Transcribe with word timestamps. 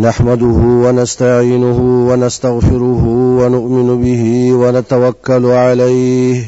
نحمده 0.00 0.54
ونستعينه 0.84 1.78
ونستغفره 2.08 3.04
ونؤمن 3.38 4.02
به 4.02 4.24
ونتوكل 4.52 5.46
عليه 5.46 6.44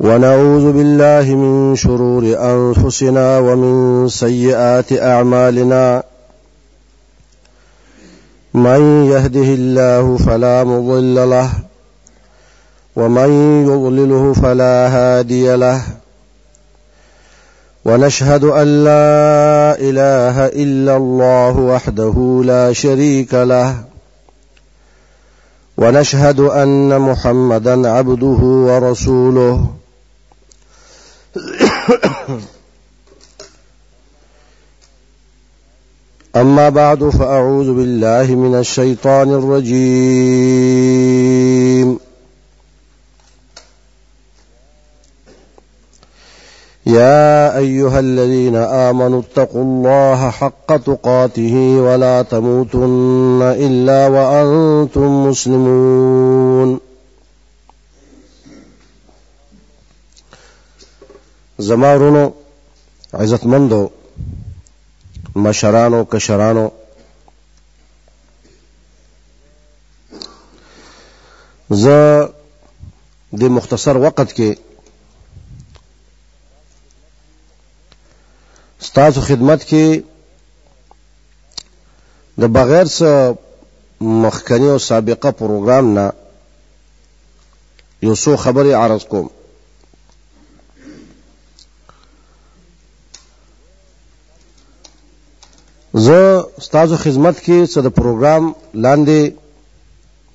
ونعوذ 0.00 0.72
بالله 0.76 1.26
من 1.42 1.74
شرور 1.82 2.22
انفسنا 2.54 3.26
ومن 3.48 3.74
سيئات 4.08 4.92
اعمالنا 4.92 6.02
من 8.54 8.82
يهده 9.12 9.48
الله 9.58 10.16
فلا 10.16 10.64
مضل 10.64 11.30
له 11.30 11.50
ومن 12.96 13.30
يضلله 13.68 14.32
فلا 14.32 14.78
هادي 14.96 15.56
له 15.56 15.82
ونشهد 17.86 18.44
أن 18.44 18.66
لا 18.84 19.76
إله 19.78 20.46
إلا 20.46 20.96
الله 20.96 21.58
وحده 21.58 22.42
لا 22.44 22.72
شريك 22.72 23.34
له 23.34 23.76
ونشهد 25.76 26.40
أن 26.40 26.98
محمدا 27.00 27.88
عبده 27.90 28.38
ورسوله 28.68 29.66
أما 36.36 36.68
بعد 36.68 37.04
فأعوذ 37.08 37.74
بالله 37.74 38.34
من 38.34 38.58
الشيطان 38.58 39.32
الرجيم 39.32 41.35
يا 46.86 47.58
أيها 47.58 48.00
الذين 48.00 48.56
آمنوا 48.56 49.20
اتقوا 49.20 49.62
الله 49.62 50.30
حق 50.30 50.76
تقاته 50.76 51.56
ولا 51.86 52.22
تموتن 52.22 53.42
إلا 53.66 54.06
وأنتم 54.06 55.08
مسلمون 55.28 56.80
زمارونو 61.58 62.32
عزت 63.14 63.46
مندو 63.46 63.86
مشرانو 65.36 66.04
کشرانو 66.04 66.68
ز 71.82 71.88
دی 73.40 73.48
مختصر 73.48 73.96
وقت 73.98 74.32
کے 74.36 74.52
ستاسو 78.80 79.20
خدمت 79.20 79.64
کې 79.68 80.02
د 82.40 82.42
بغیر 82.56 82.86
څه 82.96 83.34
مخکنی 84.24 84.68
او 84.70 84.78
سابقه 84.90 85.30
پروګرام 85.38 85.84
نه 85.96 86.06
یو 88.06 88.14
څو 88.22 88.36
خبرې 88.44 88.72
عرض 88.82 89.04
کوم 89.12 89.26
زه 96.06 96.20
ستاسو 96.66 96.96
خدمت 97.04 97.36
کې 97.44 97.58
څه 97.72 97.80
د 97.82 97.88
پروګرام 97.98 98.44
لاندې 98.84 99.20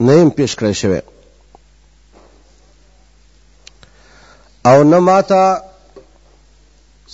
نیم 0.08 0.30
پیش 0.38 0.52
کړی 0.60 0.74
شوی 0.82 1.02
او 4.72 4.84
نه 4.84 5.00
ماته 5.00 5.46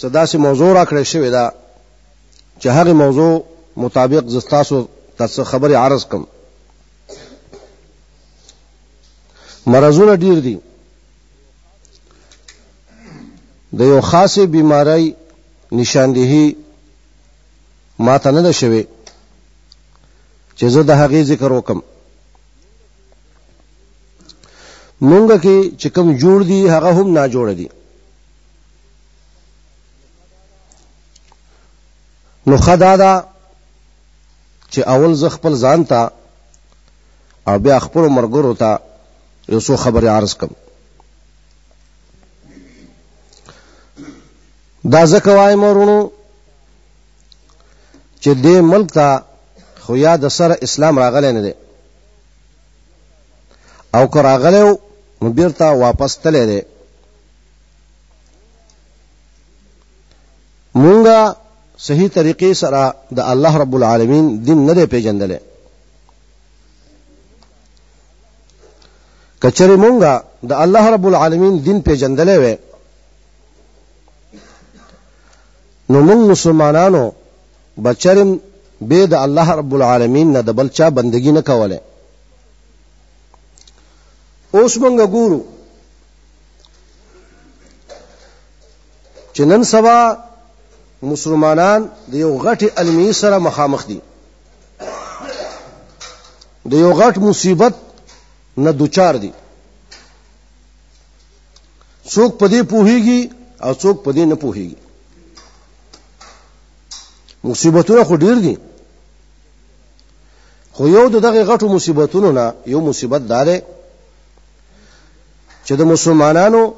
صدا 0.02 0.26
سي 0.30 0.38
موضوع 0.38 0.72
را 0.80 0.84
کړې 0.90 1.04
شوې 1.12 1.30
ده 1.36 1.44
چې 2.62 2.68
هغه 2.78 2.94
موضوع 2.94 3.44
مطابق 3.84 4.26
زستاسو 4.34 4.80
تاسو 5.22 5.44
خبري 5.52 5.76
عرض 5.84 6.06
کوم 6.12 6.24
مرزونه 9.74 10.16
ډیر 10.24 10.40
دي 10.48 10.56
د 13.80 13.90
یو 13.92 14.02
خاصه 14.10 14.46
بیماری 14.56 15.08
نشاندهی 15.80 16.56
ما 18.10 18.18
ته 18.26 18.32
نه 18.32 18.42
ده 18.42 18.52
شوې 18.52 18.84
چې 20.58 20.66
زه 20.76 20.82
د 20.84 20.92
هغې 21.02 21.22
ذکر 21.32 21.52
وکم 21.56 21.80
مونږ 25.10 25.28
کې 25.44 25.58
چې 25.80 25.88
کوم 25.98 26.08
جوړ 26.22 26.40
دي 26.52 26.60
هغه 26.76 26.90
هم 27.00 27.08
نه 27.18 27.24
جوړ 27.38 27.50
دي 27.62 27.68
نو 32.48 32.56
خدا 32.66 32.94
دا 33.02 33.12
چې 34.72 34.80
اول 34.94 35.12
زه 35.22 35.28
خپل 35.36 35.54
ځان 35.64 35.80
ته 35.90 36.02
او 37.48 37.56
بیا 37.64 37.78
خپل 37.86 38.04
مرګرو 38.18 38.54
ته 38.62 38.70
یو 39.54 39.60
څو 39.66 39.74
خبرې 39.84 40.10
عرض 40.18 40.32
کوم 40.40 40.52
دا 44.94 45.02
ځکه 45.14 45.30
وایم 45.40 45.64
ورونو 45.64 46.00
چې 48.22 48.32
دې 48.44 48.58
ملک 48.72 48.88
ته 48.98 49.08
خو 49.84 49.92
یا 50.06 50.14
د 50.24 50.26
سره 50.38 50.56
اسلام 50.68 50.96
راغلی 51.04 51.32
نه 51.38 51.42
دی 51.46 51.54
او 53.96 54.04
که 54.14 54.20
راغلی 54.30 54.62
و 54.70 54.74
نو 55.22 55.28
بیرته 55.38 55.66
واپس 55.84 56.12
تللی 56.24 56.46
دی 56.52 56.62
مونږه 60.84 61.20
صحیح 61.86 62.08
طریقې 62.14 62.52
سره 62.62 62.84
د 63.18 63.20
الله 63.32 63.54
رب 63.64 63.74
العالمین 63.80 64.26
دین 64.46 64.60
نه 64.68 64.74
دی 64.78 64.86
پیژندل 64.94 65.32
کچره 69.46 69.76
مونږه 69.84 70.14
د 70.50 70.64
الله 70.64 70.86
رب 70.96 71.06
العالمین 71.12 71.54
دین 71.66 71.78
پیژندل 71.90 72.30
وې 72.42 72.56
نو 75.92 76.00
موږ 76.08 76.20
مسلمانانو 76.34 77.04
بچرم 77.86 78.30
به 78.90 79.00
د 79.14 79.22
الله 79.30 79.48
رب 79.64 79.72
العالمین 79.78 80.28
نه 80.36 80.42
د 80.48 80.58
بل 80.62 80.68
چا 80.78 80.88
بندگی 80.98 81.32
نه 81.32 81.42
کوله 81.52 81.80
اوس 84.56 84.74
موږ 84.84 85.06
ګورو 85.14 85.40
چې 89.36 89.44
نن 89.52 89.64
سبا 89.74 90.00
مسلمانان 91.04 91.88
د 92.12 92.16
یو 92.24 92.32
غټ 92.44 92.62
علمي 92.78 93.10
سره 93.22 93.38
مخامخ 93.48 93.88
دي 93.90 94.00
د 96.70 96.74
یو 96.74 96.92
غټ 97.00 97.16
مصیبت 97.30 97.74
نه 98.66 98.72
دوچار 98.80 99.16
دي 99.24 99.32
څوک 102.14 102.32
پدې 102.40 102.62
پوهیږي 102.72 103.22
او 103.66 103.72
څوک 103.82 103.98
پدې 104.06 104.24
نه 104.32 104.36
پوهیږي 104.44 104.76
مصیبتونه 107.50 108.04
خو 108.08 108.16
ډیر 108.16 108.36
دي 108.48 108.56
خو 110.74 110.88
یو 110.88 111.08
دغه 111.10 111.44
غټو 111.50 111.68
مصیبتونو 111.76 112.32
نه 112.32 112.46
یو 112.74 112.82
مصیبت 112.90 113.22
داره 113.22 113.58
چې 115.66 115.74
د 115.80 115.84
مسلمانانو 115.94 116.74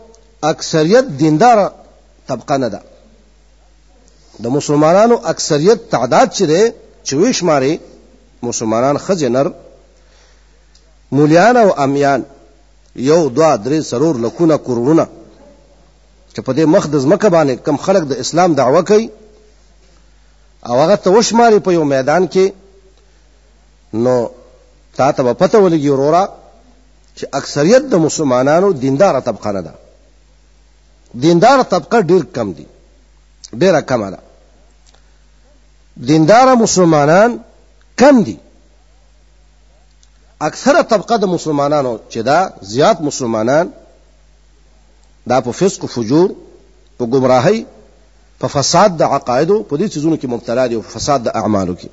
اکثریت 0.51 1.05
دیندار 1.17 1.57
طبقه 2.27 2.57
نه 2.57 2.67
ده 2.73 2.79
د 4.43 4.47
مسلمانانو 4.57 5.15
اکثریت 5.33 5.79
تعداد 5.93 6.27
چې 6.37 6.43
دی 6.51 6.61
چويش 7.11 7.39
ماري 7.49 7.73
مسلمانان 8.47 8.97
خزنر 9.05 9.47
مولیان 11.17 11.55
او 11.63 11.69
امیان 11.85 12.21
یو 13.09 13.19
دوا 13.37 13.51
درې 13.63 13.79
سرور 13.91 14.15
لکونه 14.25 14.55
کرونه 14.67 15.05
چې 16.33 16.39
په 16.45 16.51
دې 16.57 16.65
مخ 16.75 16.83
د 16.93 16.99
ځمکه 17.05 17.29
باندې 17.35 17.55
کم 17.65 17.77
خلک 17.85 18.03
د 18.11 18.19
اسلام 18.23 18.49
دعوه 18.61 18.81
کوي 18.91 19.09
او 20.69 20.75
هغه 20.83 20.95
ته 21.05 21.09
وشماري 21.17 21.59
په 21.67 21.73
یو 21.77 21.83
میدان 21.93 22.23
کې 22.33 22.47
نو 24.07 24.15
تا 24.95 25.11
ته 25.11 25.33
پته 25.33 25.57
ولګي 25.65 25.89
ورورا 25.95 26.23
چې 27.17 27.23
اکثریت 27.41 27.83
د 27.91 27.95
مسلمانانو 28.07 28.71
دیندار 28.71 29.19
طبقه 29.19 29.51
نه 29.51 29.61
ده 29.67 29.71
دیندار 31.27 31.61
طبقه 31.69 31.99
ډیر 32.01 32.23
کم 32.35 32.51
دي 32.51 32.55
دی. 32.63 32.67
ډیره 33.59 33.79
کمه 33.93 34.09
ده 34.15 34.19
دیندار 36.07 36.53
مسلمانان 36.55 37.39
کم 37.97 38.21
دي 38.23 38.37
اکثره 40.41 40.81
طبقه 40.81 41.17
د 41.17 41.23
مسلمانانو 41.31 41.97
چې 42.11 42.19
دا 42.25 42.39
زیات 42.73 43.01
مسلمانان 43.01 43.71
دا 45.29 45.39
په 45.47 45.51
فسق 45.51 45.85
فجور 45.93 46.29
په 46.99 47.05
گمراهۍ 47.05 47.59
په 48.43 48.47
فساد 48.47 48.95
د 48.99 49.03
عقایدو 49.03 49.57
په 49.69 49.75
دې 49.77 49.87
چیزونو 49.93 50.15
کې 50.21 50.27
مبتلا 50.35 50.67
دي 50.67 50.75
او 50.75 50.81
په 50.81 50.99
فساد 50.99 51.23
د 51.23 51.27
اعمالو 51.41 51.75
کې 51.79 51.89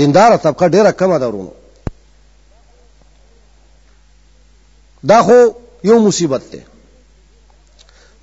دیندار 0.00 0.36
طبقه 0.36 0.66
ډیره 0.68 0.92
کمه 1.00 1.18
ده 1.18 1.28
ورونو 1.28 1.50
دا 5.08 5.22
خو 5.22 5.38
یو 5.90 5.98
مصیبت 6.06 6.42
ده 6.52 6.62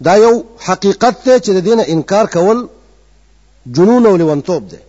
دا 0.10 0.16
یو 0.26 0.34
حقیقت 0.68 1.16
ده 1.26 1.40
چې 1.40 1.50
د 1.58 1.66
دین 1.68 1.80
انکار 1.88 2.26
کول 2.38 2.66
جنون 3.72 4.06
او 4.06 4.16
لیونتوب 4.18 4.64
دی 4.72 4.80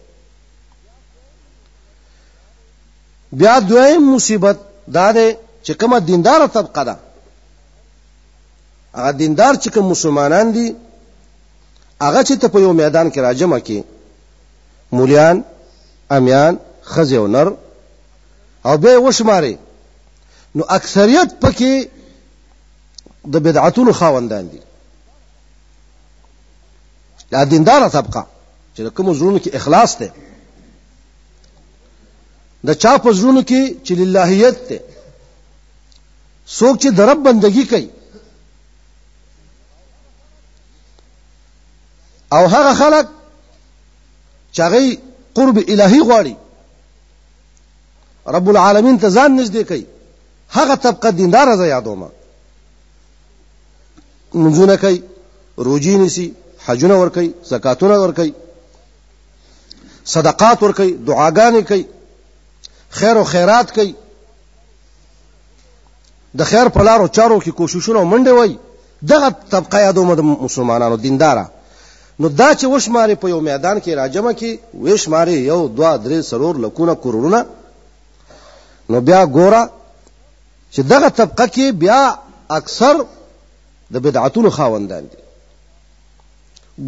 بیا 3.39 3.57
دویم 3.69 4.03
مصیبت 4.15 4.59
دا 4.97 5.07
دی 5.17 5.29
چې 5.67 5.73
کومه 5.81 5.99
دیندار 6.09 6.41
طبقه 6.47 6.83
ده 6.85 6.97
هغه 8.95 9.13
دیندار 9.23 9.55
چې 9.63 9.69
کوم 9.75 9.85
مسلمانان 9.93 10.53
دي 10.53 10.77
هغه 12.03 12.23
چې 12.23 12.35
ته 12.41 12.49
په 12.49 12.59
یو 12.61 12.73
میدان 12.73 13.11
کې 13.13 13.19
راجمع 13.19 13.59
کې 13.67 13.79
مولیان 14.93 15.45
امیان 16.11 16.59
خزی 16.83 17.17
او 17.17 17.27
نر 17.27 17.49
او 18.65 18.77
به 18.79 18.97
وشماري 18.99 19.57
نو 20.55 20.63
اکثریت 20.69 21.29
پکې 21.45 21.87
د 23.33 23.37
بدعتونو 23.39 23.93
خاوندان 23.93 24.49
دي 24.49 24.61
دا 27.31 27.45
دیندار 27.45 27.89
طبقه 27.89 28.27
چې 28.77 28.81
د 28.85 28.89
کوم 28.97 29.07
زړونو 29.19 29.39
کې 29.45 29.51
اخلاص 29.61 29.91
ته 29.99 30.09
د 32.69 32.71
چا 32.83 32.93
په 33.05 33.11
زړونو 33.19 33.43
کې 33.51 33.61
چې 33.85 33.93
للهیت 34.01 34.57
ته 34.69 34.79
څوک 36.57 36.75
چې 36.83 36.89
درب 37.01 37.19
بندگی 37.29 37.65
کوي 37.75 37.89
او 42.37 42.43
هغه 42.57 42.73
خلک 42.83 43.07
چې 44.55 44.61
هغه 44.67 44.81
قرب 45.41 45.57
الهي 45.73 46.01
غواړي 46.09 46.35
رب 48.37 48.47
العالمین 48.53 48.97
ته 49.03 49.07
ځان 49.17 49.31
نږدې 49.41 49.63
کوي 49.73 49.85
هغه 50.59 50.75
طبقه 50.85 51.11
دیندار 51.21 51.47
زه 51.63 51.67
یادوم 51.75 52.01
منځونه 54.41 54.75
کوي 54.87 54.99
روجی 55.67 55.95
نسی 56.03 56.27
حجونه 56.67 56.95
ور 57.01 57.11
کوي 57.17 57.31
زکاتونه 57.53 57.95
ور 58.03 58.13
کوي 58.19 58.33
صدقات 60.13 60.63
ور 60.63 60.73
کوي 60.77 60.93
دعاګانې 60.93 61.61
کوي 61.69 61.83
خیر 62.91 63.17
او 63.19 63.25
خیرات 63.25 63.71
کوي 63.75 63.93
د 66.39 66.43
خیر 66.51 66.69
په 66.77 66.83
لارو 66.83 67.07
چارو 67.09 67.41
کې 67.41 67.49
کوششونه 67.53 68.05
منډه 68.05 68.33
وای 68.35 68.57
دغه 69.11 69.29
طبقه 69.51 69.79
یادو 69.81 70.15
د 70.15 70.21
مسلمانانو 70.25 70.97
دینداره 70.97 71.45
نو 72.19 72.29
دا 72.29 72.55
چې 72.55 72.65
وشماري 72.65 73.15
په 73.15 73.29
یو 73.29 73.41
میدان 73.41 73.81
کې 73.81 73.91
راجمه 73.91 74.33
کې 74.35 74.59
وشماري 74.81 75.39
یو 75.47 75.69
دوا 75.69 75.97
درې 75.97 76.21
سرور 76.21 76.57
لکونه 76.65 76.95
کرونه 76.95 77.45
نو 78.91 79.01
بیا 79.01 79.25
ګوره 79.25 79.63
چې 80.73 80.81
دغه 80.93 81.09
طبقه 81.09 81.47
کې 81.47 81.73
بیا 81.85 82.15
اکثر 82.59 83.05
د 83.93 83.97
بدعتونو 84.09 84.51
خاوندان 84.51 85.05
دي 85.15 85.19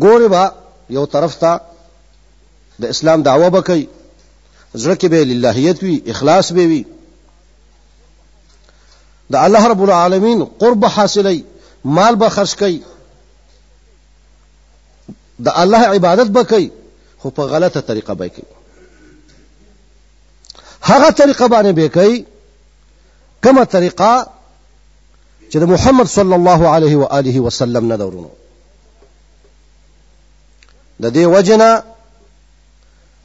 ګوره 0.05 0.29
با 0.37 0.51
یو 0.99 1.05
طرف 1.07 1.35
ته 1.37 1.61
د 2.81 2.85
اسلام 2.95 3.19
دعوه 3.29 3.49
بکي 3.57 3.83
زړه 4.83 4.95
کې 5.01 5.09
به 5.15 5.21
للهیت 5.31 5.79
وي 5.87 5.95
اخلاص 6.15 6.47
به 6.59 6.65
وي 6.73 6.83
د 9.37 9.39
الله 9.45 9.63
رب 9.73 9.83
العالمین 9.89 10.41
قرب 10.65 10.83
حاصلې 10.97 11.39
مال 12.01 12.15
به 12.23 12.29
خرج 12.37 12.53
کړي 12.65 12.77
د 15.49 15.51
الله 15.65 15.83
عبادت 15.97 16.29
به 16.39 16.43
کوي 16.53 16.69
خو 17.25 17.31
په 17.41 17.49
غلطه 17.55 17.81
طریقه 17.93 18.15
به 18.23 18.29
کوي 18.37 18.53
هغه 20.83 21.11
طریقه 21.11 21.47
باندې 21.47 21.75
به 21.81 21.87
کوي 21.99 22.23
کومه 23.45 23.65
طریقه 23.65 24.13
چې 25.51 25.57
د 25.63 25.65
محمد 25.75 26.07
صلی 26.19 26.35
الله 26.41 26.61
علیه 26.77 26.95
و 27.03 27.05
آله 27.21 27.37
وسلم 27.49 27.85
نه 27.93 27.97
دورونو 28.05 28.29
د 31.01 31.03
دې 31.13 31.27
وجنه 31.37 31.71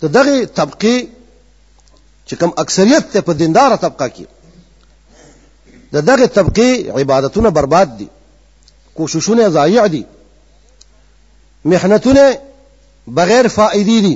د 0.02 0.06
دغه 0.18 0.36
طبقه 0.60 0.96
چې 2.28 2.34
کوم 2.40 2.52
اکثریت 2.64 3.06
ته 3.14 3.20
په 3.28 3.34
دینداره 3.42 3.76
طبقه 3.84 4.08
کې 4.16 4.26
د 5.94 6.02
دغه 6.10 6.26
طبقه 6.38 6.70
عبادتونه 7.00 7.50
برباد 7.58 7.90
دي 8.00 8.08
کوششونه 8.98 9.44
ضایع 9.58 9.86
دي 9.96 10.04
محنتونه 11.74 12.24
بغیر 13.18 13.46
فائدې 13.58 14.00
دي 14.06 14.16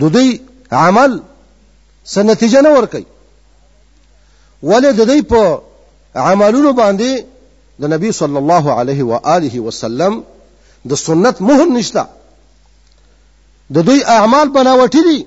د 0.00 0.12
دوی 0.14 0.30
عمل 0.86 1.12
څه 2.12 2.18
نتیجه 2.32 2.60
نه 2.68 2.72
ورکوي 2.76 3.06
ولې 4.68 4.90
د 4.98 5.00
دوی 5.12 5.22
په 5.34 5.42
عملونو 6.30 6.72
باندې 6.82 7.10
د 7.80 7.94
نبی 7.96 8.10
صلی 8.22 8.36
الله 8.42 8.64
علیه 8.80 9.02
و 9.12 9.22
آله 9.36 9.54
وسلم 9.66 10.14
د 10.92 11.02
سنت 11.06 11.36
مهر 11.50 11.66
نشته 11.78 12.04
د 13.74 13.84
دوی 13.88 14.00
اعمال 14.16 14.46
بناوټی 14.56 15.02
دي 15.08 15.18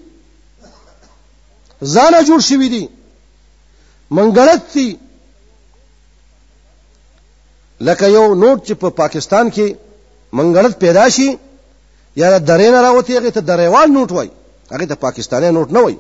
ځانه 1.94 2.20
جوړ 2.30 2.40
شوی 2.50 2.68
دي 2.76 2.84
منګړت 4.18 4.62
دي 4.74 4.90
لکه 7.88 8.06
یو 8.18 8.26
نوټ 8.44 8.58
چې 8.68 8.74
په 8.82 8.90
پاکستان 9.02 9.46
کې 9.56 9.68
منګړت 10.38 10.74
پیدا 10.84 11.06
شي 11.16 11.30
یا 12.22 12.28
درې 12.50 12.68
نه 12.76 12.80
راوتی 12.88 13.14
هغه 13.18 13.30
ته 13.36 13.42
درېوال 13.52 13.88
نوټ 13.98 14.10
وای 14.16 14.30
هغه 14.74 14.86
ته 14.92 14.96
پاکستاني 15.06 15.50
نوټ 15.58 15.70
نه 15.78 15.82
وای 15.86 15.96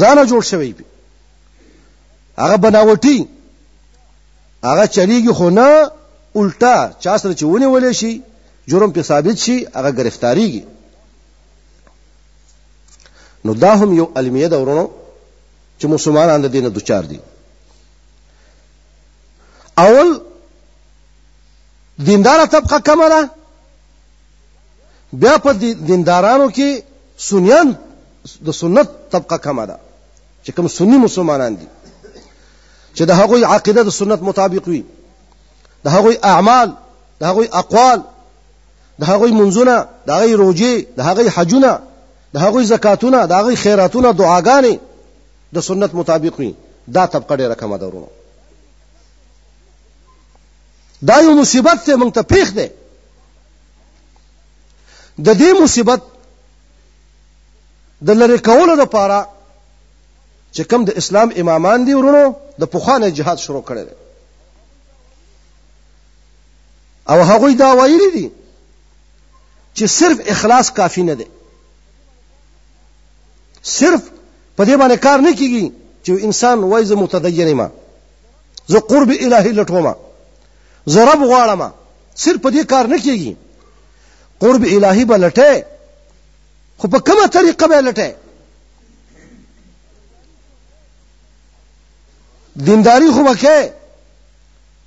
ځانه 0.00 0.22
جوړ 0.32 0.42
شوی 0.50 0.70
دی 0.78 0.84
هغه 2.42 2.56
بناوټي 2.64 3.16
هغه 4.68 4.84
چریږي 4.96 5.32
خو 5.38 5.46
نه 5.58 5.68
الټا 6.40 6.76
چا 7.04 7.12
سره 7.22 7.32
چې 7.38 7.44
ونی 7.52 7.68
ولې 7.74 7.92
شي 8.00 8.12
جرم 8.70 8.90
په 8.98 9.02
ثابت 9.12 9.36
شي 9.44 9.56
هغه 9.78 9.90
گرفتاریږي 10.02 10.62
نو 13.46 13.52
دا 13.64 13.72
هم 13.80 13.90
یو 14.00 14.06
علمیه 14.18 14.48
ده 14.48 14.56
ورونو 14.60 14.84
چې 15.80 15.84
مسلمانان 15.94 16.38
د 16.42 16.46
دینه 16.54 16.68
دوچار 16.68 17.02
دي 17.10 17.18
اول 19.78 20.10
دینداره 22.08 22.46
طبقه 22.52 22.78
کمه 22.88 23.08
ده 23.14 23.28
بیا 25.22 25.34
په 25.44 25.50
دیندارانو 25.90 26.48
کې 26.56 26.68
سنیان 27.30 27.68
د 28.46 28.50
سنت 28.60 28.88
طبقه 29.12 29.36
کمه 29.46 29.64
ده 29.70 29.76
چې 30.44 30.50
کوم 30.56 30.66
سنی 30.78 30.96
مسلمانان 31.06 31.52
دي 31.60 31.66
چې 32.96 33.02
د 33.10 33.12
هغوی 33.20 33.44
عقیده 33.44 33.82
د 33.82 33.90
سنت 34.00 34.20
مطابق 34.28 34.64
وي 34.68 34.82
د 35.84 35.88
هغوی 35.94 36.16
اعمال 36.32 36.68
د 37.20 37.22
هغوی 37.30 37.48
اقوال 37.60 37.98
د 39.00 39.02
هغوی 39.10 39.32
منځونه 39.40 39.74
د 40.06 40.08
هغوی 40.16 40.34
روجې 40.42 40.72
د 40.96 41.00
هغوی 41.08 41.28
حجونه 41.36 41.72
د 42.34 42.36
هغوی 42.44 42.64
زکاتونه 42.72 43.18
د 43.26 43.32
هغوی 43.38 43.56
خیراتونه 43.64 44.10
دعاګانې 44.20 44.74
د 45.54 45.60
سنت 45.68 45.90
مطابق 45.98 46.34
وي 46.40 46.50
دا 46.96 47.04
طبقه 47.12 47.34
ډېره 47.40 47.54
کمه 47.60 47.76
ده 47.80 47.86
ورونو 47.88 48.08
دا 51.08 51.16
یو 51.26 51.32
مصیبت 51.42 51.78
دی 51.86 51.94
موږ 52.00 52.10
ته 52.16 52.22
پیښ 52.34 52.46
دی 52.58 52.68
د 55.26 55.28
دې 55.40 55.50
مصیبت 55.62 56.00
د 58.06 58.10
لری 58.20 58.38
کولو 58.48 58.74
لپاره 58.82 59.18
چې 60.54 60.62
کوم 60.70 60.82
د 60.84 60.90
اسلام 61.00 61.28
امامان 61.42 61.78
دي 61.86 61.92
ورونو 61.98 62.24
د 62.60 62.62
پوخانه 62.72 63.08
جهاد 63.18 63.38
شروع 63.46 63.62
کړی 63.68 63.82
دی 63.88 63.96
او 67.12 67.18
هغوی 67.32 67.54
دا 67.54 67.70
ویلي 67.80 68.10
دي 68.16 68.26
چې 69.76 69.84
صرف 69.98 70.18
اخلاص 70.34 70.70
کافی 70.80 71.02
نه 71.02 71.14
دی 71.14 71.28
صرف 73.62 74.02
په 74.56 74.64
دې 74.66 74.76
باندې 74.80 74.96
کار 75.04 75.18
نه 75.26 75.32
کیږي 75.38 75.64
چې 76.04 76.12
انسان 76.26 76.58
وای 76.70 76.84
زه 76.84 76.94
متدین 76.94 77.50
ما 77.58 77.68
زه 78.68 78.78
قرب 78.80 79.10
الهی 79.24 79.52
لټوم 79.58 79.86
زه 80.92 81.00
رب 81.10 81.20
غواړم 81.30 81.62
صرف 82.22 82.38
په 82.42 82.50
دې 82.50 82.62
کار 82.66 82.86
نه 82.92 82.98
کیږي 82.98 83.32
قرب 84.40 84.64
الهی 84.74 85.04
به 85.04 85.16
لټه 85.18 85.64
خو 86.78 86.88
په 86.88 86.98
کومه 87.00 87.26
طریقه 87.26 87.66
به 87.68 87.80
لټه 87.80 88.10
دینداری 92.56 93.10
خو 93.12 93.20
وکه 93.30 93.72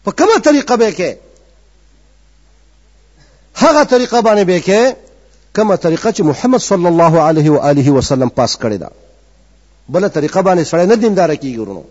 په 0.03 0.11
کومه 0.11 0.37
طریقه 0.43 0.75
به 0.77 0.91
کې 0.97 1.11
هغه 3.55 3.83
طریقه 3.83 4.21
باندې 4.21 4.43
به 4.45 4.59
کې 4.65 4.81
کومه 5.55 5.75
طریقه 5.75 6.11
چې 6.11 6.19
محمد 6.19 6.57
صلی 6.59 6.87
الله 6.87 7.19
علیه 7.21 7.49
و 7.51 7.57
آله 7.71 7.91
وسلم 7.97 8.29
پاس 8.29 8.57
کړی 8.57 8.77
دا 8.83 8.87
بل 9.89 10.07
طریقه 10.09 10.41
باندې 10.41 10.67
سړی 10.67 10.85
نه 10.91 10.95
دیندار 10.95 11.35
کیږي 11.35 11.57
ورونو 11.59 11.83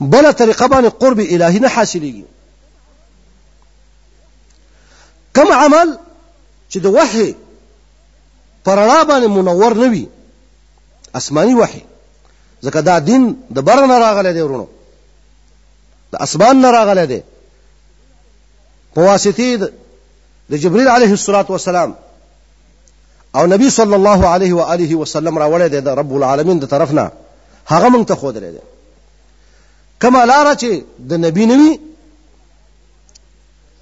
بل 0.00 0.32
طریقه 0.32 0.66
باندې 0.66 0.90
قرب 1.02 1.18
الهی 1.20 1.58
نه 1.58 1.68
حاصلېږي 1.68 2.24
کوم 5.36 5.52
عمل 5.52 5.96
چې 6.70 6.76
د 6.82 6.86
وحي 6.86 7.34
پرړا 8.68 9.04
باندې 9.04 9.26
منور 9.38 9.74
نه 9.74 9.90
وي 9.90 10.08
اسماني 11.14 11.54
وحي 11.54 11.80
ځکه 12.66 12.80
دا 12.80 12.98
دین 12.98 13.36
د 13.54 13.58
بر 13.60 13.86
نه 13.86 13.98
راغلی 13.98 14.32
دی 14.32 14.40
ورونو 14.40 14.66
د 16.12 16.16
اسمان 16.22 16.60
نه 16.60 16.70
راغلی 16.72 17.06
دی 17.06 17.20
په 18.94 19.00
واسطې 19.16 19.70
د 20.50 20.54
جبريل 20.54 20.88
عليه 20.88 21.12
الصلاه 21.12 21.44
والسلام 21.48 21.94
او 23.36 23.46
نبی 23.52 23.70
صلی 23.70 23.94
الله 23.94 24.20
علیه 24.34 24.54
و 24.54 24.62
آله 24.74 24.90
وسلم 25.00 25.34
راوړی 25.42 25.68
دی 25.70 25.80
د 25.80 25.88
رب 26.00 26.12
العالمین 26.18 26.58
د 26.58 26.64
طرف 26.74 26.90
نه 26.98 27.10
هغه 27.72 27.88
مونږ 27.94 28.04
ته 28.08 28.14
خود 28.14 28.36
لري 28.38 28.60
کما 30.02 30.22
لاره 30.24 30.54
چې 30.62 30.70
د 31.10 31.22
نبی 31.24 31.46
نوی 31.52 31.78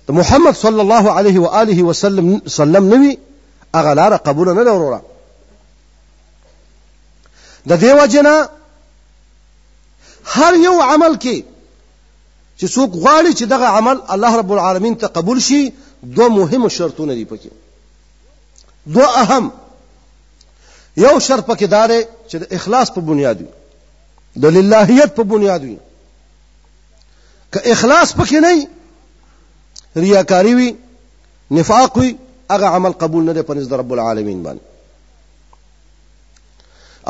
د 0.08 0.18
محمد 0.20 0.54
صلی 0.64 0.80
الله 0.86 1.04
علیه 1.18 1.40
و 1.44 1.52
آله 1.62 1.78
وسلم 1.90 2.32
سلم 2.58 2.84
نوی 2.96 3.18
هغه 3.76 3.92
لاره 4.00 4.16
قبول 4.16 4.52
نه 4.54 4.62
لروره 4.72 5.02
د 7.68 7.72
دیو 7.86 8.04
جنا 8.12 8.36
هر 10.34 10.54
یو 10.54 10.74
عمل 10.80 11.14
کې 11.22 11.42
چې 12.58 12.66
څوک 12.74 12.90
غواړي 13.02 13.32
چې 13.38 13.42
دغه 13.42 13.66
عمل 13.78 14.00
الله 14.16 14.36
رب 14.40 14.52
العالمین 14.52 14.98
ته 15.04 15.06
قبول 15.06 15.40
شي 15.48 15.64
دو 16.04 16.28
مهم 16.28 16.68
شرطونه 16.68 17.14
دي 17.14 17.24
پکې 17.24 17.48
دو 18.96 19.00
اهم 19.08 19.50
یو 20.96 21.18
شرط 21.20 21.46
پکې 21.46 21.64
دار 21.66 21.90
چې 22.28 22.36
د 22.42 22.52
اخلاص 22.60 22.90
په 22.94 23.00
بنیاد 23.10 23.40
وي 23.42 23.48
د 24.42 24.56
للهیت 24.56 25.14
په 25.14 25.22
بنیاد 25.34 25.64
وي 25.64 25.78
که 27.52 27.64
اخلاص 27.76 28.14
پکې 28.14 28.36
نه 28.46 28.66
ریاکاری 30.04 30.54
وي 30.60 30.76
نفاق 31.58 31.98
وي 31.98 32.16
هغه 32.52 32.66
عمل 32.78 32.92
قبول 33.04 33.24
نه 33.24 33.32
دی 33.32 33.42
په 33.42 33.54
نزد 33.60 33.72
رب 33.82 33.92
العالمین 33.98 34.42
باندې 34.44 34.62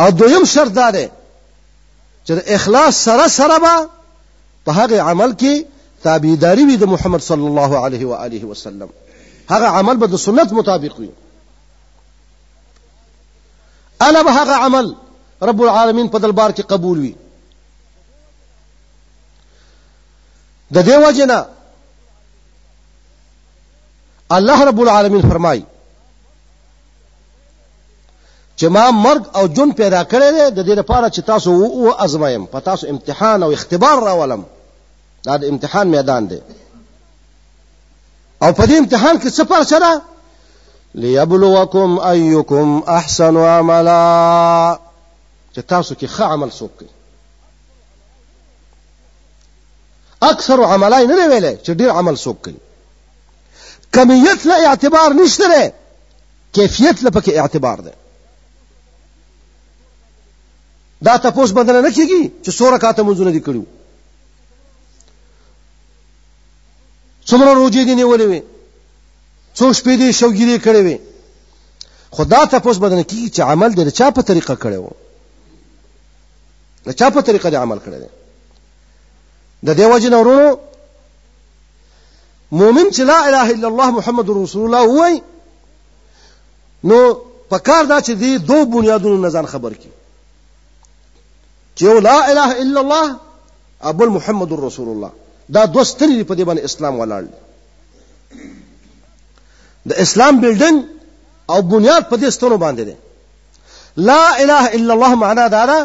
او 0.01 0.11
دویم 0.11 0.45
شرط 0.53 0.73
دا 0.81 0.91
دی 0.91 1.07
چې 2.25 2.31
د 2.39 2.43
اخلاص 2.59 3.05
سره 3.05 3.29
سره 3.39 3.59
به 3.67 3.89
په 4.65 4.73
هغه 4.83 5.01
عمل 5.11 5.33
کې 5.41 5.65
تابعداري 6.05 6.65
وي 6.65 6.77
د 6.77 6.85
محمد 6.93 7.21
صلی 7.25 7.47
الله 7.51 7.73
علیه 7.87 8.07
و 8.09 8.15
آله 8.27 8.45
وسلم 8.51 8.89
هغه 9.51 9.67
عمل 9.79 9.97
به 10.03 10.07
د 10.07 10.17
سنت 10.27 10.53
مطابق 10.53 11.01
وي 11.01 11.11
انا 14.09 14.23
به 14.23 14.31
هغه 14.39 14.55
عمل 14.67 14.95
رب 15.49 15.63
العالمین 15.67 16.09
په 16.09 16.19
دلبار 16.19 16.51
کې 16.53 16.71
قبول 16.73 16.99
وي 16.99 17.15
د 20.75 20.85
دې 20.89 21.09
وجنه 21.09 21.39
الله 24.37 24.65
رب 24.65 24.81
العالمین 24.85 25.23
فرمای 25.31 25.63
چې 28.59 28.65
ما 28.65 28.85
مرګ 28.91 29.23
او 29.37 29.47
جون 29.49 29.73
پیدا 29.73 30.05
کړی 30.05 30.33
دی 30.39 30.45
د 30.51 30.65
دې 30.67 30.79
لپاره 30.81 31.09
چې 31.09 31.21
تاسو 31.21 31.55
و 31.55 31.65
او 31.65 32.01
ازمایم 32.07 32.47
په 32.47 32.59
تاسو 32.69 32.87
امتحان 32.95 33.43
او 33.43 33.51
اختبار 33.53 34.05
راولم 34.09 34.45
دا 35.27 35.37
د 35.37 35.45
امتحان 35.53 35.89
میدان 35.95 36.29
دی 36.31 36.39
او 38.43 38.51
په 38.59 38.63
دې 38.69 38.75
امتحان 38.83 39.17
کې 39.23 39.31
څه 39.37 39.45
پرچه 39.51 39.79
ده 39.85 40.03
ليبلوكم 40.95 41.91
ايكم 41.99 42.83
احسن 42.99 43.37
عملا 43.37 44.03
چې 45.55 45.61
تاسو 45.73 45.95
کې 45.99 46.07
ښه 46.15 46.25
عمل 46.35 46.51
څوک 46.59 46.73
کوي 46.79 46.93
اکثر 50.31 50.59
عملای 50.75 51.07
نه 51.11 51.15
ویلې 51.31 51.53
چې 51.65 51.71
ډیر 51.81 51.91
عمل 51.99 52.17
څوک 52.25 52.39
کوي 52.45 52.61
کمیت 53.95 54.41
له 54.47 54.57
اعتبار 54.69 55.11
نشته 55.23 55.47
لري 55.55 55.71
کیفیت 56.59 57.03
له 57.05 57.11
پکې 57.11 57.33
اعتبار 57.43 57.81
ده 57.87 57.93
دا 61.03 61.17
تاسو 61.17 61.55
باندې 61.55 61.71
نه 61.71 61.93
کیږي 61.93 62.31
چې 62.45 62.51
سوره 62.51 62.79
کاته 62.79 63.03
منځونه 63.03 63.31
دي 63.31 63.41
کړو 63.41 63.63
څومره 67.31 67.51
روجې 67.61 67.83
دي 67.89 67.95
نیولې 68.01 68.27
وي 68.31 68.41
څو 69.57 69.67
شپې 69.79 69.95
دي 70.01 70.09
شوګيري 70.21 70.57
کړې 70.65 70.83
وي 70.87 70.97
خدا 72.17 72.43
ته 72.51 72.59
پوس 72.67 72.77
بدن 72.85 73.01
کی 73.09 73.17
چې 73.35 73.41
عمل 73.53 73.71
دې 73.79 73.85
چا 74.01 74.07
په 74.17 74.23
طریقه 74.31 74.55
کړو 74.65 74.93
د 76.87 76.99
چا 77.01 77.07
په 77.17 77.21
طریقه 77.29 77.49
دې 77.53 77.59
عمل 77.65 77.79
کړی 77.87 77.99
دی 78.03 78.11
د 79.67 79.69
دې 79.79 79.87
وجه 79.93 80.09
نه 80.13 80.19
ورونو 80.21 80.59
مؤمن 82.63 82.87
چې 82.97 83.03
لا 83.13 83.19
اله 83.29 83.45
الا 83.57 83.69
الله 83.69 83.89
محمد 83.99 84.29
رسول 84.43 84.63
الله 84.67 84.83
وای 84.97 85.21
نو 86.93 86.99
پکار 87.53 87.85
دا 87.93 87.99
چې 88.07 88.13
دې 88.23 88.31
دو 88.51 88.65
بنیادونو 88.79 89.27
نزان 89.27 89.47
خبر 89.55 89.75
کی 89.85 89.89
چې 91.77 91.83
یو 91.91 91.99
لا 92.01 92.17
اله 92.31 92.47
الا 92.63 92.81
الله 92.81 93.17
ابو 93.91 94.07
محمد 94.17 94.53
رسول 94.65 94.89
الله 94.89 95.11
دا 95.49 95.65
دوه 95.65 95.85
سترې 95.85 96.25
په 96.29 96.35
دې 96.39 96.45
باندې 96.49 96.63
اسلام 96.69 96.95
ولاړ 97.01 97.25
د 99.89 99.93
اسلام 100.05 100.35
بلډنګ 100.43 100.79
او 101.53 101.59
بنیاد 101.73 102.03
په 102.11 102.17
دې 102.21 102.29
ستونو 102.37 102.57
باندې 102.65 102.85
دی 102.89 102.97
لا 104.09 104.25
اله 104.43 104.63
الا 104.77 104.93
الله 104.95 105.15
معنا 105.17 105.47
دا 105.49 105.65
ده 105.71 105.79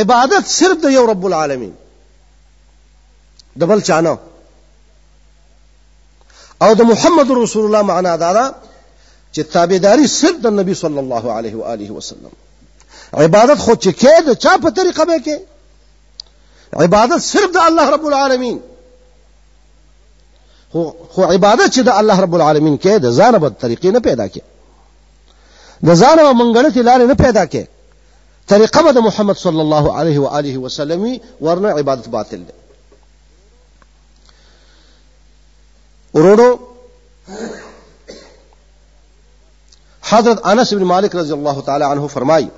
عبادت 0.00 0.44
صرف 0.58 0.78
د 0.82 0.86
یو 0.96 1.04
رب 1.06 1.26
العالمین 1.26 1.74
د 3.58 3.62
بل 3.70 3.80
چانه 3.88 4.18
او 6.62 6.74
د 6.74 6.82
محمد 6.90 7.30
رسول 7.30 7.64
الله 7.64 7.82
معنا 7.82 8.16
دا 8.16 8.32
ده 8.32 8.54
چې 9.34 9.40
تابعداري 9.52 10.06
صرف 10.06 10.36
د 10.42 10.46
نبی 10.58 10.74
صلی 10.82 10.98
الله 10.98 11.24
علیه 11.36 11.54
و 11.56 11.62
آله 11.64 11.90
وسلم 11.92 12.32
عبادت 13.12 13.58
خو 13.58 13.72
چې 13.72 13.90
کې 14.00 14.22
د 14.26 14.30
چا 14.34 14.56
په 14.58 14.70
طریقه 14.70 15.04
به 15.04 15.16
کې 15.24 15.38
عبادت 16.82 17.18
صرف 17.22 17.50
د 17.52 17.56
الله 17.62 17.90
رب 17.94 18.04
العالمین 18.10 18.60
خو 21.12 21.22
عبادت 21.24 21.70
چې 21.74 21.80
د 21.82 21.88
الله 22.00 22.20
رب 22.20 22.34
العالمین 22.36 22.76
کې 22.84 22.94
د 23.04 23.12
ځان 23.18 23.34
په 23.42 23.48
طریقې 23.64 23.90
نه 23.94 24.00
پیدا 24.06 24.26
کې 24.34 24.42
د 25.88 25.94
ځان 26.00 26.16
به 26.26 26.32
منګړتې 26.40 26.82
لارې 26.88 27.06
نه 27.12 27.14
پیدا 27.24 27.44
کې 27.52 27.62
طریقه 28.50 28.80
به 28.84 28.90
د 28.92 28.98
محمد 29.08 29.34
صلی 29.44 29.60
الله 29.66 29.86
علیه 29.98 30.18
و 30.18 30.26
آله 30.38 30.54
وسلم 30.64 31.02
ورنه 31.44 31.68
عبادت 31.80 32.08
باطل 32.08 32.40
ده 32.48 32.54
ورونو 36.14 36.48
حضرت 40.08 40.38
انس 40.46 40.72
بن 40.74 40.84
مالک 40.92 41.16
رضی 41.16 41.32
الله 41.32 41.60
تعالی 41.66 41.84
عنه 41.84 42.06
فرمایي 42.08 42.48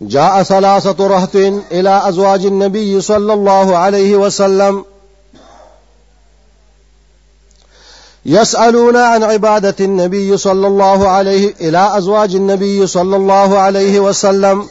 جاء 0.00 0.42
ثلاثه 0.42 0.96
رهط 1.08 1.36
الى 1.72 1.90
ازواج 2.08 2.46
النبي 2.46 3.00
صلى 3.00 3.32
الله 3.32 3.76
عليه 3.76 4.16
وسلم 4.16 4.84
يسألون 8.26 8.96
عن 8.96 9.22
عبادة 9.22 9.84
النبي 9.84 10.36
صلى 10.36 10.66
الله 10.66 11.08
عليه 11.08 11.54
إلى 11.60 11.98
أزواج 11.98 12.34
النبي 12.34 12.86
صلى 12.86 13.16
الله 13.16 13.58
عليه 13.58 14.00
وسلم 14.00 14.68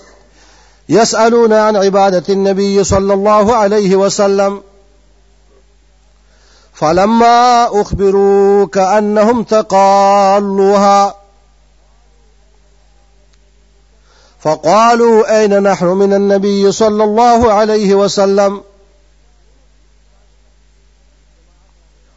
يسألون 0.90 1.54
عن 1.54 1.76
عبادة 1.76 2.24
النبي 2.34 2.84
صلى 2.84 3.14
الله 3.14 3.56
عليه 3.56 3.96
وسلم 3.96 4.62
فلما 6.74 7.68
أخبروا 7.82 8.66
كأنهم 8.68 9.44
تقالوها 9.44 11.16
فقالوا 14.40 15.40
أين 15.42 15.64
نحن 15.64 15.86
من 15.86 16.14
النبي 16.14 16.72
صلى 16.72 17.04
الله 17.04 17.54
عليه 17.54 17.96
وسلم 17.96 18.62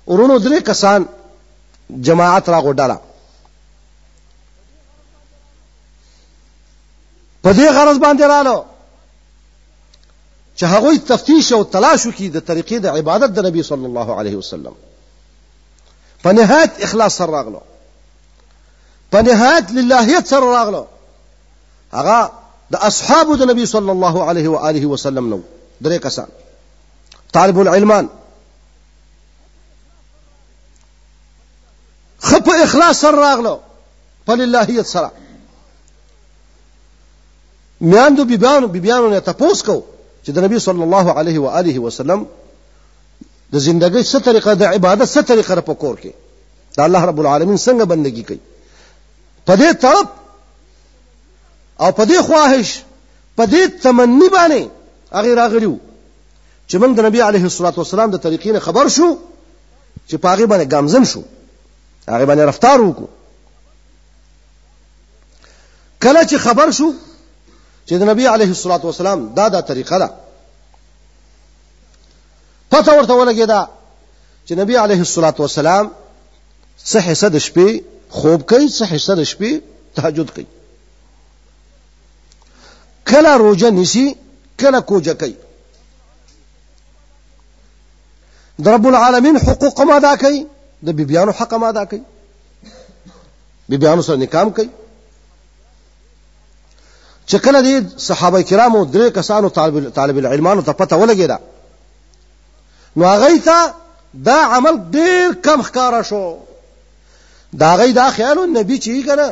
ورنو 0.06 0.36
دري 0.38 0.60
كسان 0.60 1.06
جماعت 1.90 2.48
را 2.48 2.60
غډاله 2.62 2.96
په 7.42 7.52
دې 7.52 7.68
غرض 7.76 7.98
باندې 7.98 8.22
رالو 8.24 8.64
چې 10.58 10.64
هغه 10.66 10.96
تفتیش 10.98 11.52
او 11.52 11.64
تلاشو 11.64 12.10
کی 12.12 12.28
د 12.28 12.38
طریقې 12.40 12.78
د 12.82 12.86
عبادت 12.86 13.30
د 13.30 13.38
نبی 13.46 13.62
صلی 13.62 13.86
الله 13.86 14.18
علیه 14.20 14.36
وسلم 14.36 14.72
په 16.22 16.32
نهایت 16.32 16.72
اخلاص 16.82 17.16
سره 17.16 17.30
راغلو 17.32 17.60
په 19.12 19.22
نهایت 19.22 19.70
للهیت 19.72 20.26
سره 20.26 20.46
راغلو 20.56 20.86
هغه 21.92 22.30
د 22.70 22.74
اصحابو 22.76 23.36
د 23.36 23.42
نبی 23.50 23.66
صلی 23.66 23.90
الله 23.90 24.28
علیه 24.30 24.48
وآلہ 24.48 24.84
وسلم 24.92 25.28
نو 25.34 25.40
درې 25.84 25.98
کسان 26.02 26.28
طالب 27.32 27.58
العلمان 27.60 28.08
خپ 32.30 32.48
اخلاص 32.62 33.00
سره 33.04 33.18
راغلو 33.24 33.54
په 34.28 34.34
للهیت 34.42 34.86
سره 34.94 35.10
میاندو 37.92 38.24
بیبیانو 38.32 38.68
بیبیانو 38.74 39.08
نه 39.14 39.20
تاسو 39.28 39.64
کو 39.68 39.76
چې 40.24 40.30
د 40.38 40.46
نبی 40.46 40.58
صلی 40.66 40.82
الله 40.88 41.06
علیه 41.22 41.40
و 41.44 41.52
آله 41.60 41.80
وسلم 41.84 42.24
د 43.52 43.54
زندګۍ 43.66 44.02
څه 44.10 44.24
طریقه 44.30 44.54
د 44.62 44.74
عبادت 44.76 45.10
څه 45.16 45.22
طریقه 45.32 45.54
را 45.60 45.66
پکور 45.68 45.94
کې 46.02 46.12
دا 46.78 46.84
الله 46.90 47.04
رب 47.10 47.20
العالمین 47.24 47.58
څنګه 47.66 47.84
بندگی 47.94 48.22
کوي 48.22 48.40
په 49.46 49.56
دې 49.62 49.74
طلب 49.74 50.08
او 51.80 51.92
په 52.00 52.04
دې 52.04 52.22
خواهش 52.30 52.74
په 53.40 53.46
دې 53.54 53.62
تمنی 53.86 54.28
باندې 54.28 54.64
هغه 55.20 55.34
راغلیو 55.42 55.78
چې 56.68 56.76
موږ 56.76 56.92
د 57.00 57.08
نبی 57.08 57.20
علیه 57.30 57.44
الصلاۃ 57.50 57.76
والسلام 57.82 58.10
د 58.16 58.20
طریقې 58.28 58.58
خبر 58.68 58.88
شو 58.98 59.10
چې 60.08 60.14
پاغي 60.14 60.46
باندې 60.46 60.66
ګامزن 60.76 61.04
شو 61.14 61.22
هغه 62.14 62.24
باندې 62.24 62.44
رفتار 62.50 62.78
وکړو 62.82 63.06
کله 66.02 66.20
چې 66.30 66.36
خبر 66.44 66.68
شو 66.78 66.88
چې 67.88 67.94
د 68.00 68.02
نبی 68.10 68.24
عليه 68.34 68.50
الصلاة 68.56 68.82
والسلام 68.84 69.20
دا 69.38 69.46
دا 69.48 69.60
طریقه 69.60 69.98
ده 70.02 70.08
پته 72.70 72.92
ورته 72.98 73.14
ولګېدا 73.20 73.60
چې 74.46 74.52
نبی 74.60 74.76
عليه 74.76 75.00
الصلاة 75.00 75.34
والسلام 75.38 75.84
څه 76.90 77.02
صد 77.22 77.34
شپې 77.46 77.68
خوب 78.18 78.40
کوي 78.50 78.68
څه 78.68 78.84
صد 79.06 79.20
شپې 79.22 79.52
تهجد 79.96 80.30
کوي 80.30 80.46
کله 83.06 83.36
روزه 83.36 83.70
نیسی 83.70 84.16
کله 84.60 84.80
کوجه 84.80 85.12
کوي 85.14 85.36
د 88.64 88.68
رب 88.68 88.86
العالمین 88.88 89.36
حقوق 89.36 89.80
ما 89.80 89.98
دا 89.98 90.16
کوي 90.16 90.46
د 90.86 90.90
بیبيانو 90.98 91.32
حق 91.38 91.54
ما 91.54 91.68
ادا 91.68 91.84
کوي 91.84 92.02
بیبيانو 93.68 94.02
سره 94.08 94.16
نکام 94.22 94.48
کوي 94.58 94.68
چې 97.30 97.36
کله 97.46 97.58
دې 97.66 97.74
صحابه 98.08 98.38
کرامو 98.50 98.80
درې 98.84 99.10
کسانو 99.20 99.48
طالب 99.56 99.74
طالب 100.00 100.16
العلمانو 100.22 100.62
ته 100.68 100.72
پته 100.82 100.94
ولګیدا 101.00 101.38
نو 102.96 103.02
هغه 103.12 103.30
ته 103.46 103.58
دا 104.28 104.36
عمل 104.58 104.74
ډیر 104.98 105.26
کم 105.48 105.58
ښکارا 105.62 106.00
شو 106.10 106.24
دا 107.62 107.66
هغه 107.74 107.86
دا 108.00 108.06
خیال 108.18 108.36
نبی 108.58 108.76
چې 108.84 108.90
کنه 109.08 109.28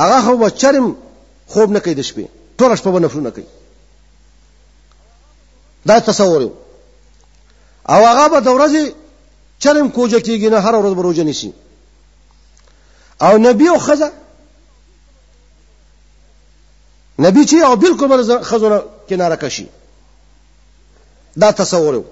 هغه 0.00 0.18
خو 0.24 0.32
بچرم 0.44 0.86
خوب 1.46 1.70
نه 1.76 1.80
کوي 1.80 1.94
د 2.00 2.02
شپې 2.10 2.26
ټول 2.58 2.76
شپه 2.82 2.90
باندې 2.96 3.08
نه 3.28 3.32
کوي 3.38 3.44
دا 5.92 5.96
تصور 6.10 6.42
او 7.88 8.00
هغه 8.08 8.24
به 8.34 8.40
د 8.48 8.50
ورځې 8.58 8.86
چرم 9.62 9.88
کوجه 9.98 10.20
کیږي 10.26 10.48
نه 10.52 10.58
هر 10.64 10.74
ورځ 10.80 10.94
بروجه 10.98 11.24
نشي 11.24 11.50
او 13.26 13.38
نبی 13.46 13.66
او 13.72 13.78
خزه 13.78 14.08
نبی 17.24 17.42
چې 17.50 17.56
او 17.68 17.76
بالکل 17.76 18.06
بل 18.12 18.42
خزونه 18.42 18.82
کناره 19.08 19.36
کشي 19.42 19.66
دا 21.42 21.50
تصور 21.50 21.94
یو 21.94 22.04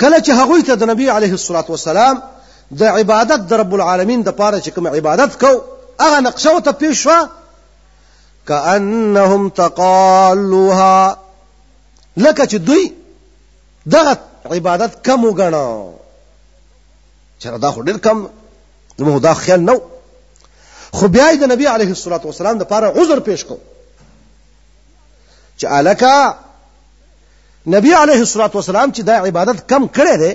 کله 0.00 0.18
چې 0.24 0.30
هغه 0.40 0.62
ته 0.66 0.74
د 0.74 0.82
نبی 0.92 1.08
عليه 1.10 1.32
الصلاه 1.38 1.64
والسلام 1.68 2.22
د 2.80 2.82
عبادت 2.82 3.40
د 3.50 3.52
رب 3.54 3.74
العالمین 3.76 4.20
د 4.22 4.28
پاره 4.30 4.60
چې 4.60 4.68
کوم 4.68 4.86
عبادت 4.86 5.40
کو 5.42 5.52
هغه 6.00 6.18
نقشه 6.28 6.60
ته 6.60 6.72
پیښوا 6.82 7.20
کأنهم 8.48 9.48
تقالوها 9.48 11.18
لکه 12.16 12.44
چې 12.46 12.54
دوی 12.68 12.84
دغه 13.88 14.18
عبادت 14.44 15.04
کم 15.04 15.24
وګڼو 15.24 15.92
چر 17.42 17.56
دا 17.62 17.70
خو 17.74 17.80
ډیر 17.82 17.96
کم 18.02 18.26
نو 18.98 19.18
دا 19.18 19.32
خیال 19.34 19.60
نو 19.66 19.76
خو 20.96 21.08
بیا 21.14 21.30
د 21.40 21.50
نبی 21.52 21.66
علیه 21.66 21.88
الصلاۃ 21.94 22.24
والسلام 22.24 22.58
د 22.58 22.62
پاره 22.70 22.88
عذر 23.00 23.20
پیش 23.28 23.44
کو 23.44 23.56
چې 25.58 25.64
الکا 25.78 26.32
نبی 27.74 27.92
علیه 27.94 28.20
الصلاۃ 28.24 28.54
والسلام 28.54 28.90
چې 28.94 29.00
دا 29.02 29.14
عبادت 29.28 29.68
کم 29.68 29.86
کړي 29.96 30.16
دی 30.22 30.32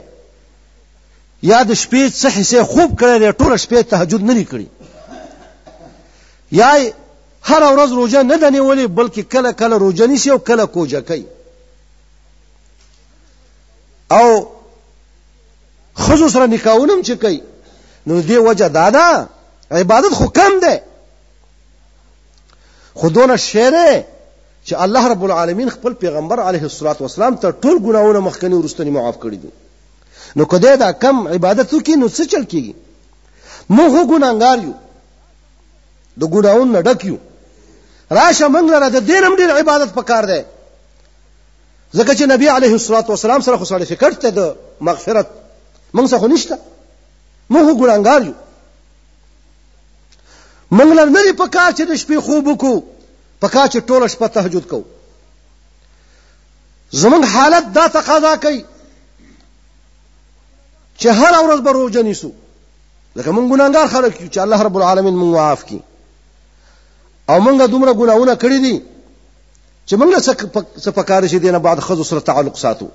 یا 1.51 1.63
د 1.69 1.71
شپې 1.71 2.09
څه 2.21 2.27
حصے 2.39 2.63
خوب 2.63 2.99
کړي 2.99 3.19
دی 3.19 3.31
ټول 3.31 3.53
شپې 3.63 3.83
تهجد 3.95 4.21
نه 4.23 4.43
کړي 4.51 4.65
یا 6.51 6.71
هر 7.41 7.61
ورځ 7.61 7.91
روزه 8.01 8.23
نه 8.23 8.37
دنه 8.37 8.61
ولي 8.67 8.85
بلکې 8.87 9.31
کله 9.35 9.51
کله 9.61 9.77
روزه 9.85 10.07
نیسي 10.11 10.29
او 10.29 10.37
کله 10.49 10.65
کوجه 10.77 10.99
کوي 11.09 11.25
او 14.11 14.47
خزو 15.97 16.29
سره 16.29 16.45
نکاونم 16.47 17.01
چې 17.01 17.11
کوي 17.21 17.41
نو 18.07 18.21
دې 18.21 18.37
وجه 18.47 18.67
دا 18.67 18.89
ده 18.89 19.27
عبادت 19.71 20.13
خو 20.13 20.27
کم 20.27 20.59
ده 20.59 20.81
خو 22.95 23.09
دونه 23.09 23.35
شعر 23.35 23.73
چې 24.65 24.73
الله 24.73 25.07
رب 25.07 25.23
العالمین 25.23 25.69
خپل 25.69 25.93
پیغمبر 25.93 26.39
علیه 26.39 26.63
الصلاۃ 26.63 27.01
والسلام 27.01 27.35
ته 27.35 27.51
ټول 27.51 27.79
ګناونه 27.79 28.19
مخکنی 28.19 28.53
ورستنی 28.55 28.89
معاف 28.91 29.17
کړی 29.17 29.35
دي 29.43 29.49
نو 30.35 30.45
کده 30.45 30.75
دا 30.75 30.91
کم 30.91 31.27
عبادت 31.27 31.73
وکي 31.73 31.95
نو 31.95 32.07
څه 32.09 32.25
چل 32.33 32.43
کیږي 32.43 32.73
موږ 33.71 33.95
ګناګار 34.11 34.57
یو 34.63 34.73
د 36.17 36.23
ګناون 36.35 36.71
نه 36.71 36.81
ډک 36.81 37.05
یو 37.05 37.17
راشه 38.11 38.47
موږ 38.47 38.65
لره 38.73 38.89
د 38.89 39.05
دینم 39.07 39.35
ډیر 39.35 39.51
عبادت 39.59 39.93
پکار 39.93 40.23
دی 40.33 40.41
ځکه 41.93 42.15
چې 42.15 42.25
نبی 42.31 42.47
عليه 42.49 42.73
الصلاه 42.77 43.05
والسلام 43.09 43.41
سره 43.47 43.57
خو 43.57 43.65
سرټیفیکټ 43.69 44.13
ته 44.23 44.29
د 44.37 44.39
مغفرت 44.89 45.27
موږ 45.93 46.05
سره 46.13 46.19
خو 46.25 46.27
نشته 46.33 46.55
موږ 47.51 47.63
هو 47.65 47.73
ګړنګار 47.79 48.21
یو 48.27 48.33
موږ 50.77 50.89
لر 50.99 51.07
نه 51.15 51.21
په 51.41 51.47
کار 51.57 51.71
چې 51.77 51.83
د 51.89 51.91
شپې 52.01 52.17
خوب 52.29 52.43
وکړو 52.47 52.75
په 53.45 53.49
کار 53.55 53.67
چې 53.67 53.79
ټوله 53.91 54.05
شپه 54.15 54.27
تهجد 54.39 54.63
کوو 54.73 54.85
زمونږ 57.03 57.23
حالت 57.37 57.65
دا 57.77 57.85
تقاضا 57.95 58.33
کوي 58.47 58.61
چې 60.99 61.07
هر 61.21 61.33
ورځ 61.43 61.59
به 61.67 61.71
روژه 61.77 62.01
نیسو 62.09 62.31
لکه 63.15 63.29
موږ 63.31 63.45
ګناهګار 63.51 63.87
خلک 63.95 64.13
یو 64.21 64.29
چې 64.33 64.37
الله 64.45 64.59
رب 64.67 64.75
العالمین 64.83 65.15
موږ 65.21 65.31
معاف 65.39 65.61
کړي 65.71 65.81
او 67.29 67.37
موږ 67.45 67.55
دومره 67.75 67.91
ګناهونه 68.03 68.33
کړی 68.45 68.59
دي 68.67 68.77
چې 69.87 69.93
موږ 69.99 70.09
له 70.15 70.19
څه 70.83 70.91
پکار 70.99 71.21
شي 71.33 71.39
دینه 71.43 71.57
بعد 71.65 71.79
خزو 71.85 72.03
سره 72.09 72.19
تعلق 72.29 72.57
ساتو 72.61 72.87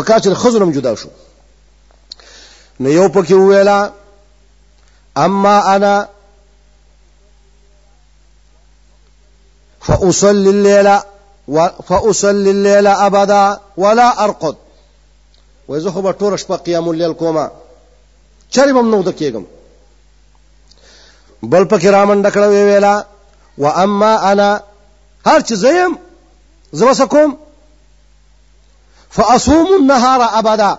پکار 0.00 0.18
چې 0.20 0.28
خزو 0.44 0.58
نم 0.62 0.70
جدا 0.76 0.94
شو 1.02 1.08
نو 2.80 2.88
یو 2.92 3.06
پکې 3.16 3.32
ویلا 3.48 3.78
اما 5.24 5.54
انا 5.74 5.94
فاصلي 9.88 10.50
الليل 10.50 10.90
فاصلي 11.90 12.50
الليل 12.56 12.86
ابدا 12.92 13.42
ولا 13.84 14.08
ارقد 14.24 14.56
وزه 15.68 15.90
خو 15.96 16.02
به 16.08 16.12
ټوله 16.22 16.40
شپه 16.44 16.56
قیام 16.70 16.88
الليل 16.88 17.12
کومه 17.24 17.50
چرې 18.56 18.72
بم 18.78 18.90
نو 18.94 19.02
د 19.02 19.18
کېږم 19.18 19.42
بل 21.42 21.64
پکې 21.68 21.84
رامنډه 21.84 22.34
کړه 22.38 22.70
ویلا 22.70 22.96
واما 23.66 24.16
انا 24.32 24.50
هر 25.26 25.40
چې 25.40 25.54
زیم 25.54 25.96
زما 26.72 26.94
سکوم 26.94 27.36
فاصوم 29.10 29.66
النهار 29.66 30.20
ابدا 30.32 30.78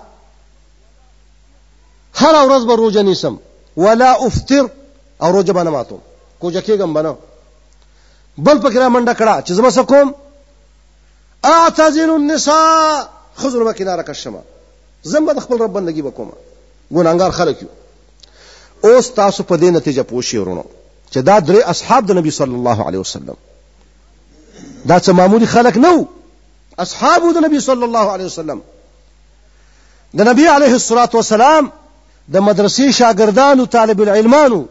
هر 2.16 2.36
ورځ 2.48 2.68
به 2.68 2.76
روزه 2.76 3.02
نیسم 3.04 3.40
ولا 3.78 4.12
افطر 4.14 4.70
او 5.22 5.32
روزه 5.32 5.54
باندې 5.54 5.68
ماتم 5.70 6.00
کوجه 6.42 6.62
کېږم 6.62 6.94
بنه 6.96 7.18
بل 8.38 8.60
پکې 8.60 8.78
را 8.78 8.90
منډه 8.90 9.14
کړه 9.14 9.44
چې 9.48 9.52
زما 9.52 9.70
سکوم 9.70 10.16
اعتزل 11.46 12.10
النساء 12.10 13.08
خذوا 13.38 13.64
ما 13.64 13.74
کناره 13.74 14.04
کشما 14.04 14.42
زم 15.04 15.26
به 15.34 15.40
خپل 15.40 15.58
رب 15.58 15.74
بندگی 15.74 16.02
وکوم 16.02 16.32
ګونګار 16.94 17.30
خلک 17.32 17.58
یو 17.62 17.68
اوس 18.92 19.10
تاسو 19.12 19.44
په 19.44 19.58
دې 19.58 19.64
نتیجه 19.64 20.04
پوښی 20.04 20.34
ورونو 20.34 20.64
چې 21.12 21.18
دا 21.20 21.40
درې 21.40 21.70
اصحاب 21.70 22.06
د 22.08 22.12
نبی 22.18 22.32
صلی 22.32 22.54
الله 22.56 22.88
علیه 22.88 23.00
وسلم 23.00 23.36
دا 24.86 25.00
څه 25.00 25.12
معمولی 25.14 25.46
خلک 25.46 25.78
نو 25.78 25.96
اصحابو 26.84 27.32
د 27.32 27.38
نبی 27.46 27.60
صلی 27.70 27.84
الله 27.84 28.12
علیه 28.14 28.26
وسلم 28.26 28.60
د 30.20 30.28
نبی 30.32 30.46
علیه 30.56 30.74
الصلاۃ 30.80 31.10
والسلام 31.20 31.70
د 32.36 32.48
مدرسې 32.50 32.96
شاګردانو 33.00 33.66
طالب 33.78 34.02
العلمانو 34.06 34.66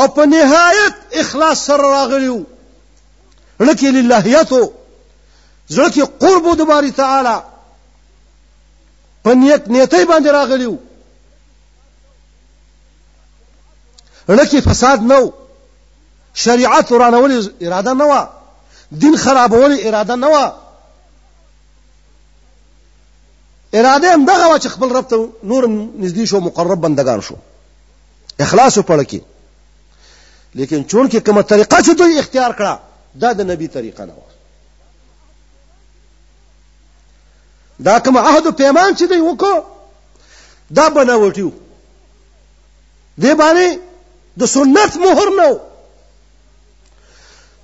او 0.00 0.06
په 0.18 0.24
نهایت 0.34 0.96
اخلاص 1.24 1.64
سره 1.70 1.82
راغلیو 1.96 2.36
لکه 3.60 3.90
للهیتو 3.90 4.72
زړه 5.72 5.90
کې 5.94 6.02
قرب 6.24 6.54
د 6.58 6.62
باری 6.72 6.90
تعالی 7.02 7.34
په 9.26 9.34
نیت 9.34 9.66
نیتې 9.68 10.08
باندې 10.08 10.28
راغلیو 10.38 10.76
لکه 14.28 14.60
فساد 14.70 15.02
نو 15.12 15.20
شریعت 16.34 16.92
ورانول 16.92 17.52
اراده 17.60 17.92
نه 17.92 18.04
و 18.04 18.26
دین 18.98 19.16
خرابول 19.16 19.76
اراده 19.80 20.14
نه 20.14 20.26
و 20.26 20.50
اراده 23.72 24.12
هم 24.12 24.24
دغه 24.26 24.46
و 24.54 24.58
چې 24.58 24.66
خپل 24.68 24.96
رب 24.96 25.08
ته 25.08 25.28
نور 25.44 25.90
نږدې 26.00 26.24
شو 26.24 26.40
مقرب 26.40 26.80
بندگان 26.80 27.20
شو 27.20 27.34
اخلاص 28.38 28.78
په 28.78 28.96
لکه 28.96 29.20
لیکن 30.54 30.84
چون 30.84 31.08
کې 31.10 31.16
کومه 31.16 31.42
طریقه 31.42 31.76
چې 31.76 31.96
دوی 31.98 32.18
اختیار 32.18 32.52
کړه 32.52 32.78
دا 33.22 33.32
د 33.32 33.40
نبی 33.50 33.68
طریقه 33.68 34.04
نه 34.04 34.12
و 34.12 34.20
دا 37.84 37.98
کوم 37.98 38.18
عهد 38.18 38.46
او 38.46 38.52
پیمان 38.52 38.94
چې 38.96 39.02
دوی 39.08 39.20
وکړو 39.34 39.62
دا 40.74 40.88
بناوټیو 40.88 41.52
دی 43.18 43.34
باندې 43.34 43.78
د 44.38 44.44
سنت 44.46 44.96
مهر 44.96 45.28
نه 45.40 45.60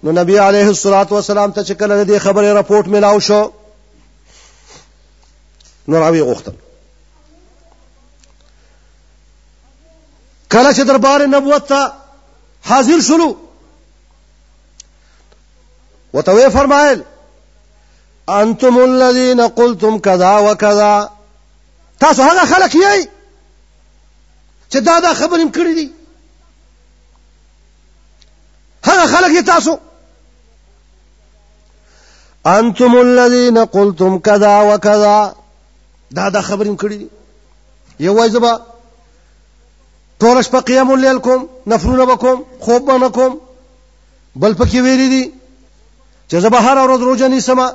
نو 0.02 0.12
نبی 0.12 0.38
علیه 0.38 0.66
الصلاۃ 0.66 1.11
والسلام 1.12 1.50
ته 1.50 1.64
چې 1.64 1.74
کله 1.74 2.04
دې 2.04 2.18
خبرې 2.18 2.52
راپورټ 2.56 2.87
ملاو 2.94 3.20
شو 3.28 3.40
نو 5.88 5.98
راوی 6.02 6.20
غوښتل 6.20 6.52
کله 10.56 10.72
چې 10.74 10.80
دربار 10.90 11.26
نبوت 11.32 11.66
ته 11.70 11.88
حاضر 12.68 13.00
شلو 13.06 13.32
وتوی 16.14 16.46
فرمایل 16.58 17.02
انتم 18.37 18.78
الذين 18.84 19.46
قلتم 19.58 19.98
كذا 19.98 20.30
وكذا 20.38 21.11
تاسو 22.00 22.22
هغه 22.22 22.46
خلک 22.52 22.74
یی 22.76 23.02
چې 24.72 24.76
دا 24.76 25.00
دا 25.00 25.14
خبرې 25.14 25.54
کړې 25.54 25.74
دي 25.74 25.92
هغه 28.92 29.06
خلک 29.16 29.32
یې 29.38 29.46
تاسو 29.52 29.78
انتم 32.56 32.92
الذين 33.06 33.58
قلتم 33.76 34.18
كذا 34.18 34.54
وكذا 34.74 35.34
دا 36.11 36.28
دا 36.28 36.40
خبرین 36.40 36.76
کړی 36.80 37.02
یو 38.00 38.14
وای 38.14 38.28
زبا 38.30 38.52
ټول 40.22 40.42
شپه 40.44 40.61
قیام 40.61 40.90
الليل 40.92 41.18
کوم 41.26 41.46
نفرونه 41.66 42.02
وکوم 42.12 42.42
خوب 42.61 42.87
به 42.87 42.98
نه 42.98 43.08
کوم 43.18 43.38
بل 44.42 44.52
پکې 44.52 44.74
ویری 44.87 45.08
دي 45.08 45.24
چې 46.30 46.34
زبا 46.44 46.58
هر 46.58 46.76
ورځ 46.78 47.00
روزه 47.02 47.28
نه 47.28 47.40
سما 47.40 47.70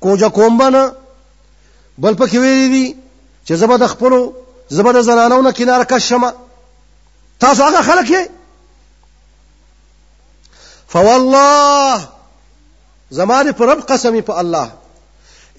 کوجا 0.00 0.28
کوم 0.28 0.58
بنه 0.58 0.82
بل 1.98 2.14
پکې 2.14 2.36
ویری 2.36 2.68
دي 2.74 2.84
چې 3.48 3.52
زبا 3.62 3.76
د 3.76 3.86
خپل 3.94 4.16
زبا 4.78 4.92
د 4.92 5.00
زنانو 5.08 5.42
نه 5.42 5.52
کینار 5.52 5.84
کښما 5.84 6.32
تاسو 7.40 7.62
هغه 7.64 7.82
خلک 7.88 8.10
یې 8.10 8.28
فوالله 10.92 12.08
زماره 13.10 13.52
پر 13.52 13.66
رب 13.68 13.80
قسمی 13.88 14.20
په 14.22 14.32
الله 14.42 14.72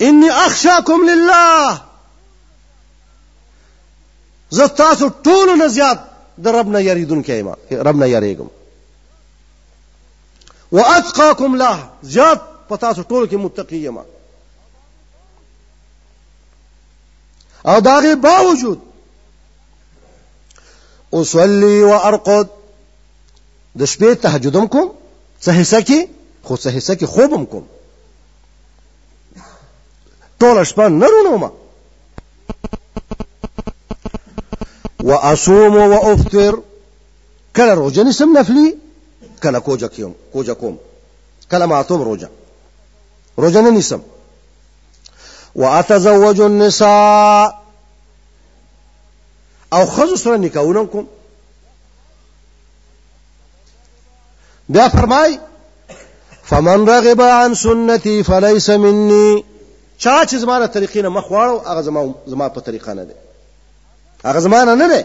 انی 0.10 0.30
اخشاکم 0.30 1.10
لله 1.10 1.80
زه 4.58 4.68
تاسو 4.82 5.10
ټولو 5.24 5.56
نه 5.60 5.68
زیات 5.78 6.00
د 6.44 6.48
رب 6.60 6.68
نه 6.76 6.82
یریدونکی 6.84 7.38
یم 7.40 7.50
رب 7.72 7.96
نه 8.04 8.08
یریږم 8.16 8.48
واتقاکم 10.72 11.54
له 11.64 11.90
زیات 12.14 12.42
په 12.70 12.78
تاسو 12.78 13.02
ټولو 13.04 13.26
کې 13.32 13.36
متقی 13.46 13.78
یم 13.86 13.98
او 17.70 17.80
داغه 17.82 18.16
باوجود 18.16 18.82
اصلي 21.14 21.82
وارقد 21.84 22.48
د 23.80 23.82
شپې 23.92 24.16
تهجدم 24.24 24.68
کوم 24.68 24.88
څه 25.44 25.50
حصہ 25.62 25.82
کې 25.88 26.00
خو 26.44 26.56
څه 26.58 26.70
حصہ 26.78 26.94
کې 27.00 27.06
خوب 27.06 27.34
هم 27.36 27.46
کوم 27.46 27.66
ټول 30.40 30.64
شپه 30.66 30.88
رونو 31.14 31.38
ما 31.38 31.50
واصوم 35.04 35.76
وافطر 35.92 36.56
کله 37.60 37.74
روجا 37.82 38.04
نسم 38.04 38.38
نفلی 38.38 38.68
کله 39.44 39.60
کوجا 39.68 39.88
کوم 39.96 40.14
کوجا 40.34 40.54
کوم 40.62 40.76
کله 41.52 41.76
اتوم 41.80 42.02
روجا 42.10 42.28
روجا 43.38 43.62
نه 43.62 43.70
نسم 43.78 44.02
واتزوج 45.56 46.42
النساء 46.42 47.54
او 49.74 49.86
خزو 49.86 50.16
سره 50.16 50.38
نکاحونه 50.38 50.86
کوم 50.86 51.08
بیا 54.70 54.88
فرمای 54.90 55.40
فمن 56.50 56.90
رغب 56.90 57.22
عن 57.22 57.54
سنتي 57.54 58.24
فليس 58.24 58.70
مني 58.70 59.44
چا 60.04 60.26
چې 60.26 60.36
زما 60.36 60.60
له 60.60 60.66
طریقې 60.66 60.98
نه 60.98 61.10
مخ 61.10 61.26
واړو 61.32 61.68
هغه 61.68 61.82
زما 61.82 62.14
زما 62.28 62.48
په 62.50 62.60
طریقه 62.60 62.94
نه 62.94 63.04
دی 63.04 63.14
هغه 64.26 64.40
زما 64.40 64.64
نه 64.64 64.76
نه 64.76 64.88
دی 64.88 65.04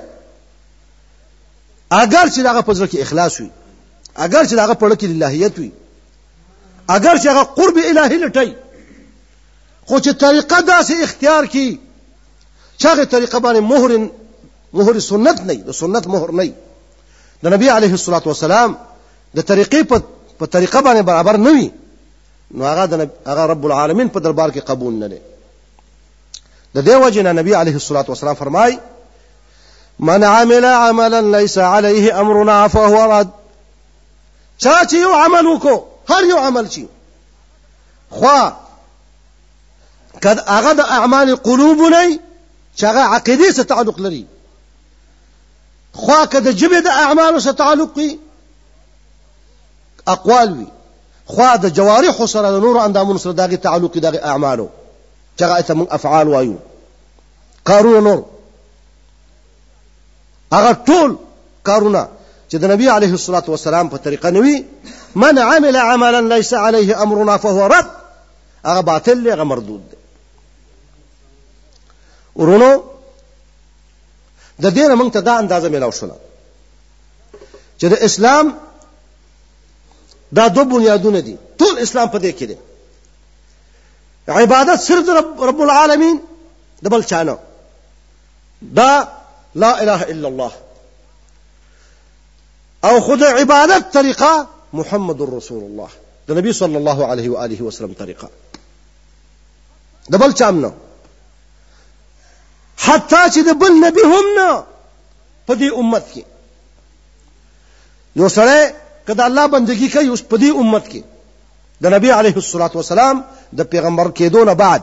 اگر 1.92 2.26
چې 2.34 2.38
هغه 2.38 2.60
په 2.60 2.74
ځل 2.74 2.88
کې 2.88 2.96
اخلاص 3.00 3.40
وي 3.40 3.50
اگر 4.16 4.44
چې 4.44 4.52
هغه 4.54 4.72
په 4.74 4.84
لکه 4.84 5.06
الہیت 5.06 5.58
وي 5.58 5.70
اگر 6.88 7.16
چې 7.18 7.26
هغه 7.26 7.42
قرب 7.42 7.76
الہی 7.76 8.18
لټي 8.26 8.48
خو 9.86 9.98
چې 9.98 10.10
طریقه 10.24 10.60
داسې 10.60 11.02
اختیار 11.02 11.46
کی 11.56 11.80
چې 12.78 12.86
هغه 12.86 13.04
طریقه 13.04 13.38
باندې 13.38 13.60
مهر 13.60 14.10
مهر 14.72 14.98
سنت 14.98 15.40
نه 15.44 15.54
د 15.70 15.80
سنت 15.82 16.06
مهر 16.16 16.30
نه 16.30 16.52
د 17.42 17.46
نبی 17.58 17.68
علیه 17.70 17.92
الصلاۃ 17.98 18.26
والسلام 18.32 18.76
د 19.34 19.40
طریقې 19.40 19.94
په 19.94 20.00
په 20.38 20.46
طریقه 20.46 20.80
باندې 20.86 21.02
برابر 21.02 21.36
نه 21.36 21.50
وي 21.56 21.70
نو 22.54 22.64
هغه 22.70 22.84
د 22.92 23.10
هغه 23.30 23.44
رب 23.52 23.66
العالمین 23.66 24.08
په 24.08 24.18
دربار 24.20 24.50
کې 24.54 24.62
قبول 24.68 24.94
نه 24.94 25.06
لري 25.06 25.20
د 26.74 26.78
دې 26.86 26.96
وجه 27.04 27.22
نه 27.22 27.32
نبی 27.42 27.54
عليه 27.54 27.74
الصلاه 27.76 28.04
والسلام 28.08 28.34
فرمای 28.34 28.78
من 29.98 30.24
عمل 30.24 30.64
عملا 30.64 31.20
ليس 31.38 31.58
عليه 31.58 32.20
امرنا 32.20 32.68
فهو 32.68 33.00
رد 33.12 33.28
چا 34.58 34.76
چې 34.90 34.94
یو 34.94 35.12
عمل 35.14 35.46
وکړو 35.46 36.10
هر 36.10 36.24
یو 36.32 36.36
عمل 36.38 36.68
چې 36.68 36.82
خو 38.10 38.34
کد 40.24 40.38
هغه 40.56 40.72
د 40.80 40.92
اعمال 41.00 41.36
قلوب 41.36 41.78
نه 41.78 42.18
چې 42.76 42.84
هغه 42.84 43.00
عقیده 43.14 43.52
سره 43.52 43.64
تعلق 43.72 43.98
لري 44.08 44.24
خو 46.04 46.26
کد 46.32 46.48
جبه 46.48 46.80
د 46.80 46.86
اعمال 47.04 47.40
سره 47.46 47.52
تعلق 47.62 47.96
وي 48.02 48.12
اقوال 50.08 50.58
وي 50.58 50.66
خو 51.26 51.42
د 51.62 51.66
جوارح 51.72 52.26
سره 52.26 52.50
د 52.50 52.54
نور 52.64 52.84
اندامونو 52.84 53.18
سره 53.18 53.32
دغه 53.32 53.56
تعلق 53.66 53.98
دغه 53.98 54.20
اعمالو 54.30 54.68
چې 55.38 55.42
هغه 55.44 55.60
ته 55.60 55.74
موږ 55.74 55.86
افعال 55.90 56.28
وایو 56.28 56.54
کارونه 57.64 58.00
نور 58.08 58.24
هغه 60.54 60.72
ټول 60.72 61.16
کارونه 61.68 62.08
چې 62.52 62.56
د 62.56 62.64
نبی 62.72 62.88
عليه 62.88 63.12
الصلاه 63.18 63.44
والسلام 63.48 63.88
په 63.94 64.04
طریقه 64.08 64.30
نوي 64.30 64.64
من 65.14 65.38
عمل 65.38 65.76
عملا 65.76 66.20
ليس 66.34 66.54
عليه 66.54 67.02
امرنا 67.02 67.36
فهو 67.36 67.66
رد 67.66 67.86
هغه 68.66 68.80
باطل 68.80 69.22
دی 69.24 69.30
هغه 69.34 69.44
مردود 69.52 69.88
دی 69.90 69.96
ورونو 72.36 72.70
د 74.60 74.70
دې 74.70 75.00
موږ 75.00 75.12
ته 75.12 75.20
دا 75.20 75.38
اندازه 75.38 75.68
ملاو 75.68 75.90
شوله 76.00 76.14
چې 77.80 77.84
د 77.92 78.04
اسلام 78.08 78.54
دا 80.36 80.46
دو 80.48 80.64
بنیادونه 80.70 81.20
دي 81.20 81.36
ټول 81.60 81.72
اسلام 81.84 82.08
په 82.14 82.18
دې 82.24 82.32
کې 82.38 82.46
دي 82.50 82.56
عبادت 84.28 84.80
صرف 84.82 85.08
رب, 85.18 85.28
رب 85.48 85.60
العالمین 85.60 86.20
د 86.84 86.86
بل 86.88 87.02
چانه 87.10 87.36
دا 88.62 89.08
لا 89.54 89.82
اله 89.82 90.02
الا 90.02 90.28
الله 90.28 90.52
او 92.84 93.00
خود 93.00 93.22
عبادت 93.24 93.92
طریقه 93.98 94.46
محمد 94.80 95.20
رسول 95.34 95.64
الله 95.64 95.88
د 96.28 96.30
نبی 96.38 96.52
صلی 96.62 96.76
الله 96.82 96.98
علیه 97.12 97.26
و 97.30 97.36
آله 97.44 97.60
وسلم 97.62 97.92
طریقه 98.04 98.28
د 100.10 100.12
بل 100.24 100.32
چانه 100.42 100.60
نه 100.60 100.72
چې 103.34 103.38
د 103.50 103.52
بل 103.64 103.72
نبی 103.88 104.00
هم 104.12 104.26
نه 104.38 104.62
په 105.46 105.54
دې 105.54 105.72
امت 105.78 106.04
کې 106.14 106.22
یو 108.16 108.28
سره 108.28 108.56
کدا 109.08 109.24
الله 109.30 109.46
بندگی 109.54 109.86
کوي 109.94 110.08
اوس 110.12 110.22
په 110.32 110.36
دې 110.42 110.50
امت 110.64 110.84
کې 110.90 111.02
د 111.86 111.94
نبی 111.94 112.10
علیه 112.18 112.36
الصلاۃ 112.42 112.72
والسلام 112.78 113.16
د 113.60 113.68
پیغمبر 113.74 114.08
کېدو 114.20 114.40
نه 114.50 114.54
بعد 114.60 114.82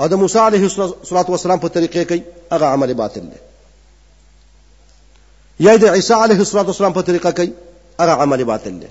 او 0.00 0.04
د 0.12 0.14
موسی 0.22 0.38
علیه 0.46 0.64
الصلاۃ 0.70 1.28
والسلام 1.34 1.60
په 1.66 1.74
طریقې 1.76 2.04
کوي 2.10 2.22
هغه 2.54 2.66
عمل 2.78 2.94
باطل 3.02 3.24
دی 3.30 3.38
یا 5.68 5.76
د 5.84 5.94
عیسی 6.00 6.16
علیه 6.26 6.42
الصلاۃ 6.46 6.66
والسلام 6.72 6.96
په 6.98 7.06
طریقه 7.10 7.32
کوي 7.40 7.48
هغه 8.02 8.18
عمل 8.24 8.42
باطل 8.52 8.74
دی 8.82 8.90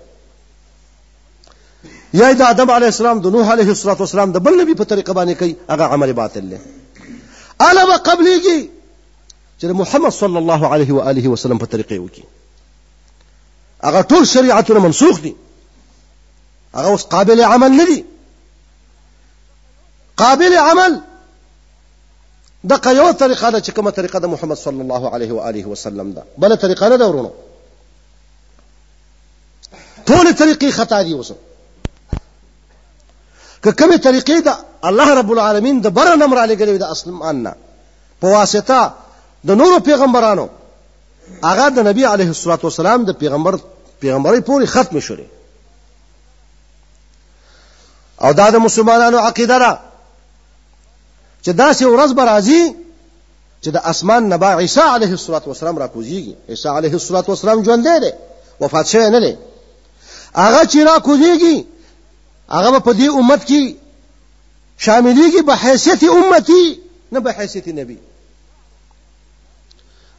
یا 2.21 2.31
د 2.39 2.41
آدم 2.55 2.71
علیه 2.77 2.91
السلام 2.93 3.21
د 3.27 3.35
نوح 3.37 3.51
علیه 3.53 3.69
الصلاۃ 3.75 3.99
والسلام 4.05 4.31
د 4.37 4.43
بل 4.49 4.59
نبی 4.61 4.73
په 4.81 4.89
طریقه 4.95 5.17
باندې 5.19 5.33
کوي 5.43 5.53
هغه 5.75 5.95
عمل 5.97 6.13
باطل 6.23 6.49
دی 6.55 6.61
الا 7.67 7.83
وقبلږي 7.85 8.59
چې 8.63 9.71
محمد 9.85 10.13
صلی 10.19 10.37
الله 10.43 10.61
علیه 10.73 10.91
و 10.97 10.99
آله 11.11 11.25
وسلم 11.35 11.57
په 11.65 11.69
طریقې 11.75 11.97
وکړي 12.01 12.25
هغه 13.83 14.01
ټول 14.01 14.27
شریعتونه 14.27 14.79
منسوخ 14.79 15.19
دي 15.19 15.35
هغه 16.75 16.87
اوس 16.87 17.03
قابل 17.03 17.43
عمل 17.43 17.71
نه 17.77 17.85
دي 17.85 18.05
قابل 20.17 20.57
عمل 20.57 21.01
دغه 22.63 22.91
یو 22.91 23.11
طریقه 23.11 23.49
ده 23.49 23.61
چې 23.61 23.69
کومه 23.69 23.91
طریقه 23.91 24.19
د 24.19 24.25
محمد 24.25 24.57
صلی 24.57 24.81
الله 24.81 25.13
علیه 25.15 25.31
و 25.31 25.39
آله 25.49 25.65
وسلم 25.67 26.11
ده 26.13 26.23
بل 26.37 26.55
طریقه 26.57 26.89
نه 26.89 26.95
ده 26.97 27.05
ورونو 27.07 27.31
ټول 30.07 30.35
طریقې 30.39 30.71
خطا 30.71 31.01
دي 31.01 31.13
اوس 31.13 31.31
که 33.63 33.71
کومه 33.71 33.97
طریقې 33.97 34.41
ده 34.45 34.57
الله 34.83 35.13
رب 35.13 35.31
العالمین 35.31 35.81
د 35.81 35.87
بره 35.87 36.15
نمر 36.15 36.37
علی 36.37 36.55
ګلې 36.57 36.79
د 36.81 36.83
اسلمان 36.83 37.43
نه 37.43 37.55
په 38.21 38.27
واسطه 38.27 38.93
د 39.43 39.51
نورو 39.55 39.79
پیغمبرانو 39.79 40.49
هغه 41.43 41.67
د 41.69 41.79
نبی 41.87 42.03
علیه 42.05 42.27
الصلاۃ 42.35 42.59
والسلام 42.63 43.03
د 43.05 43.11
پیغمبر 43.19 43.55
پیغمبري 43.99 44.39
پوری 44.41 44.65
ختم 44.67 44.99
شوه 44.99 45.25
او 48.21 48.33
دا 48.33 48.49
د 48.49 48.55
مسلمانانو 48.55 49.17
عقیده 49.17 49.59
ده 49.59 49.77
چې 51.43 51.49
دا 51.51 51.73
سه 51.73 51.85
ورځ 51.89 52.11
به 52.13 52.23
راځي 52.25 52.63
چې 53.63 53.69
د 53.75 53.77
اسمان 53.91 54.23
نبا 54.33 54.51
عیسی 54.59 54.79
علیه 54.95 55.11
الصلاۃ 55.17 55.43
والسلام 55.47 55.77
را 55.77 55.87
کوزیږي 55.87 56.33
عیسی 56.49 56.69
علیه 56.69 56.93
الصلاۃ 56.93 57.25
والسلام 57.27 57.63
ژوند 57.63 57.87
دی 58.03 58.11
وفات 58.61 58.85
شوی 58.87 59.09
نه 59.09 59.19
دی 59.19 59.35
هغه 60.35 60.61
چې 60.71 60.79
را 60.87 60.95
کوزیږي 60.99 61.63
هغه 62.49 62.79
په 62.79 62.91
دې 62.99 63.07
امت 63.19 63.45
کې 63.47 63.73
شاملېږي 64.79 65.41
په 65.47 65.53
حیثیت 65.63 66.03
امتی 66.03 66.79
نه 67.11 67.19
په 67.19 67.29
حیثیت 67.37 67.67
نبی 67.67 67.97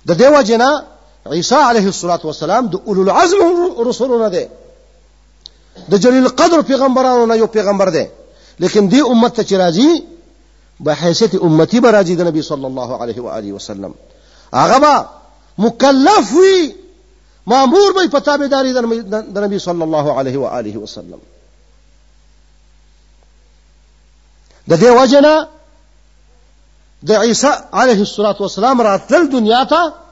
د 0.07 0.11
دې 0.19 0.39
وجنه 0.39 0.71
عليه 1.53 1.87
الصلاة 1.89 2.21
والسلام 2.25 2.63
د 2.73 2.75
اولو 2.89 3.03
العزم 3.03 3.39
رسولنا 3.79 4.29
دي 4.29 4.49
د 5.89 5.95
جليل 6.01 6.29
قدر 6.35 6.63
في 6.63 6.73
نه 6.73 7.15
ونا 7.23 7.47
پیغمبر 7.47 7.89
دی 7.91 8.07
لیکن 8.61 8.89
لكن 8.89 8.89
دي 8.89 9.31
ته 9.37 9.43
چې 9.45 10.03
بحيثة 10.81 11.39
أمتي 11.47 11.81
براجي 11.81 12.15
د 12.15 12.21
الله 12.51 12.99
عليه 13.03 13.21
وآله 13.23 13.53
وسلم 13.53 13.95
أغبا 14.55 15.09
مكلف 15.59 16.33
وي 16.35 16.75
مامور 17.47 17.93
بي 17.99 18.09
فتابي 18.09 18.47
داري 18.49 18.73
د 19.33 19.39
نبي 19.45 19.59
صلى 19.59 19.85
الله 19.85 20.13
عليه 20.19 20.37
وآله 20.37 20.79
وسلم 20.79 21.19
د 24.69 24.73
وجنا 24.75 24.95
وجنه 25.03 25.49
د 27.03 27.13
عليه 27.73 28.01
الصلاة 28.03 28.37
والسلام 28.43 28.81
راتل 28.83 29.29
دنياتا 29.31 29.89
ته 29.89 30.08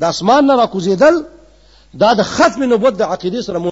د 0.00 0.02
اسمان 0.12 0.42
نه 0.48 0.54
راکوزیدل 0.60 1.14
دا 2.02 2.10
د 2.18 2.20
ختم 2.34 2.60
نبوت 2.72 2.94
د 2.98 3.02
عقیدې 3.14 3.40
سره 3.46 3.58
پوی 3.60 3.70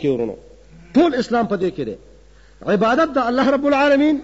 کې 0.00 0.08
ورونو 0.12 0.34
ټول 0.94 1.10
اسلام 1.22 1.44
په 1.50 1.56
دې 1.62 1.70
کې 1.76 1.84
دی 1.88 1.96
عبادت 2.74 3.08
د 3.14 3.16
الله 3.28 3.46
رب 3.54 3.64
العالمین 3.70 4.16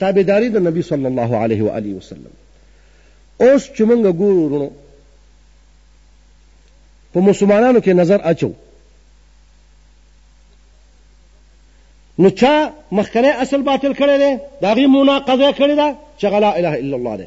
تابعداری 0.00 0.48
د 0.50 0.56
نبی 0.66 0.82
صلی 0.90 1.06
الله 1.10 1.30
علیه 1.44 1.62
و 1.64 1.68
الی 1.78 1.92
وسلم 2.00 2.32
اوس 3.42 3.64
چې 3.76 3.82
مونږ 3.88 4.02
ګورو 4.18 4.42
ورونو 4.44 4.68
په 7.12 7.18
مسلمانانو 7.28 7.80
کې 7.84 7.92
نظر 8.02 8.20
اچو 8.32 8.48
نو 12.18 12.28
چا 12.42 12.52
مخکنی 12.98 13.30
اصل 13.44 13.62
باطل 13.62 13.92
کړی 14.00 14.16
دی 14.22 14.30
د 14.60 14.64
هغې 14.64 14.86
مناقضه 14.86 15.50
کړې 15.58 15.74
ده 15.80 15.88
چې 16.18 16.24
هغه 16.28 16.38
لا 16.46 16.50
اله 16.58 16.74
الا 16.82 16.96
الله 16.96 17.16
دی 17.22 17.26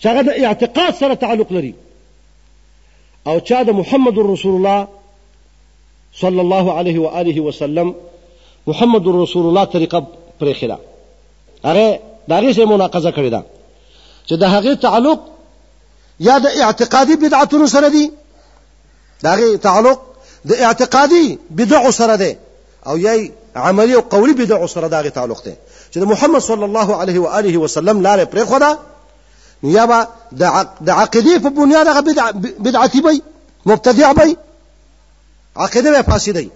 چې 0.00 0.06
هغه 0.06 0.22
د 0.22 0.28
اعتقاد 0.48 0.94
سره 0.98 1.14
تعلق 1.24 1.52
لري 1.58 1.74
او 3.26 3.38
چا 3.52 3.62
د 3.70 3.78
محمد 3.80 4.18
رسول 4.32 4.54
الله 4.54 4.88
صلی 6.20 6.40
الله 6.44 6.66
علیه 6.82 6.98
و 7.06 7.08
آله 7.22 7.40
وسلم 7.46 7.94
محمد 8.72 9.06
رسول 9.16 9.44
الله 9.52 9.64
طریقه 9.76 10.02
پرې 10.40 10.54
خلا 10.60 10.78
هغه 11.64 11.88
داغه 12.28 12.52
سه 12.52 12.64
مناقضه 12.66 13.10
کړی 13.12 13.30
دا 13.30 13.42
چې 14.28 14.32
د 14.32 14.42
هغه 14.44 14.74
تعلق 14.74 15.18
یا 16.20 16.38
د 16.38 16.46
اعتقادي 16.46 17.16
بدعتونو 17.16 17.66
سره 17.66 17.88
دی 17.88 18.10
داغه 19.22 19.56
تعلق 19.56 19.98
د 20.48 20.52
اعتقادي 20.52 21.38
بدعو 21.50 21.90
سره 21.90 22.16
دی 22.16 22.36
او 22.86 22.98
یای 22.98 23.32
عملی 23.56 23.94
او 23.94 24.00
قولی 24.00 24.32
بدعو 24.32 24.66
سره 24.66 24.88
داغه 24.88 25.08
تعلق 25.10 25.42
دی 25.44 25.54
چې 25.92 25.96
د 25.98 26.02
محمد 26.04 26.38
صلی 26.40 26.64
الله 26.64 26.96
علیه 27.00 27.18
و 27.20 27.26
آله 27.38 27.56
وسلم 27.58 27.98
لارې 28.04 28.26
پرې 28.34 28.40
خو 28.40 28.58
دا 28.58 28.78
یا 29.62 29.86
به 29.86 30.06
د 30.82 30.90
عقیدې 30.90 31.38
په 31.42 31.48
بنیاد 31.48 31.86
هغه 31.88 32.00
بدعتي 32.60 33.00
بی 33.00 33.22
مبتدع 33.66 34.12
بی 34.12 34.36
عقیده 35.56 35.90
به 35.92 36.02
فاسدی 36.02 36.50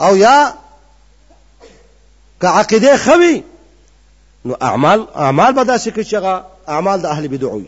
او 0.00 0.16
یا 0.16 0.54
که 2.40 2.46
عقیده 2.48 2.96
خوي 2.96 3.42
نو 4.44 4.54
اعمال 4.60 5.04
اعمال 5.16 5.52
به 5.52 5.64
داسې 5.64 5.88
کوي 5.94 6.04
چې 6.04 6.14
هغه 6.14 6.44
اعمال 6.76 7.02
د 7.02 7.06
اهل 7.16 7.28
بدعو 7.28 7.56
وي 7.58 7.66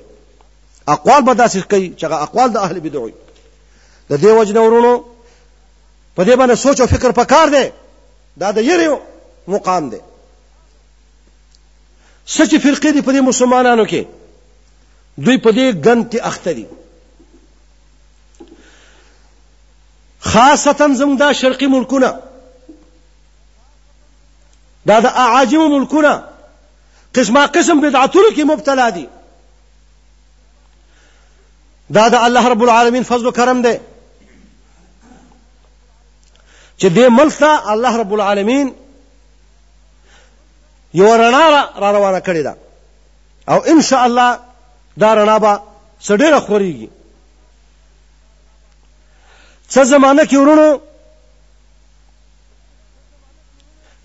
اقوال 0.95 1.23
به 1.29 1.35
داسې 1.47 1.59
کوي 1.75 1.93
چې 1.99 2.05
هغه 2.05 2.23
اقوال 2.23 2.49
د 2.55 2.65
اهل 2.69 2.81
بدعو 2.87 3.03
وي 3.07 3.13
د 4.11 4.21
دې 4.21 4.25
وجنه 4.39 4.61
ورونو 4.65 5.05
په 6.17 6.25
دې 6.25 6.39
باندې 6.39 6.55
سوچ 6.65 6.81
او 6.81 6.87
فکر 6.97 7.11
پکار 7.21 7.49
دی 7.57 7.65
دا 8.45 8.51
د 8.59 8.67
یری 8.71 8.91
مقام 9.55 9.89
دی 9.95 10.01
سچ 12.27 12.55
فرقې 12.55 12.87
دي 12.87 13.03
په 13.03 13.13
دې 13.13 13.17
مسلمانانو 13.29 13.87
کې 13.89 14.05
دوی 15.17 15.39
په 15.39 15.53
دې 15.53 15.85
ګن 15.87 16.05
کې 16.13 16.21
اخته 16.33 16.53
دي 16.53 16.67
خاصتا 20.21 20.87
زموږ 20.89 21.19
دا 21.19 21.33
شرقي 21.39 21.67
ملکونه 21.79 22.15
دا 24.91 25.01
د 25.01 25.07
اعاجمو 25.25 25.69
ملکونه 25.79 26.15
قسمه 27.17 27.47
قسم 27.47 27.81
بدعتونو 27.81 28.31
کې 28.37 28.43
مبتلا 28.53 28.89
دي 28.99 29.07
دا 31.97 32.09
د 32.15 32.15
الله 32.29 32.49
رب 32.53 32.63
العالمین 32.67 33.03
فضل 33.11 33.27
او 33.31 33.37
کرم 33.39 33.63
دی 33.67 33.75
چې 36.79 36.87
دې 36.87 37.07
ملک 37.19 37.35
ته 37.43 37.71
الله 37.75 37.99
رب 38.03 38.13
العالمین 38.17 38.73
یو 41.01 41.13
رڼا 41.21 41.45
را 41.81 41.93
روانه 41.93 42.21
کړې 42.21 42.43
ده 42.47 42.57
او 43.49 43.59
ان 43.75 43.81
شاء 43.89 44.03
الله 44.09 44.39
دا 45.05 45.15
رڼا 45.19 45.39
به 45.45 45.53
څه 46.01 46.17
ډېره 46.17 46.41
خوريږي 46.47 46.89
څه 49.71 49.83
زمانه 49.93 50.25
کې 50.25 50.37
ورونو 50.37 50.81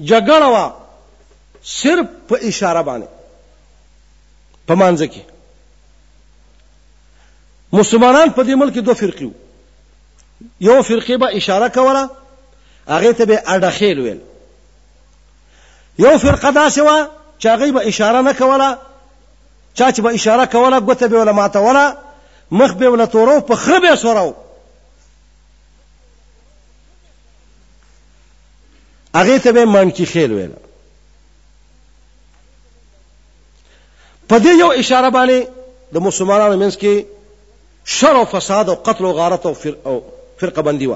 جګړه 0.01 0.47
وه 0.53 0.88
صرف 1.63 2.05
په 2.27 2.37
اشاره 2.47 2.81
باندې 2.81 3.07
په 4.67 4.73
مانځ 4.75 5.01
کې 5.11 5.21
مسلمانان 7.73 8.29
په 8.31 8.43
دې 8.43 8.55
ملک 8.55 8.73
دوه 8.79 8.93
فرقې 8.93 9.23
وو 9.25 9.33
یو 10.61 10.81
فرقه 10.83 11.17
به 11.17 11.27
اشاره 11.37 11.67
کوله 11.67 12.09
هغه 12.89 13.11
ته 13.11 13.25
به 13.25 13.43
اډخیل 13.47 13.99
ویل 13.99 14.19
یو 15.99 16.17
فرقه 16.17 16.51
داسې 16.51 16.79
وه 16.79 17.07
چې 17.39 17.47
هغې 17.47 17.71
به 17.73 17.87
اشاره 17.87 18.21
نه 18.21 18.33
کوله 18.33 18.77
چا 19.73 19.91
چې 19.91 19.99
به 19.99 20.09
اشاره 20.13 20.45
کوله 20.45 20.79
ګوته 20.81 21.07
به 21.07 21.15
یې 21.17 21.21
ونه 21.21 21.31
ماتوله 21.31 21.95
مخ 22.51 22.71
به 22.73 22.85
یې 22.85 22.91
ونه 22.91 23.05
تورو 23.05 23.39
په 23.41 23.55
خره 23.55 23.79
به 23.79 23.89
یې 23.93 23.95
سورو 23.95 24.35
هغې 29.15 29.39
ته 29.43 29.51
به 29.51 29.59
یې 29.63 29.65
منکي 29.65 30.05
خیل 30.05 30.31
ویله 30.31 30.55
په 34.29 34.37
دې 34.43 34.53
یو 34.61 34.71
اشاره 34.81 35.09
باندې 35.17 35.95
د 35.95 36.03
مسلمانانو 36.07 36.57
منځ 36.61 36.75
کې 36.81 36.93
شر 37.97 38.15
او 38.19 38.25
فساد 38.33 38.69
او 38.73 38.75
قتل 38.89 39.05
او 39.11 39.13
غارت 39.19 39.45
او 39.51 39.53
فرق 39.61 39.87
او 39.91 39.95
فرقه 40.43 40.61
بندي 40.67 40.87
و 40.91 40.95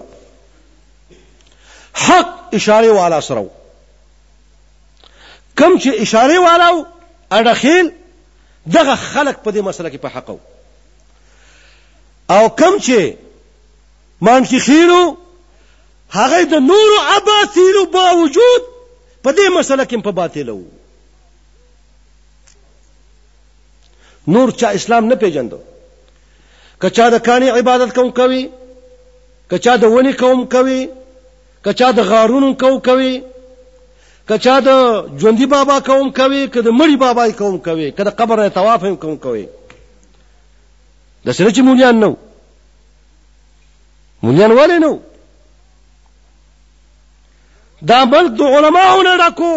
حق 2.03 2.55
اشاره 2.59 2.91
والا 2.99 3.19
سره 3.27 3.45
کم 5.61 5.79
چې 5.79 5.87
اشاره 6.07 6.39
والا 6.43 6.67
اډخیل 7.39 7.89
دغه 8.77 8.95
خلق 9.07 9.39
په 9.43 9.51
دې 9.51 9.63
مسله 9.69 9.89
کې 9.89 10.01
په 10.05 10.07
حق 10.07 10.29
و. 10.29 10.39
او 12.37 12.43
کم 12.61 12.79
چې 12.79 13.13
منفخینو 14.21 15.17
هغه 16.09 16.43
د 16.43 16.53
نورو 16.69 16.97
اباطیلو 17.17 17.83
باوجود 17.85 18.63
په 19.23 19.31
دې 19.31 19.57
مسله 19.57 19.83
کې 19.85 19.97
په 20.09 20.17
باطل 20.21 20.49
وو 20.55 20.61
نور 24.31 24.49
چا 24.59 24.69
اسلام 24.79 25.05
نه 25.05 25.15
پیژندو 25.23 25.57
کچا 26.81 27.09
د 27.09 27.23
کانی 27.25 27.49
عبادت 27.59 27.95
کوم 27.95 28.09
کوي 28.19 28.43
کچا 29.51 29.75
د 29.81 29.91
ونی 29.93 30.11
کوم 30.21 30.45
کوي 30.53 30.81
کچا 31.65 31.89
د 31.95 31.99
غارونو 32.09 32.53
کوم 32.61 32.77
کوي 32.87 33.13
کچا 34.29 34.57
د 34.65 34.69
ژوندۍ 35.19 35.45
بابا 35.55 35.79
کوم 35.85 36.09
کوي 36.19 36.41
کده 36.53 36.71
مړی 36.71 36.95
بابا 37.03 37.27
کوم 37.37 37.57
کوي 37.67 37.91
کده 37.99 38.11
قبر 38.21 38.39
نه 38.43 38.47
طواف 38.57 38.83
هم 38.89 38.95
کوم 39.03 39.15
کوي 39.27 39.45
د 41.25 41.29
سره 41.29 41.49
چې 41.51 41.61
مونږ 41.61 41.83
نو 41.99 42.13
مونږ 44.23 44.59
ولې 44.59 44.77
نو 44.87 44.93
دا 47.91 48.03
بل 48.11 48.35
د 48.35 48.41
علماو 48.57 49.01
نه 49.07 49.17
ډکو 49.21 49.53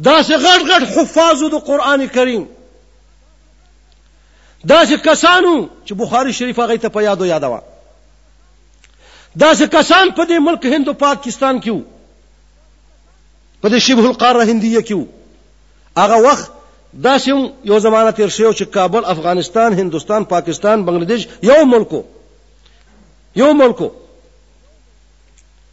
دا 0.00 0.22
سه 0.22 0.36
غټ 0.36 0.60
غټ 0.70 0.82
حفاظو 0.96 1.48
د 1.48 1.54
قران 1.66 2.06
کریم 2.14 2.44
دا 4.68 4.84
سه 4.86 4.96
کسانو 4.96 5.66
چې 5.86 5.92
بخاری 5.94 6.32
شریف 6.32 6.58
هغه 6.60 6.76
ته 6.76 6.88
په 6.88 7.00
یادو 7.02 7.24
یادوا 7.26 7.60
دا 9.40 9.54
سه 9.54 9.66
کسان 9.66 10.10
په 10.12 10.24
دې 10.24 10.38
ملک 10.38 10.64
هند 10.66 10.88
او 10.88 10.94
پاکستان 10.94 11.60
کې 11.60 11.70
وو 11.70 11.82
په 13.60 13.68
دې 13.68 13.78
شبه 13.78 14.04
القاره 14.06 14.44
هندیه 14.44 14.80
کې 14.82 14.92
وو 14.94 15.06
هغه 15.96 16.16
وخت 16.26 16.50
دا 17.04 17.18
سه 17.18 17.30
یو 17.64 17.78
زمانہ 17.78 18.10
تیر 18.16 18.28
شوی 18.28 18.52
چې 18.54 18.62
کابل 18.70 19.04
افغانستان 19.04 19.72
هندستان 19.72 20.24
پاکستان 20.24 20.82
بنگلاديش 20.84 21.28
یو 21.42 21.64
ملکو 21.66 22.02
یو 23.36 23.52
ملکو 23.52 23.90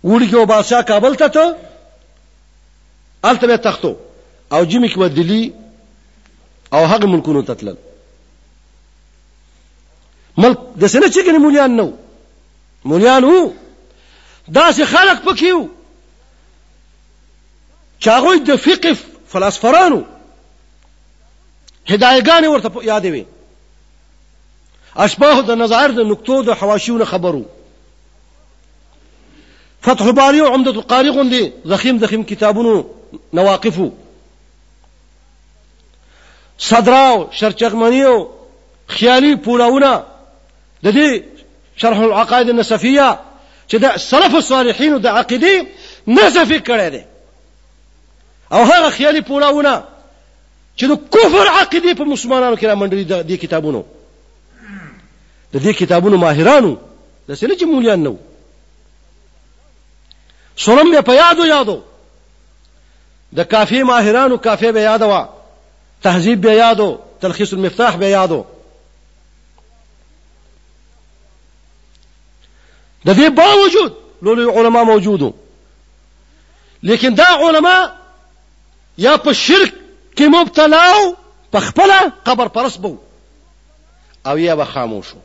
وړي 0.06 0.30
کې 0.32 0.48
بادشاہ 0.54 0.82
کابل 0.82 1.16
ته 1.16 1.28
ته 1.28 1.56
الته 3.24 3.56
تختو 3.58 3.96
او 4.52 4.64
جمی 4.64 4.88
کې 4.90 4.98
بدلی 4.98 5.52
او 6.74 6.86
هغه 6.86 7.06
ملکونو 7.08 7.42
ته 7.50 7.54
تلل 7.54 7.76
ملک 10.38 10.60
د 10.80 10.88
سنه 10.94 11.08
چې 11.10 11.26
کنه 11.26 11.38
مولیان 11.44 11.76
نو 11.78 11.90
مولیان 12.94 13.24
وو 13.24 13.42
دا 14.48 14.72
چې 14.72 14.84
خلق 14.94 15.22
پکې 15.26 15.54
وو 15.54 15.68
چاغوی 18.08 18.40
د 18.40 18.56
فقه 18.66 18.96
فلسفرانو 19.34 20.02
هدايګان 21.92 22.48
ورته 22.50 22.74
یادې 22.84 23.14
وي 23.14 23.26
اشباح 25.06 25.40
د 25.48 25.52
نظائر 25.66 25.92
د 25.98 26.12
نقطو 26.16 26.42
د 26.44 26.52
حواشیونو 26.62 27.06
خبرو 27.16 27.44
فتح 29.88 30.10
باری 30.12 30.40
او 30.40 30.54
عمدة 30.54 30.72
القاری 30.72 31.10
غوندي 31.10 31.48
ضخیم 31.68 32.00
ضخیم 32.06 32.24
کتابونو 32.24 32.78
نواقفو 33.34 33.92
صدراو 36.60 37.28
شرچغمنیو 37.32 38.28
خیالي 38.88 39.36
پولاونه 39.36 39.92
د 40.84 40.88
دې 40.92 41.22
شرح 41.78 42.00
العقائد 42.00 42.50
النسفيه 42.50 43.20
چې 43.70 43.76
د 43.84 43.98
سلف 43.98 44.36
الصالحینو 44.36 44.98
د 44.98 45.08
عقیدې 45.08 45.56
نسفي 46.08 46.60
کړی 46.60 46.90
دی 46.94 47.02
او 48.52 48.64
هغه 48.64 48.90
خیالي 48.90 49.22
پولاونه 49.22 49.84
چې 50.78 50.84
د 50.92 50.94
کفر 51.16 51.48
عقیدې 51.48 51.98
په 51.98 52.04
مسلمانانو 52.04 52.56
کې 52.58 52.64
را 52.66 52.76
منډلي 52.76 53.04
د 53.04 53.28
دې 53.30 53.38
کتابونو 53.44 53.84
د 55.54 55.58
دې 55.60 55.74
کتابونو 55.82 56.18
ماهرانو 56.18 56.78
داسې 57.30 57.44
نه 57.44 57.56
چې 57.56 57.64
مولیان 57.64 58.04
نه 58.04 58.10
وو 58.10 58.18
سورم 60.58 60.92
به 60.92 61.02
په 61.02 61.14
یادو 61.14 61.46
یادو 61.46 61.82
د 63.36 63.42
کافی 63.44 63.84
ماهرانو 63.84 64.38
کافی 64.38 64.72
به 64.72 64.80
یاد 64.82 65.02
وه 65.02 65.39
تهذیب 66.04 66.42
بیا 66.42 66.54
یادو 66.54 67.00
تلخیص 67.22 67.54
المفتاح 67.54 67.96
بیا 67.98 68.10
یادو 68.10 68.46
د 73.06 73.10
دې 73.14 73.30
باوجود 73.30 73.92
لولي 74.22 74.52
علما 74.60 74.84
موجودو 74.84 75.34
لیکن 76.84 77.14
دا 77.16 77.24
علما 77.48 77.92
یا 78.98 79.18
په 79.18 79.34
شرک 79.34 79.74
کې 80.18 80.22
مبتلا 80.28 80.84
او 80.96 81.16
په 81.52 81.60
خپل 81.60 81.92
قبر 82.26 82.48
پرس 82.48 82.78
بو 82.78 82.98
او 84.28 84.38
یا 84.40 84.56
به 84.56 84.66
خاموشو 84.66 85.18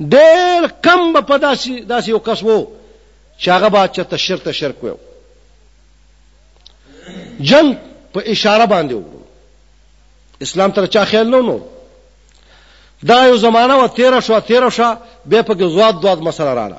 ډېر 0.00 0.70
کم 0.84 1.20
په 1.20 1.38
داسې 1.38 1.70
داسې 1.88 2.08
یو 2.08 2.18
کس 2.18 2.42
وو 2.42 2.66
چې 3.38 3.48
هغه 3.48 3.68
به 3.68 3.88
چېرته 3.92 4.16
شرته 4.16 4.52
شرک 4.52 4.84
ویو 4.84 4.96
جنگ 7.40 7.76
په 8.14 8.20
اشاره 8.32 8.66
باندې 8.74 8.94
وګړو 8.94 9.18
اسلام 10.44 10.70
تر 10.70 10.86
چا 10.96 11.04
خیال 11.12 11.30
نه 11.30 11.40
نو 11.46 11.58
دا 13.10 13.18
یو 13.26 13.36
زمانہ 13.36 13.72
و 13.82 13.86
13 13.98 14.20
شو 14.26 14.40
13 14.50 14.70
شو 14.76 14.90
به 15.26 15.42
په 15.42 15.68
زواد 15.74 16.00
دواد 16.02 16.18
مسله 16.26 16.54
رااله 16.54 16.76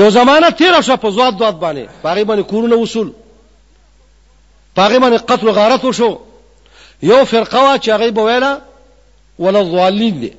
یو 0.00 0.08
زمانہ 0.16 0.50
13 0.62 0.80
شو 0.88 0.96
په 1.04 1.10
زواد 1.16 1.36
دواد 1.40 1.60
باندې 1.64 1.88
پاره 2.02 2.24
باندې 2.24 2.40
کورونه 2.52 2.76
وصول 2.82 3.12
پاره 4.76 4.98
باندې 4.98 5.22
قتل 5.32 5.48
و 5.48 5.52
غارت 5.52 5.84
وشو 5.84 6.12
یو 7.02 7.24
فرقه 7.24 7.58
وا 7.58 7.78
چې 7.78 7.88
هغه 7.90 8.10
بویله 8.10 8.62
ولا 9.38 9.64
ضالین 9.64 10.20
دي 10.20 10.32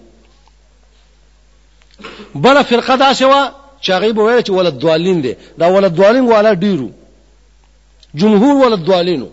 بل 2.44 2.64
فرقه 2.64 2.96
دا 2.96 3.14
شوه 3.14 3.40
چې 3.82 3.90
هغه 3.92 4.12
بویل 4.14 4.42
چې 4.44 4.50
ولد 4.50 4.78
دوالین 4.80 5.22
دي 5.22 5.36
دا 5.58 5.68
ولد 5.76 5.94
دوالین 5.96 6.28
والا 6.32 6.54
ډیرو 6.56 6.90
جمهور 8.16 8.56
ول 8.56 8.74
الضالینو 8.74 9.28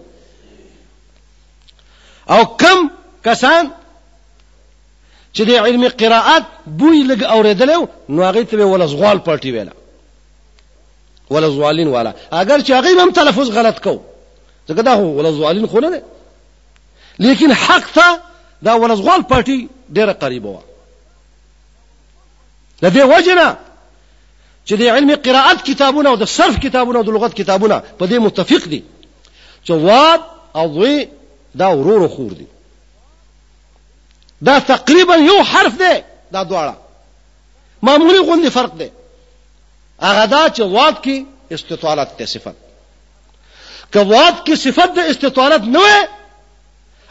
او 2.31 2.45
کم 2.45 2.89
کسان 3.25 3.71
چې 5.37 5.41
د 5.41 5.51
علم 5.51 5.89
قراءت 6.01 6.43
بوی 6.67 7.03
لګ 7.09 7.23
اوریدل 7.25 7.73
نو 8.11 8.23
هغه 8.25 8.43
ته 8.43 8.57
ول 8.65 8.87
زغال 8.89 9.19
پټي 9.27 9.47
ویلا 9.51 9.73
ول 11.31 11.51
زوالین 11.55 11.89
والا 11.89 12.13
اگر 12.33 12.59
چې 12.61 12.71
هغه 12.71 13.03
هم 13.03 13.11
تلفظ 13.21 13.51
غلط 13.57 13.81
کو 13.85 13.95
ځکه 14.69 14.83
دا 14.91 14.95
هو 14.95 15.13
ول 15.19 15.33
زوالین 15.35 15.67
خو 15.67 15.81
نه 15.81 16.03
لیکن 17.19 17.53
حق 17.53 17.93
ته 17.95 18.21
دا 18.63 18.73
ول 18.75 18.97
زغال 18.97 19.21
پټي 19.21 19.69
ډیره 19.93 20.13
قریبه 20.25 20.49
و 20.49 20.59
د 22.83 22.91
دې 22.95 23.03
وجنه 23.17 23.57
چې 24.69 24.75
د 24.77 24.83
علم 24.95 25.11
قراءت 25.27 25.59
کتابونه 25.69 26.09
او 26.11 26.17
د 26.17 26.25
صرف 26.25 26.57
کتابونه 26.65 26.99
او 26.99 27.05
د 27.05 27.11
لغت 27.17 27.35
کتابونه 27.35 27.77
په 28.01 28.05
دې 28.11 28.19
متفق 28.27 28.65
دي 28.73 28.81
جواب 29.65 30.21
او 30.57 30.65
ضوی 30.75 31.09
دا 31.61 31.67
ورور 31.79 32.01
و 32.03 32.09
خور 32.09 32.33
دي 32.41 32.47
دا 34.45 34.59
تقریبا 34.61 35.15
یو 35.17 35.43
حرف 35.53 35.75
دی 35.79 35.95
دا 36.33 36.43
دواړه 36.45 36.75
معمولی 37.83 38.19
غوندې 38.19 38.49
فرق 38.49 38.73
دی 38.81 38.91
هغه 40.01 40.25
دا 40.27 40.49
چې 40.57 40.61
واد 40.61 40.97
کې 41.05 41.17
استطالت 41.53 42.17
دی 42.19 42.27
صفت 42.27 42.57
که 43.93 44.01
واد 44.01 44.35
کې 44.47 44.55
صفت 44.55 44.95
د 44.95 44.99
استطالت 44.99 45.63
نه 45.63 46.09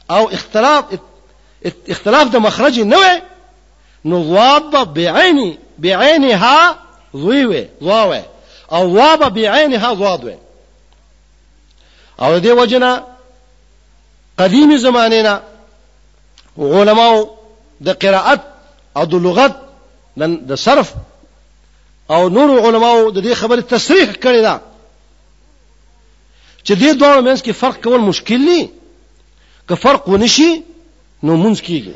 او 0.10 0.30
اختلاف 0.32 0.84
اختلاف 1.94 2.30
د 2.32 2.38
مخرج 2.38 2.80
نه 2.80 3.22
نو 4.06 4.18
واد 4.36 4.84
بعینی 4.94 5.58
بعینها 5.78 6.87
زوی 7.16 7.46
وي 7.46 7.68
زواوي 7.82 8.24
او 8.72 8.94
واب 8.96 9.34
بعينها 9.34 9.94
زواد 9.94 10.24
وي 10.24 10.38
او 12.22 12.40
دې 12.42 12.48
وجنا 12.48 13.08
قدیم 14.40 14.78
زمانه 14.78 15.22
نه 15.22 15.42
علماو 16.58 17.30
د 17.82 17.90
قرائت 17.90 18.42
او 18.98 19.04
د 19.06 19.14
لغت 19.16 19.56
د 20.18 20.54
صرف 20.56 20.96
او 22.12 22.30
نور 22.30 22.60
علماو 22.66 23.10
د 23.10 23.24
دې 23.24 23.34
خبره 23.36 23.62
تصریح 23.62 24.12
کړی 24.14 24.42
دا 24.42 24.60
چې 26.68 26.72
دې 26.74 26.92
دوه 27.00 27.22
مینس 27.22 27.42
کې 27.42 27.52
فرق 27.52 27.84
کول 27.84 28.00
مشکل 28.02 28.40
نه 28.42 28.70
که 29.70 29.76
فرق 29.76 30.08
ونشي 30.10 30.64
نو 31.24 31.38
مونږ 31.44 31.58
کېږي 31.60 31.96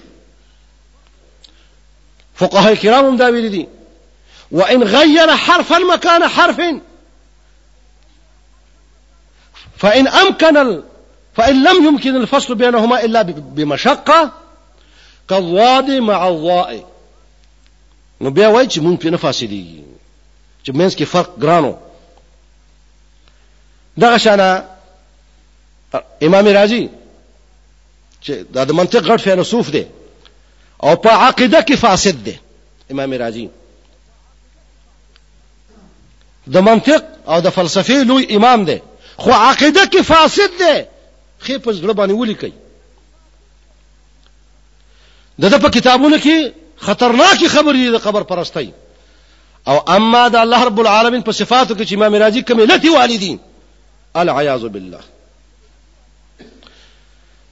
فقها 2.36 2.76
کرام 2.76 3.06
هم 3.06 3.18
دا 3.18 3.28
ویل 3.28 3.50
دي 3.52 3.66
وإن 4.52 4.84
غير 4.84 5.36
حرفا 5.36 5.78
مكان 5.80 6.28
حرف 6.28 6.60
فإن 9.78 10.08
أمكن 10.08 10.58
ال... 10.58 10.84
فإن 11.34 11.64
لم 11.64 11.86
يمكن 11.86 12.16
الفصل 12.16 12.56
بينهما 12.56 13.04
إلا 13.04 13.22
بمشقة 13.22 14.32
كالضاد 15.30 15.92
مع 15.92 16.28
الضاء 16.30 16.86
نبيا 18.22 18.48
ويتش 18.48 18.78
وای 18.78 18.98
چې 20.68 20.70
مونږ 20.72 20.96
په 20.96 21.04
فرق 21.06 21.40
جرانو 21.40 21.76
دغه 23.98 24.18
شانه 24.18 24.68
امام 26.24 26.48
رازي 26.48 26.90
هذا 28.30 28.42
دا 28.44 28.64
د 28.64 28.72
منطق 28.72 29.04
غټ 29.04 29.22
فیلسوف 29.22 29.70
دی 29.72 29.88
او 30.84 30.96
په 30.96 31.10
عقیده 31.10 31.62
کې 31.62 31.74
فاسد 31.74 32.24
دی 32.24 32.38
امام 32.92 33.14
رازي 33.14 33.50
د 36.50 36.58
منطق 36.62 37.04
او 37.28 37.40
د 37.40 37.50
فلسفه 37.50 38.04
لوی 38.04 38.26
امام 38.36 38.66
دی 38.66 38.78
خو 39.18 39.32
عقیده 39.32 39.86
کې 39.86 40.02
فاسد 40.06 40.58
دی 40.60 40.86
خې 41.46 41.60
په 41.60 41.74
زړه 41.74 41.94
باندې 41.94 42.12
ولیکي 42.20 42.54
د 45.42 45.46
ده 45.52 45.58
په 45.66 45.70
کتابونو 45.70 46.18
کې 46.20 46.52
خطرناکې 46.86 47.48
خبرې 47.48 47.78
دي 47.78 47.92
د 47.92 47.98
قبر 48.06 48.22
پرستۍ 48.22 48.74
او 49.68 49.78
اما 49.96 50.28
د 50.28 50.36
الله 50.36 50.64
رب 50.66 50.80
العالمین 50.84 51.22
په 51.22 51.32
صفاتو 51.32 51.76
کې 51.76 51.88
چې 51.88 51.94
امام 51.94 52.16
رازي 52.16 52.42
کومې 52.42 52.68
لټې 52.68 52.96
والدین 52.96 53.40
العیاذ 54.16 54.66
بالله 54.66 55.00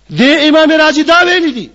دې 0.09 0.49
امام 0.49 0.71
رازي 0.71 1.03
دا 1.03 1.19
ویلي 1.25 1.51
دي 1.51 1.69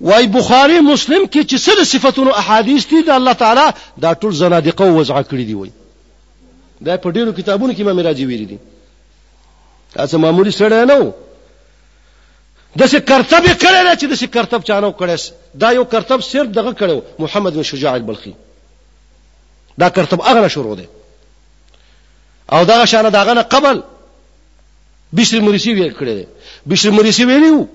وای 0.00 0.26
بخاری 0.26 0.78
مسلم 0.80 1.24
کې 1.24 1.44
چې 1.44 1.58
څه 1.64 1.84
صفاتونو 1.84 2.30
احادیث 2.42 2.86
دي 2.90 3.02
د 3.06 3.10
الله 3.20 3.32
تعالی 3.44 3.64
دا 4.02 4.12
ټول 4.20 4.32
زنادقه 4.42 4.86
وضع 4.98 5.22
کړی 5.22 5.44
دی 5.50 5.54
وای 5.56 5.70
دا 6.86 6.96
په 7.06 7.10
ډیرو 7.16 7.32
کتابونو 7.38 7.72
کې 7.74 7.80
امام 7.80 8.00
راضي 8.06 8.24
ویری 8.30 8.46
دي 8.52 8.58
تاسو 9.96 10.18
معمولی 10.24 10.50
سره 10.58 10.84
نه 10.90 10.96
وو 11.00 11.10
د 12.76 12.86
څه 12.86 12.94
کرتب 13.10 13.44
کړی 13.46 13.82
نه 13.88 13.94
چې 13.94 14.04
د 14.04 14.12
څه 14.20 14.26
کرتب 14.36 14.64
چانو 14.70 14.90
کړی 15.00 15.32
دا 15.64 15.70
یو 15.78 15.84
کرتب 15.96 16.20
صرف 16.28 16.48
دغه 16.60 16.72
کړو 16.78 17.20
محمد 17.24 17.52
بن 17.60 17.68
شجاع 17.72 17.92
البلخي 18.00 18.32
دا 19.84 19.88
کرتب 19.98 20.22
اغله 20.32 20.48
شروع 20.54 20.76
دی 20.78 20.86
او 22.52 22.64
دا 22.72 22.84
شانه 22.94 23.10
داغه 23.10 23.34
نه 23.40 23.42
قبل 23.56 23.80
بشری 25.20 25.40
مریسی 25.48 25.74
ویل 25.74 25.92
کړی 26.00 26.16
دی 26.20 26.26
بشری 26.74 26.90
مریسی 27.00 27.24
ویلی 27.32 27.50
وو 27.56 27.66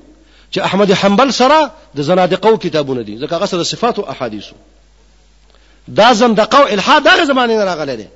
چې 0.56 0.62
احمد 0.64 0.92
حنبل 0.92 1.32
سره 1.36 1.72
د 2.00 2.02
زنادقو 2.10 2.58
کتابونه 2.58 3.02
دي 3.04 3.18
ځکه 3.24 3.34
هغه 3.36 3.46
سره 3.46 3.64
صفات 3.64 4.00
او 4.00 4.10
احادیث 4.12 4.46
دا 6.00 6.14
زندقه 6.20 6.60
او 6.60 6.68
الحاد 6.76 7.04
دغه 7.04 7.26
زمانه 7.26 7.58
نه 7.58 7.64
راغله 7.64 7.96
دي 7.96 8.08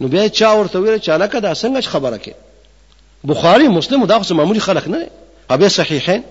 نو 0.00 0.08
بیا 0.08 0.28
چا 0.28 0.54
ورته 0.56 0.78
ویل 0.78 0.98
چې 1.00 1.08
الکه 1.08 1.40
دا 1.40 1.54
څنګه 1.54 1.84
خبره 1.94 2.18
کې 2.18 2.32
بخاری 3.24 3.68
مسلم 3.68 4.04
دا 4.04 4.18
خو 4.22 4.34
معمولی 4.34 4.60
خلق 4.60 4.88
نه 4.88 5.06
ابي 5.50 5.68
صحیحین 5.68 6.22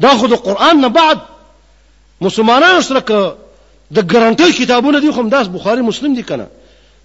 دا 0.00 0.08
خو 0.18 0.26
د 0.26 0.32
قران 0.34 0.76
نه 0.80 0.88
بعد 0.88 1.18
مسلمانانو 2.20 2.80
سره 2.80 3.36
د 3.90 3.98
ګارانټي 4.00 4.58
کتابونه 4.58 5.00
دي 5.00 5.12
خو 5.12 5.22
داس 5.22 5.46
بخاری 5.46 5.80
مسلم 5.80 6.14
دي 6.14 6.22
کنه 6.22 6.46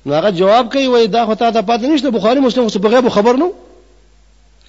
نو 0.06 0.14
هغه 0.14 0.30
جواب 0.30 0.72
کوي 0.72 0.88
وای 0.88 1.08
دا 1.08 1.26
خو 1.26 1.34
ته 1.36 1.62
پاتې 1.62 1.84
نشته 1.86 2.10
بخاری 2.12 2.40
مسلم 2.40 2.68
خو 2.68 2.80
بغیر 2.80 3.10
خبر 3.10 3.34
نو 3.44 3.52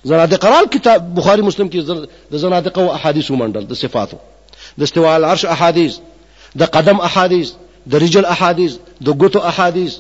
زنادقران 0.05 0.66
کتاب 0.68 1.14
بخاری 1.14 1.42
مسلم 1.42 1.68
کې 1.68 2.09
د 2.32 2.36
زنادقه 2.38 2.80
او 2.82 2.90
احادیث 2.92 3.30
ومنډل 3.30 3.64
د 3.68 3.74
صفاتو 3.74 4.16
د 4.78 4.82
استواء 4.82 5.16
العرش 5.16 5.44
احادیث 5.44 5.97
د 6.59 6.62
قدم 6.64 7.01
احادیث 7.01 7.53
د 7.88 7.94
رجل 7.97 8.24
احادیث 8.24 8.76
د 9.05 9.09
ګوتو 9.11 9.40
احادیث 9.47 9.97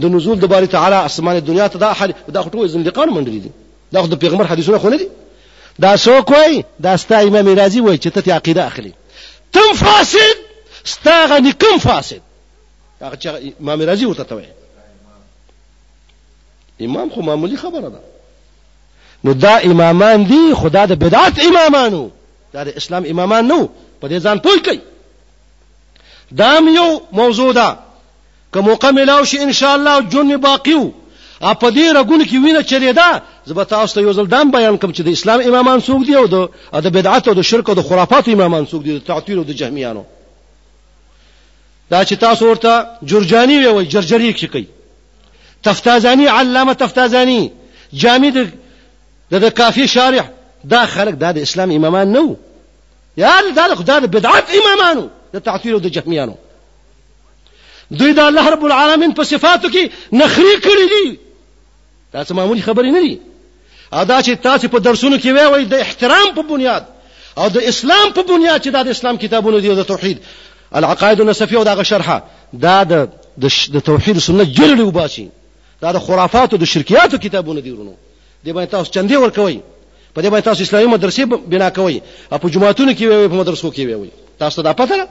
د 0.00 0.04
نزول 0.04 0.38
د 0.40 0.44
باری 0.44 0.66
تعالی 0.66 0.96
اسمان 0.96 1.40
دنیا 1.40 1.66
ته 1.68 1.78
دا 1.78 1.88
احادیث 1.90 2.16
دا 2.30 2.42
ټول 2.42 2.68
زندقان 2.68 3.08
منډل 3.08 3.40
دي 3.44 3.50
دا 3.92 4.00
خو 4.02 4.06
د 4.08 4.14
پیغمبر 4.14 4.44
حدیثونه 4.46 4.78
خو 4.78 4.88
نه 4.88 4.96
دي 4.96 5.08
دا 5.80 5.96
سو 5.96 6.22
کوي 6.22 6.64
دا 6.82 6.96
ستا 6.96 7.18
امام 7.18 7.48
رازی 7.58 7.80
وای 7.80 7.98
چې 7.98 8.08
ته 8.12 8.34
عقیده 8.34 8.66
اخلي 8.66 8.92
تم 9.52 9.74
فاسد 9.74 10.36
ستا 10.84 11.26
غني 11.26 11.52
کم 11.52 11.78
فاسد 11.78 12.20
هغه 13.00 13.16
چې 13.16 13.28
امام 13.60 13.82
رازی 13.82 14.04
ورته 14.06 14.34
وای 14.34 14.44
امام 16.80 17.10
خو 17.10 17.22
معمولی 17.22 17.56
خبره 17.56 17.88
ده 17.88 17.98
نو 19.26 19.32
دا 19.34 19.56
امامان 19.56 20.22
دي 20.26 20.54
خدا 20.54 20.84
د 20.86 20.92
بدعت 20.92 21.38
امامانو 21.46 22.10
دا 22.54 22.64
د 22.64 22.68
اسلام 22.76 23.04
امامان 23.10 23.48
نو 23.48 23.68
په 24.00 24.08
دې 24.08 24.18
ځان 24.26 24.38
پوه 24.38 24.58
کړئ 24.66 24.78
دا 26.36 26.52
یو 26.76 27.00
موضوع 27.12 27.52
ده 27.52 27.78
که 28.52 28.60
موقع 28.60 28.90
ملاو 28.90 29.24
شي 29.24 29.38
ان 29.38 29.52
شاء 29.52 29.72
الله 29.76 30.00
جون 30.10 30.26
می 30.26 30.36
باقی 30.36 30.74
وو 30.74 30.90
ا 31.40 31.54
په 31.54 31.70
دې 31.70 31.96
رګونو 31.98 32.24
کې 32.24 32.36
وینه 32.44 32.62
چریدا 32.62 33.20
زبر 33.46 33.64
تاسو 33.64 33.94
ته 33.94 34.00
یو 34.00 34.12
ځل 34.12 34.28
دام 34.30 34.50
بیان 34.50 34.76
کوم 34.76 34.92
چې 34.92 35.00
د 35.02 35.08
اسلام 35.08 35.40
امامان 35.40 35.80
څوک 35.80 36.06
دی 36.06 36.14
او 36.16 36.26
د 36.26 36.48
د 36.86 36.90
بدعت 36.98 37.28
او 37.28 37.34
د 37.34 37.42
شرک 37.42 37.68
او 37.68 37.74
د 37.74 37.82
خرافات 37.82 38.28
امامان 38.28 38.66
څوک 38.66 38.82
دی 38.84 38.98
د 38.98 39.04
تعطیل 39.06 39.38
او 39.38 39.44
د 39.44 39.50
جهمیانو 39.52 40.02
دا 41.90 42.04
چې 42.04 42.12
تاسو 42.18 42.46
ورته 42.50 42.86
جرجانی 43.02 43.58
وی 43.58 43.66
وي 43.66 43.84
جرجری 43.86 44.34
کې 44.34 44.46
کوي 44.52 44.66
تفتازانی 45.62 46.26
علامه 46.28 46.72
تفتازانی 46.74 47.50
جامد 48.02 48.36
د 49.30 49.34
د 49.34 49.48
کافی 49.50 49.86
شارع 49.86 50.22
دا 50.70 50.86
خلک 50.86 51.14
دا 51.18 51.32
د 51.32 51.38
اسلام 51.46 51.70
امامان 51.78 52.08
نه 52.12 52.20
وو 52.22 52.34
یا 53.16 53.40
دا 53.56 53.66
دا 53.86 53.98
د 53.98 54.06
بدعت 54.16 54.44
امامانو 54.58 55.08
د 55.32 55.36
تعطیل 55.38 55.72
او 55.72 55.78
د 55.78 55.86
جهمیانو 55.96 56.34
دوی 57.98 58.12
د 58.12 58.18
الله 58.20 58.50
رب 58.50 58.64
العالمین 58.68 59.12
په 59.18 59.22
صفاتو 59.22 59.68
کې 59.68 59.90
نخري 60.20 60.54
کړی 60.66 60.84
دي 60.94 61.18
تاسو 62.12 62.34
معمولی 62.34 62.62
خبرې 62.62 62.92
نه 62.96 63.00
دي 63.06 63.18
ادا 63.92 64.22
چې 64.22 64.30
تاسو 64.48 64.68
په 64.68 64.78
درسونو 64.78 65.18
کې 65.18 65.26
وایي 65.52 65.64
د 65.74 65.80
احترام 65.80 66.34
په 66.38 66.42
بنیاد 66.42 66.84
او 67.38 67.48
د 67.58 67.68
اسلام 67.72 68.10
په 68.12 68.22
بنیاد 68.22 68.62
چې 68.62 68.70
دا 68.72 68.82
د 68.82 68.88
اسلام 68.96 69.16
کتابونه 69.26 69.58
دي 69.60 69.68
او 69.70 69.74
د 69.82 69.86
توحید 69.92 70.18
العقائد 70.72 71.20
النسفيه 71.20 71.58
او 71.58 71.62
دغه 71.64 71.82
شرحه 71.82 72.22
دا 72.66 72.78
د 72.84 73.06
د 73.76 73.78
توحید 73.78 74.18
سنت 74.18 74.54
جرړې 74.54 74.80
وباسي 74.80 75.28
دا 75.82 75.92
د 75.92 75.98
خرافاتو 76.08 76.56
د 76.56 76.64
شرکیاتو 76.74 77.18
کتابونه 77.18 77.60
دي 77.60 77.70
ورونو 77.70 77.94
دې 78.46 78.52
باندې 78.52 78.70
تاسو 78.70 78.90
چندې 78.94 79.16
ورکوي 79.22 79.60
په 80.16 80.20
دې 80.22 80.26
باندې 80.30 80.44
تاسو 80.48 80.62
اسلامي 80.66 80.86
مدرسې 80.94 81.22
بنا 81.50 81.68
کوي 81.70 82.02
او 82.32 82.38
په 82.38 82.48
جماعتونو 82.50 82.92
کې 82.98 83.02
وي 83.06 83.28
په 83.28 83.34
مدرسو 83.34 83.70
کې 83.72 83.78
وي 84.00 84.10
تاسو 84.38 84.62
دا 84.62 84.72
پته 84.72 84.96
نه 84.96 85.06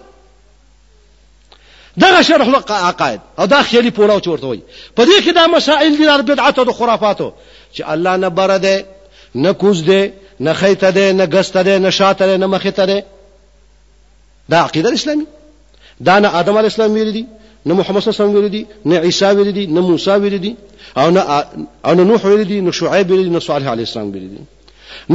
دغه 1.98 2.22
شرح 2.22 2.48
له 2.48 2.60
عقاید 2.76 3.22
او 3.40 3.46
دا 3.46 3.62
خیالي 3.64 3.92
پوره 3.92 4.20
چورته 4.20 4.46
وي 4.48 4.60
په 4.98 5.02
دې 5.06 5.24
کې 5.26 5.32
دا 5.36 5.48
مسائل 5.48 5.98
دي 5.98 6.06
د 6.06 6.22
بدعت 6.22 6.60
او 6.60 6.74
خرافاتو 6.74 7.32
چې 7.74 7.82
الله 7.88 8.16
نه 8.18 8.28
بره 8.30 8.58
ده 8.58 8.86
نه 9.36 9.52
کوز 9.54 9.84
ده 9.84 10.14
نه 10.40 10.54
خیته 10.54 10.90
ده 10.92 11.14
نه 11.14 11.26
غسته 11.26 11.62
ده 11.64 11.80
نه 11.80 11.90
شاته 11.90 12.26
ده 12.28 12.38
نه 12.38 12.48
مخته 12.48 12.86
ده 12.86 13.04
دا 14.50 14.58
عقیده 14.62 14.94
اسلامي 14.94 15.26
دا 16.00 16.20
نه 16.20 16.36
ادم 16.40 16.58
علی 16.58 16.68
السلام 16.68 16.92
ویل 16.92 17.12
دي 17.12 17.26
نه 17.66 17.74
محمد 17.74 18.00
صلی 18.00 18.26
الله 18.26 18.38
علیه 18.38 18.38
و 18.38 18.42
سلم 18.42 18.48
دی 18.48 18.68
نه 18.86 19.00
عیسی 19.00 19.26
ویل 19.26 19.52
دی 19.52 19.68
نه 19.68 19.80
موسی 19.82 20.10
ویل 20.12 20.38
دی 20.38 20.58
او 20.98 21.10
نه 21.12 21.22
او 21.86 21.94
نه 21.98 22.04
نوح 22.04 22.22
ویل 22.28 22.44
دی 22.52 22.62
نه 22.62 22.72
شعیب 22.80 23.12
ویل 23.12 23.24
دی 23.24 23.30
نه 23.36 23.40
صالح 23.50 23.68
علیه 23.76 23.86
السلام 23.88 24.10
ویل 24.16 24.28
دی 24.36 24.40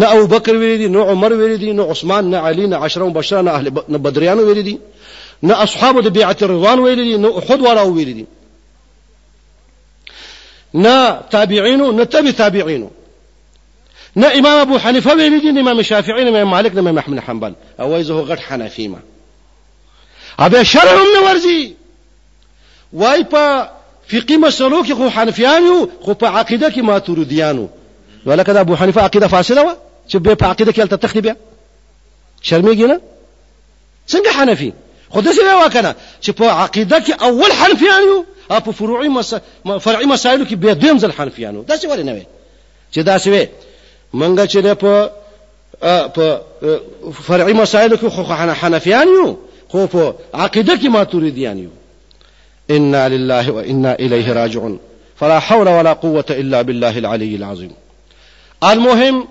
نه 0.00 0.06
ابو 0.14 0.26
بکر 0.34 0.54
ویل 0.62 0.78
دی 0.82 0.88
نه 0.94 0.98
عمر 1.12 1.32
ویل 1.40 1.56
دی 1.62 1.70
نه 1.78 1.82
عثمان 1.92 2.24
نه 2.32 2.38
علی 2.48 2.66
نه 2.72 2.76
عشره 2.84 3.04
مبشره 3.10 3.42
نه 3.46 3.50
اهل 3.56 3.66
نه 3.92 3.98
بدریان 4.04 4.38
ویل 4.48 4.62
دی 4.68 4.74
نه 5.48 5.54
اصحاب 5.64 5.96
د 6.00 6.08
بیعت 6.16 6.42
رضوان 6.42 6.78
ویل 6.84 7.00
دی 7.04 7.16
نه 7.24 7.28
احد 7.38 7.60
ولا 7.66 7.84
ویل 7.98 8.12
دی 8.18 8.26
نه 10.84 10.96
تابعینو 11.32 11.92
نه 11.98 12.04
تبع 12.04 12.30
تابعینو 12.30 12.90
نه 14.16 14.26
امام 14.38 14.60
ابو 14.60 14.78
حنیفه 14.78 15.12
ویل 15.14 15.40
دي 15.40 15.52
نه 15.52 15.60
امام 15.60 15.82
شافعی 15.82 16.24
نه 16.24 16.30
امام 16.30 16.48
مالک 16.54 16.72
نه 16.74 16.80
امام 16.80 16.98
احمد 16.98 17.18
حنبل 17.18 17.52
او 17.80 17.92
ایزه 17.94 18.26
غټ 18.28 18.38
حنفیمه 18.40 18.98
ابه 20.38 20.62
شرع 20.64 20.92
هم 20.92 21.08
نه 21.16 21.30
ورزي 21.30 21.74
وای 22.92 23.24
په 23.24 23.68
فقهي 24.08 24.36
مسلو 24.36 24.84
کې 24.84 24.92
خو 24.92 25.08
حنفیان 25.08 25.66
یو 25.66 25.88
خو 26.04 26.14
په 26.14 26.24
عقیده 26.26 26.70
کې 26.70 26.78
ماتوردیانو 26.78 27.68
نو 28.26 28.32
لکه 28.32 28.52
د 28.52 28.56
ابو 28.56 28.74
حنیفه 28.76 29.00
عقیده 29.02 29.26
فاسده 29.26 29.60
و 29.62 29.74
چې 30.08 30.16
به 30.16 30.34
په 30.34 30.46
عقیده 30.46 30.72
کې 30.72 30.78
هلته 30.80 31.20
بیا 31.20 31.36
شرمېږي 32.44 32.86
نه 32.92 33.00
څنګه 34.08 34.28
حنفي 34.38 34.72
خو 35.10 35.22
داسې 35.22 35.38
ویې 35.38 35.66
وکنه 35.66 35.94
چې 36.22 36.30
په 36.30 36.44
عقیده 36.44 37.00
کې 37.00 37.22
اول 37.22 37.52
حنفیان 37.52 38.02
یو 38.02 38.24
او 38.50 38.60
په 38.60 38.70
فروعي 38.72 39.08
مس... 39.08 39.34
فرعي 39.80 40.04
مسایلو 40.06 40.44
کې 40.44 40.54
بیا 40.54 40.72
دویم 40.74 40.98
ځل 40.98 41.12
حنفیانو 41.18 41.64
داسې 41.68 41.84
ولې 41.84 42.00
نه 42.08 42.14
وې 42.14 42.24
چې 42.94 43.00
داسې 43.02 43.28
وې 43.32 43.44
منګه 44.14 44.44
چې 44.52 44.56
نه 44.64 44.74
په 44.74 45.10
په 46.14 46.40
فرعي 47.26 47.52
مسایلو 47.52 47.96
کې 47.96 48.06
خو 48.08 48.22
حنفیان 48.62 49.08
یو 49.08 49.36
خو 49.68 49.86
په 49.86 50.14
عقیده 50.34 50.76
کې 50.76 50.86
ماتوردیان 50.88 51.58
یو 51.58 51.70
انا 52.76 53.08
لله 53.14 53.44
وانا 53.56 53.92
اليه 54.04 54.28
راجعون 54.40 54.74
فلا 55.20 55.38
حول 55.38 55.68
ولا 55.68 55.92
قوه 55.92 56.24
الا 56.30 56.58
بالله 56.62 56.94
العلي 56.98 57.32
العظيم 57.40 57.72
المهم 58.70 59.28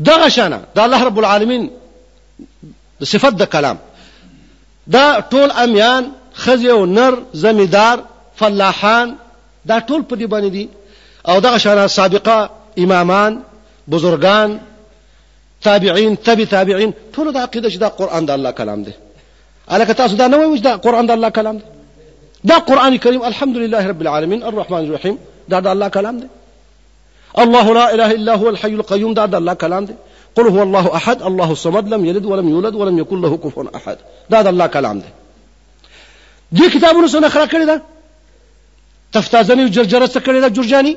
دغه 0.00 0.28
شانه 0.28 0.60
دا 0.76 0.84
الله 0.84 1.00
رب 1.08 1.18
العالمين 1.24 1.62
د 3.00 3.06
دا 3.40 3.44
كلام 3.56 3.78
دا 4.94 5.04
طول 5.32 5.50
اميان 5.64 6.02
خزي 6.44 6.70
ونر 6.80 7.14
نر 7.74 7.98
فلاحان 8.38 9.08
دا 9.68 9.76
طول 9.88 10.02
په 10.10 10.16
باني 10.32 10.50
دي 10.56 10.64
او 11.28 11.36
دغه 11.46 11.58
شانه 11.64 11.86
سابقه 11.86 12.50
امامان 12.84 13.32
بزرگان 13.94 14.50
تابعين 15.66 16.22
تبي 16.26 16.44
تابعين 16.46 16.90
طول 17.14 17.26
دا 17.32 17.40
عقیده 17.46 17.68
دا 17.68 17.88
قران 17.88 18.22
دا 18.26 18.34
الله 18.34 18.50
كلام 18.60 18.80
ده 18.86 18.92
الک 19.74 19.90
تاسو 19.98 20.16
دا 20.16 20.26
نه 20.28 20.36
وایو 20.36 20.56
دا 20.66 20.72
قران 20.84 21.06
د 21.06 21.10
الله 21.16 21.28
کلام 21.38 21.56
دی 21.58 21.64
دا 22.50 22.56
قران 22.68 22.92
کریم 23.04 23.22
لله 23.64 23.82
رب 23.92 24.00
العالمین 24.04 24.40
الرحمن 24.48 24.82
الرحیم 24.86 25.16
دا 25.50 25.60
د 25.60 25.66
الله 25.74 25.88
کلام 25.96 26.16
دی 26.22 26.26
الله 27.42 27.66
لا 27.78 27.84
اله 27.94 28.10
الا 28.18 28.34
هو 28.36 28.48
الحي 28.54 28.74
القيوم 28.82 29.12
دا 29.18 29.26
د 29.26 29.34
الله 29.40 29.54
کلام 29.64 29.84
دی 29.88 29.94
قل 30.36 30.46
هو 30.54 30.60
الله 30.66 30.86
احد 30.98 31.16
الله 31.28 31.48
الصمد 31.56 31.84
لم 31.94 32.02
يلد 32.08 32.24
ولم 32.30 32.48
يولد 32.54 32.74
ولم 32.80 32.98
يكن 33.02 33.18
له 33.24 33.32
كفوا 33.44 33.64
احد 33.78 33.96
دا 34.32 34.38
د 34.46 34.46
الله 34.52 34.66
کلام 34.76 34.96
دی 35.04 35.08
دې 36.56 36.66
کتابونو 36.74 37.08
څخه 37.14 37.28
خرا 37.34 37.46
کړی 37.52 37.66
دا 37.70 37.76
تفتازنی 39.12 39.68
جرجره 39.76 40.06
څخه 40.06 40.22
کړی 40.26 40.38
دا 40.44 40.48
جرجانی 40.56 40.94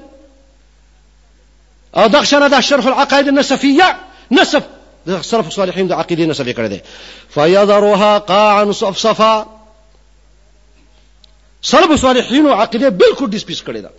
او 1.97 2.01
آه، 2.01 2.07
دغشنه 2.07 2.47
دا 2.47 2.59
شرح 2.61 2.85
العقائد 2.87 3.27
النسفيه 3.27 3.87
نسف 4.31 4.63
د 5.07 5.09
سلف 5.21 5.47
صالحین 5.53 5.87
د 5.87 5.93
عقیدې 6.01 6.25
نه 6.27 6.33
سره 6.33 6.51
کړی 6.59 6.67
دی 6.73 6.79
فیذروها 7.33 8.17
قاعا 8.31 8.71
صفصفا 8.79 9.45
سلف 11.71 11.93
صالحین 12.01 12.45
او 12.47 12.53
عقیده 12.61 12.89
بالکل 13.01 13.27
ډیسپیس 13.37 13.59
کړی 13.67 13.81
دا 13.85 13.89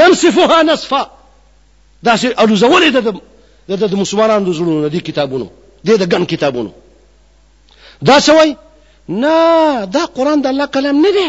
ينصفها 0.00 0.58
نصفا 0.62 1.02
دا 2.04 2.12
چې 2.16 2.40
الوزول 2.44 2.82
د 2.98 3.00
د 3.92 3.94
مسلمانانو 4.04 4.46
د 4.52 4.54
زړونو 4.60 4.78
د 4.98 5.00
کتابونو 5.10 5.46
د 5.84 6.04
ګن 6.14 6.24
کتابونو 6.36 6.70
دا 8.12 8.16
سوي 8.30 8.50
نه 9.26 9.34
دا 9.84 10.04
قران 10.16 10.38
د 10.42 10.46
الله 10.48 10.66
کلام 10.80 10.96
نه 11.06 11.10
دی 11.20 11.28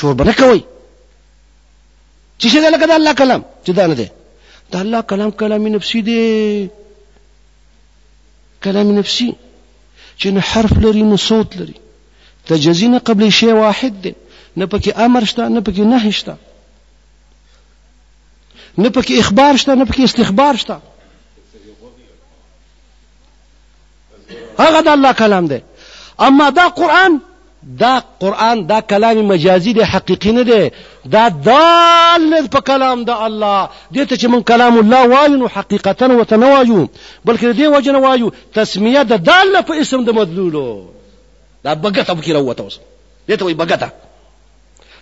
شور 0.00 0.14
بنه 0.20 0.32
کوي 0.32 0.60
چې 2.40 2.46
څه 2.52 2.68
لکه 2.74 2.86
د 2.90 2.92
الله 3.00 3.12
کلام 3.12 3.42
چې 3.66 3.70
دا 3.78 3.84
نه 3.86 3.94
دی 4.00 4.08
ده 4.74 4.80
الله 4.80 5.00
كلام 5.00 5.30
كلام 5.30 5.68
نفسي 5.68 6.00
دي 6.00 6.68
كلام 8.64 8.90
نفسي 8.98 9.34
چې 10.22 10.38
حرف 10.38 10.72
لري 10.78 11.02
نو 11.02 11.16
صوت 11.16 11.56
لري 11.56 11.74
تجزي 12.46 12.88
نه 12.88 12.98
قبل 12.98 13.30
شی 13.32 13.52
واحد 13.52 14.02
دی 14.06 14.14
نه 14.56 14.66
پکې 14.66 14.98
امر 14.98 15.24
شته 15.24 15.48
نه 15.48 15.60
پکې 15.60 15.80
نهي 15.94 16.12
شته 16.12 16.34
نه 18.78 18.88
پکې 18.90 19.14
اخبار 19.18 19.56
شته 19.56 19.74
نه 19.74 19.84
پکې 19.86 20.00
استخبار 20.04 20.56
شته 20.56 20.80
هغه 24.58 24.80
د 24.80 24.88
الله 24.88 25.12
کلام 25.12 25.46
دی 25.52 25.60
اما 26.20 26.48
دا 26.50 26.68
قران 26.68 27.20
دا 27.78 28.02
قرآن 28.20 28.66
دا 28.66 28.80
کلام 28.80 29.20
مجازی 29.26 29.72
دی 29.72 29.80
حقیقی 29.82 30.32
نه 30.32 30.44
دی 30.44 30.70
دا 31.10 31.28
دال 31.28 32.46
په 32.52 32.60
کلام 32.60 33.04
د 33.04 33.10
الله 33.10 33.68
دې 33.94 33.98
ته 34.08 34.16
چې 34.16 34.24
من 34.24 34.42
کلام 34.42 34.78
الله 34.78 35.06
وایو 35.08 35.36
نو 35.36 35.48
حقیقتا 35.54 36.06
ورته 36.06 36.36
نه 36.36 36.46
وایو 36.46 36.88
بلکې 37.28 37.56
دې 37.56 37.76
وجه 37.76 37.92
نه 37.92 37.98
وایو 37.98 38.30
تسمیه 38.54 39.02
د 39.02 39.22
دال 39.24 39.62
په 39.62 39.80
اسم 39.80 40.04
د 40.04 40.10
مدلولو 40.10 40.82
دا 41.64 41.74
بګته 41.74 42.10
پکې 42.14 42.28
راوته 42.28 42.62
اوس 42.62 42.78
دې 43.30 43.36
ته 43.38 43.44
وایي 43.44 43.56
بګته 43.56 43.88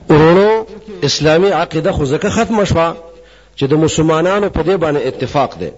ورونو 0.10 0.66
اسلامي 1.04 1.52
عقیده 1.52 1.92
خو 1.92 2.06
ځکه 2.06 2.30
ختمه 2.30 2.64
شوه 2.66 2.96
چې 3.58 3.64
د 3.70 3.74
مسلمانانو 3.74 4.50
په 4.50 4.62
دې 4.64 4.78
باندې 4.82 5.08
اتفاق 5.08 5.58
دی 5.60 5.70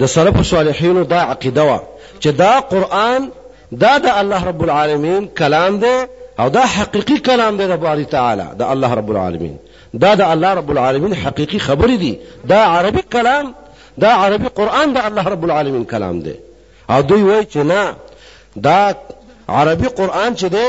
د 0.00 0.06
سلف 0.14 0.36
صالحینو 0.52 1.02
دا 1.12 1.20
عقیده 1.32 1.62
وا 1.68 1.78
چې 2.22 2.26
دا 2.42 2.52
قران 2.72 3.22
دا 3.84 3.92
د 4.06 4.18
الله 4.20 4.44
رب 4.48 4.60
العالمین 4.66 5.26
کلام 5.38 5.78
دی 5.84 5.96
او 6.40 6.48
دا 6.56 6.60
حقيقي 6.74 7.16
کلام 7.28 7.56
دی 7.60 7.66
د 7.70 7.80
باری 7.84 8.04
تعالی 8.12 8.44
د 8.58 8.62
الله 8.74 8.94
رب 8.98 9.10
العالمین 9.14 9.56
دا 10.04 10.14
د 10.20 10.22
الله 10.34 10.52
رب 10.58 10.70
العالمین 10.74 11.14
حقيقي 11.22 11.58
خبرې 11.64 11.96
دي 12.02 12.18
دا 12.52 12.58
عربي 12.74 13.02
کلام 13.14 13.52
دا 14.04 14.08
عربي 14.20 14.48
قران 14.60 14.94
د 14.98 15.08
الله 15.10 15.28
رب 15.34 15.44
العالمین 15.48 15.84
کلام 15.94 16.20
دی 16.28 16.34
او 16.90 17.00
دوی 17.08 17.22
وایي 17.22 17.46
چې 17.52 17.56
نه 17.56 17.94
دا 18.68 18.94
عربي 19.48 19.88
قران 20.02 20.36
چې 20.36 20.44
دی 20.54 20.66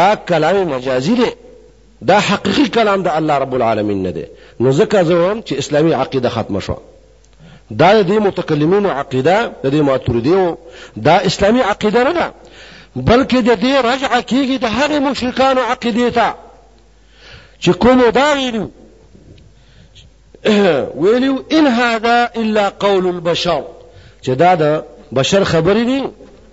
دا 0.00 0.08
کلام 0.32 0.60
مجازي 0.72 1.14
دی 1.22 1.30
دا 2.14 2.18
حقيقي 2.32 2.68
کلام 2.80 3.02
د 3.08 3.16
الله 3.22 3.38
رب 3.46 3.54
العالمین 3.60 4.02
نه 4.10 4.16
دی 4.20 4.24
نو 4.60 4.72
ځکه 4.72 4.96
زه 4.96 5.42
چې 5.48 5.52
اسلامي 5.64 5.92
عقیده 5.94 6.28
ختمه 6.40 6.60
شوه 6.70 6.76
دا 7.70 8.02
د 8.02 8.10
متکلمینو 8.26 8.88
عقیده 8.90 9.52
د 9.64 9.74
ماتوریدیو 9.88 10.56
دا 10.96 11.16
اسلامي 11.28 11.60
عقیده 11.62 12.02
نه 12.04 12.12
ده 12.12 12.30
بلکې 12.96 13.38
د 13.48 13.60
دې 13.62 13.74
رجعه 13.90 14.20
کیږي 14.30 14.56
د 14.58 14.66
هغې 14.78 14.98
مشرکانو 15.08 15.60
عقیدې 15.72 16.08
ته 16.16 16.28
چې 17.62 17.70
کومو 17.82 18.10
دا 18.10 18.32
ویلو 18.38 18.64
ویلو 21.02 21.34
ان 21.52 21.66
هذا 21.66 22.28
الا 22.36 22.68
قول 22.68 23.06
البشر 23.06 23.62
چې 24.22 24.28
دا 24.42 24.54
د 24.54 24.82
بشر 25.12 25.44
خبرې 25.44 25.84
دي 25.90 26.02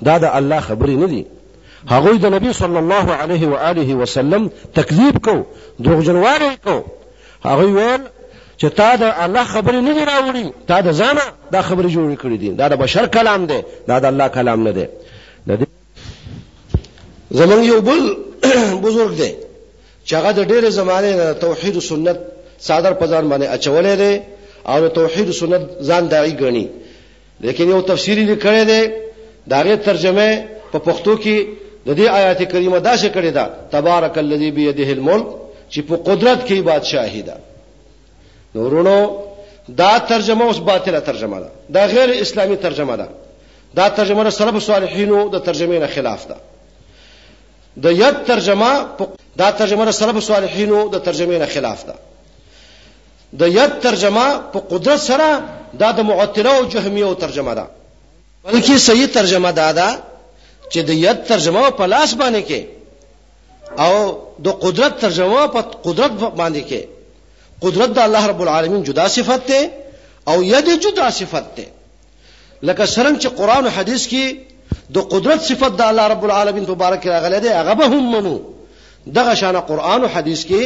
دا 0.01 0.17
د 0.17 0.23
الله 0.33 0.59
خبرې 0.59 0.95
نه 1.03 1.07
دي 1.07 1.25
هغوی 1.89 2.17
د 2.17 2.25
نبی 2.35 2.53
صلی 2.53 2.77
الله 2.77 3.13
علیه 3.21 3.47
و 3.47 3.55
آله 3.55 3.95
وسلم 4.01 4.47
تکذیب 4.75 5.17
کو 5.25 5.35
دروغجنوالی 5.83 6.51
کو 6.63 6.75
هغوی 7.45 7.71
ویل 7.77 8.01
چې 8.57 8.65
تا 8.79 8.95
د 9.01 9.03
الله 9.25 9.43
خبرې 9.43 9.79
نه 9.89 9.93
دی 9.97 10.03
راوړي 10.11 10.45
تا 10.67 10.81
د 10.81 10.87
ځانه 10.99 11.23
دا 11.53 11.61
خبرې 11.61 11.89
جوړې 11.95 12.17
کړې 12.21 12.37
دي 12.41 12.49
دا 12.53 12.67
د 12.67 12.73
بشر 12.83 13.05
کلام 13.15 13.41
دی 13.49 13.59
دا 13.87 13.99
د 13.99 14.05
الله 14.11 14.27
کلام 14.27 14.63
نه 14.67 14.71
دی 14.75 14.85
زمونږ 17.39 17.61
یو 17.73 17.81
بل 17.87 18.03
بزرګ 18.83 19.11
دی 19.21 19.31
چې 20.07 20.13
هغه 20.17 20.31
د 20.31 20.39
ډېرې 20.51 20.67
زمانې 20.79 21.11
نه 21.21 21.33
توحید 21.33 21.75
او 21.75 21.81
سنت 21.91 22.17
صادر 22.67 22.93
پزار 22.99 23.23
باندې 23.31 23.47
اچولې 23.57 23.95
دی 24.01 24.13
او 24.67 24.87
توحید 24.87 25.27
او 25.27 25.33
سنت 25.41 25.61
ځان 25.87 26.03
داعي 26.13 26.31
ګڼي 26.43 26.65
لیکن 27.45 27.69
یو 27.69 27.81
تفسیری 27.81 28.23
لیکل 28.25 28.65
دی 28.65 28.81
داغه 29.53 29.75
ترجمه 29.75 30.29
په 30.71 30.77
پښتو 30.87 31.13
کې 31.23 31.35
د 31.87 31.89
دې 31.99 32.05
آیات 32.19 32.43
کریمه 32.51 32.77
دا 32.79 32.93
شکړې 32.97 33.31
ده 33.37 33.45
تبارک 33.71 34.17
الذی 34.17 34.51
بیده 34.51 34.83
الملک 34.91 35.27
چې 35.71 35.79
په 35.87 35.95
قدرت 35.95 36.39
کې 36.47 36.53
بادشاہی 36.61 37.21
ده 37.21 37.33
نورونو 38.55 39.23
دا 39.67 39.97
ترجمه 39.99 40.43
اوس 40.45 40.57
باطله 40.57 40.99
ترجمه 40.99 41.39
ده 41.39 41.47
دا 41.69 41.79
غیر 41.93 42.09
اسلامی 42.23 42.55
ترجمه 42.57 42.95
ده 42.97 43.07
دا 43.75 43.87
ترجمه 43.89 44.29
سلف 44.29 44.57
صالحینو 44.69 45.29
د 45.29 45.37
ترجمه 45.45 45.77
نه 45.79 45.87
خلاف 45.87 46.21
ده 46.29 46.35
د 47.81 47.85
ید 48.01 48.15
ترجمه 48.27 48.71
دا 49.39 49.51
ترجمه 49.51 49.91
سلف 49.91 50.19
صالحینو 50.29 50.89
د 50.89 50.95
ترجمه 51.05 51.37
نه 51.37 51.45
خلاف 51.55 51.79
ده 51.87 51.93
د 53.39 53.47
ید 53.59 53.73
ترجمه 53.83 54.27
په 54.53 54.59
قدرت 54.71 54.99
سره 55.09 55.41
دا 55.79 55.91
د 55.91 55.99
معطله 56.09 56.51
او 56.57 56.65
جهمیه 56.65 57.13
ترجمه 57.13 57.53
ده 57.53 57.63
بلکې 58.47 58.77
صحیح 58.77 59.05
ترجمه 59.05 59.51
دا 59.51 59.71
ده 59.71 59.89
چې 60.71 60.77
د 60.77 60.89
ید 60.89 61.25
ترجمه 61.25 61.69
په 61.71 61.83
لاس 61.85 62.13
باندې 62.13 62.43
کې 62.49 62.61
او 63.81 64.17
د 64.43 64.47
قدرت 64.49 64.99
ترجمه 64.99 65.47
په 65.47 65.59
قدرت 65.83 66.11
باندې 66.11 66.63
کې 66.69 66.83
قدرت 67.63 67.93
دا 67.97 68.03
اللہ 68.07 68.25
رب 68.31 68.41
العالمین 68.45 68.81
جدا 68.87 69.07
صفت 69.19 69.47
تے 69.49 69.59
او 70.31 70.37
ید 70.53 70.69
جدا 70.85 71.09
صفت 71.19 71.45
تے 71.55 71.63
لکہ 72.67 72.85
سرنگ 72.95 73.19
چی 73.23 73.27
قرآن 73.37 73.65
و 73.67 73.71
حدیث 73.75 74.07
کی 74.13 74.23
دو 74.95 75.01
قدرت 75.13 75.43
صفت 75.47 75.77
دا 75.79 75.87
اللہ 75.91 76.07
رب 76.13 76.23
العالمین 76.27 76.65
پر 76.69 76.73
بارک 76.83 77.01
کرا 77.03 77.19
غلی 77.25 77.39
دے 77.43 77.49
اغبہم 77.61 78.09
منو 78.15 78.35
دا 79.15 79.23
غشان 79.31 79.59
قرآن 79.69 80.03
و 80.03 80.07
حدیث 80.15 80.43
کی 80.49 80.59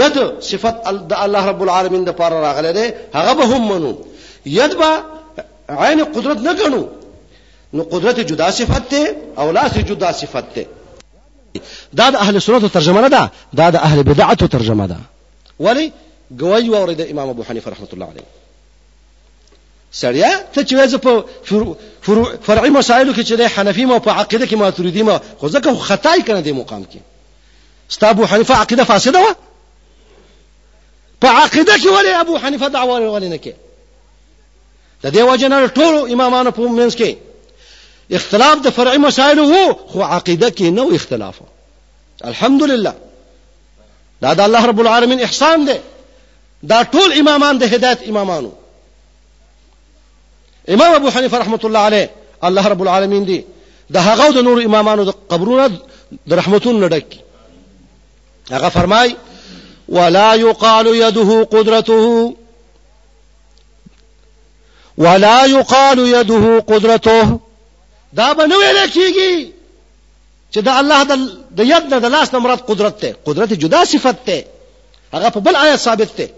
ید 0.00 0.16
صفت 0.50 0.90
دا 1.10 1.16
اللہ 1.24 1.46
رب 1.50 1.62
العالمین 1.66 2.06
دا 2.06 2.12
پارا 2.22 2.40
را 2.46 2.52
غلی 2.60 2.72
دے 2.78 2.86
اغبہم 3.22 3.66
منو 3.72 3.92
ید 4.58 4.76
با 4.82 4.90
عین 5.80 6.04
قدرت 6.18 6.38
نگنو 6.46 6.82
نو 7.76 7.82
قدرت 7.96 8.20
جدا 8.30 8.50
صفت 8.60 8.88
تے 8.94 9.02
او 9.40 9.48
لاس 9.58 9.74
جدا 9.90 10.12
صفت 10.22 10.46
تے 10.54 10.64
داد 12.02 12.12
اہل 12.24 12.38
سنت 12.48 12.64
و 12.64 12.68
ترجمہ 12.80 13.08
دا 13.16 13.26
داد 13.62 13.74
اہل 13.82 14.02
بدعت 14.12 14.42
و 14.42 14.46
ترجمہ 14.56 14.86
دا 14.94 15.00
ولی 15.68 15.88
گوای 16.38 16.68
وارد 16.68 17.10
امام 17.10 17.28
ابو 17.28 17.42
حنیفه 17.42 17.70
رحمة 17.70 17.88
الله 17.92 18.06
عليه 18.06 18.22
سړیا 19.92 20.30
ته 20.54 20.64
چې 20.64 20.86
زه 20.86 20.96
په 20.98 21.24
فرعي 22.42 22.70
مسائل 22.70 23.12
کې 23.14 23.26
چې 23.26 23.32
د 23.32 23.40
حنفي 23.42 23.84
ما 23.84 23.98
په 23.98 24.10
عقیده 24.10 24.46
کې 24.46 24.54
ماتوریدي 24.54 25.02
ما 25.02 25.20
خو 25.38 25.48
ځکه 25.48 25.74
خطای 25.74 26.22
کنه 26.22 26.40
دی 26.40 26.52
مقام 26.52 26.84
کې 26.84 26.98
ستا 27.88 28.08
ابو 28.10 28.24
حنیفه 28.26 28.54
عقیده 28.54 28.84
فاسده 28.84 29.18
و 29.20 29.26
په 31.22 31.28
عقیده 31.28 31.76
کې 31.78 31.86
ولی 31.86 32.08
ابو 32.14 32.38
حنیفه 32.38 32.68
دعوا 32.68 32.98
ولی 33.12 33.28
نه 33.28 33.38
کې 33.38 33.52
د 35.02 35.12
دې 35.12 35.16
وجه 35.18 35.48
نه 35.48 35.68
ټول 35.68 36.12
امامانو 36.12 36.50
په 36.52 36.66
منځ 36.78 36.94
کې 36.96 37.14
اختلاف 38.12 38.58
د 38.60 38.70
فرعي 38.70 38.98
مسائل 38.98 39.40
وو 39.40 39.74
خو 39.74 40.02
عقیده 40.02 40.50
کې 40.50 40.62
نو 40.62 40.94
اختلاف 40.94 41.34
الحمدلله 42.24 42.94
دا 44.22 44.32
د 44.34 44.40
الله 44.40 44.66
رب 44.66 44.80
العالمین 44.80 45.20
احسان 45.20 45.64
دی 45.64 45.78
دا 46.62 46.82
ټول 46.82 47.12
امامان 47.20 47.58
د 47.58 47.62
هدایت 47.74 48.00
امامانو 48.08 48.50
امام 50.74 50.92
ابو 50.94 51.08
حنیفه 51.14 51.38
رحمت 51.42 51.64
الله 51.68 51.78
علیه 51.90 52.10
الله 52.50 52.68
رب 52.72 52.82
العالمین 52.82 53.24
دی 53.30 53.38
د 53.94 53.96
هغه 54.08 54.26
د 54.34 54.38
نور 54.48 54.60
امامانو 54.64 55.04
د 55.10 55.14
قبرونو 55.32 55.64
د 56.32 56.38
رحمتون 56.40 56.76
ډک 56.92 57.08
هغه 58.52 58.68
فرمای 58.74 59.16
ولا 59.96 60.34
يقال 60.42 60.86
يده 60.96 61.42
قدرته 61.54 62.34
ولا 64.98 65.44
يقال 65.54 65.98
يده 66.10 66.58
قدرته 66.68 67.38
دا 68.20 68.28
به 68.32 68.46
نه 68.46 68.56
ویل 68.58 68.78
کیږي 68.96 69.34
چې 70.52 70.58
دا 70.68 70.72
الله 70.80 71.00
د 71.62 71.72
ید 71.72 71.84
نه 71.94 71.98
د 72.06 72.14
لاس 72.16 72.34
نه 72.34 72.40
مراد 72.46 72.58
قدرت 72.70 72.98
ته 73.06 73.16
قدرت 73.30 73.52
جدا 73.66 73.84
صفت 73.94 74.24
ته 74.30 74.44
هغه 75.16 75.28
په 75.38 75.44
بل 75.50 75.56
آیت 75.64 75.76
ثابت 75.86 76.14
ته 76.20 76.28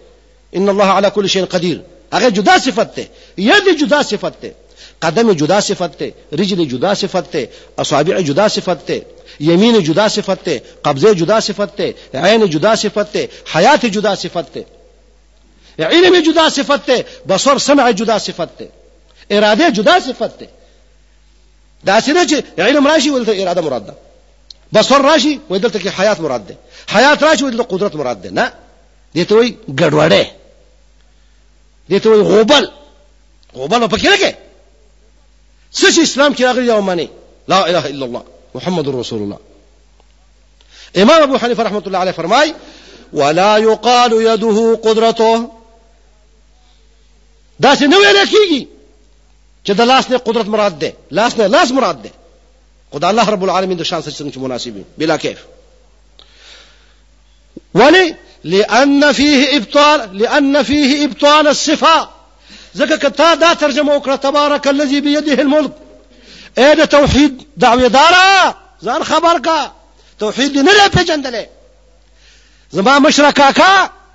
ان 0.57 0.69
الله 0.69 0.85
على 0.85 1.11
كل 1.11 1.29
شيء 1.29 1.45
قدير 1.45 1.81
هغه 2.13 2.29
جدا 2.29 2.59
صفت 2.59 2.97
ده 3.01 3.09
ید 3.39 3.69
جدا 3.79 4.03
صفت 4.03 4.35
ده 4.43 4.53
قدم 5.03 5.33
جدا 5.33 5.61
صفت 5.61 6.03
ده 6.03 6.13
رجل 6.33 6.69
جدا 6.69 6.95
صفت 6.95 7.37
ده 7.37 7.49
اصابع 7.79 8.21
جدا 8.21 8.49
صفت 8.49 8.87
ده 8.91 9.03
یمین 9.41 9.83
جدا 9.83 10.09
صفت 10.09 10.45
ده 10.49 10.63
قبض 10.85 11.05
جدا 11.07 11.41
صفت 11.41 11.77
ده 11.81 11.95
عین 12.15 12.51
جدا 12.51 12.75
صفت 12.75 13.13
ده 13.17 13.29
حیات 13.47 13.87
جدا 13.87 14.15
صفت 14.15 14.55
ده 14.59 14.65
علم 15.87 16.19
جدا 16.23 16.49
صفت 16.49 16.87
ده 16.91 17.05
بصر 17.29 17.59
سمع 17.59 17.91
جدا 17.91 18.19
صفت 18.19 18.49
ده 18.59 18.69
اراده 19.31 19.69
جدا 19.71 20.01
صفت 20.01 20.39
ده 20.41 20.49
دا 21.85 22.01
چې 22.01 22.35
علم 22.59 22.87
راشي 22.89 23.11
ولته 23.11 23.43
اراده 23.43 23.61
مراده 23.61 23.93
بصر 24.73 25.01
راشي 25.03 25.41
ودلته 25.51 25.79
کې 25.81 25.87
حیات 25.87 26.21
مراد 26.21 26.57
حیات 26.89 27.23
راشي 27.25 27.45
ولته 27.45 27.63
قدرت 27.63 27.97
مراده 27.97 28.31
ده 28.31 28.31
نه 28.31 28.53
دته 29.17 29.35
وي 29.37 29.55
ګډوډه 29.81 30.25
دې 31.91 31.99
ته 32.01 32.09
غوبل 32.22 32.64
غوبل 33.55 33.89
په 33.89 33.97
کې 33.97 34.09
لګي 34.09 34.32
څه 35.72 35.87
اسلام 36.03 36.35
کې 36.35 36.41
راغلی 36.45 36.72
او 36.72 36.80
معنی 36.80 37.09
لا 37.49 37.68
اله 37.68 37.87
الا 37.87 38.05
الله 38.07 38.22
محمد 38.55 38.89
رسول 38.89 39.22
الله 39.22 39.39
امام 40.97 41.22
ابو 41.22 41.37
حنیفه 41.39 41.62
رحمۃ 41.62 41.87
الله 41.87 41.99
علیہ 41.99 42.12
فرمای 42.12 42.55
ولا 43.12 43.59
يقال 43.59 44.12
يده 44.12 44.76
قدرته 44.85 45.49
دا 47.61 47.76
څه 47.76 47.82
نه 47.82 47.97
ویل 47.99 48.18
کیږي 48.26 48.66
چې 49.66 49.70
د 49.76 49.80
لاس 49.80 50.11
نه 50.11 50.16
قدرت 50.18 50.47
مراد 50.47 50.78
ده 50.78 50.93
لاس 51.11 51.37
نه 51.39 51.47
لاس 51.47 51.70
مراد 51.70 52.03
ده 52.03 52.11
خدای 52.93 53.11
الله 53.11 53.28
رب 53.30 53.43
العالمین 53.45 53.76
د 53.78 53.82
شان 53.82 54.03
سره 54.03 54.12
څنګه 54.30 54.37
مناسبي 54.37 54.85
بلا 54.99 55.16
کیف 55.16 55.39
ولی 57.74 58.14
لأن 58.45 59.01
لأن 59.01 59.12
فيه 59.12 59.45
فيه 59.53 59.57
إبطال 59.59 61.03
إبطال 61.03 61.49
الصفة 61.49 62.09
دا 63.34 63.55
ترجمة 63.55 64.16
تبارك 64.16 64.68
الذي 64.68 65.01
بيده 65.01 65.42
الملك 65.42 65.72
توحيد 66.90 67.42
دعوة 67.57 67.88
توفی 70.18 70.45
نہ 70.55 70.86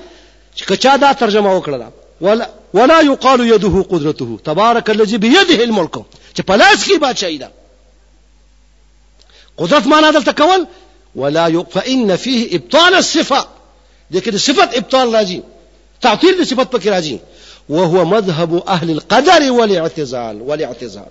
چې 0.56 0.64
کچا 0.68 0.96
دا 1.00 1.12
ترجمه 1.12 1.54
وکړه 1.62 1.92
ولا 2.20 2.50
ولا 2.74 3.00
يقال 3.00 3.40
يده 3.52 3.82
قدرته 3.82 4.38
تبارك 4.44 4.90
الذي 4.90 5.16
بيده 5.18 5.64
الملك 5.64 5.96
چې 6.38 6.42
په 6.48 6.52
لاس 6.56 6.84
کې 6.88 6.98
بادشاہي 6.98 7.38
ده 7.38 7.50
قدرت 9.56 9.86
معنا 9.86 10.10
دلته 10.10 10.32
کول 10.32 10.66
ولا 11.14 11.46
ي... 11.48 11.64
فإن 11.70 12.16
فيه 12.16 12.56
إبطال 12.56 12.94
الصفة 12.94 13.48
لكن 14.10 14.38
صفة 14.38 14.62
إبطال 14.78 15.14
راجي 15.14 15.42
تعطيل 16.00 16.42
لصفة 16.42 16.62
بك 16.62 16.86
راجي 16.86 17.20
وهو 17.68 18.04
مذهب 18.04 18.62
أهل 18.68 18.90
القدر 18.90 19.50
والاعتزال 19.52 20.42
والاعتزال 20.42 21.06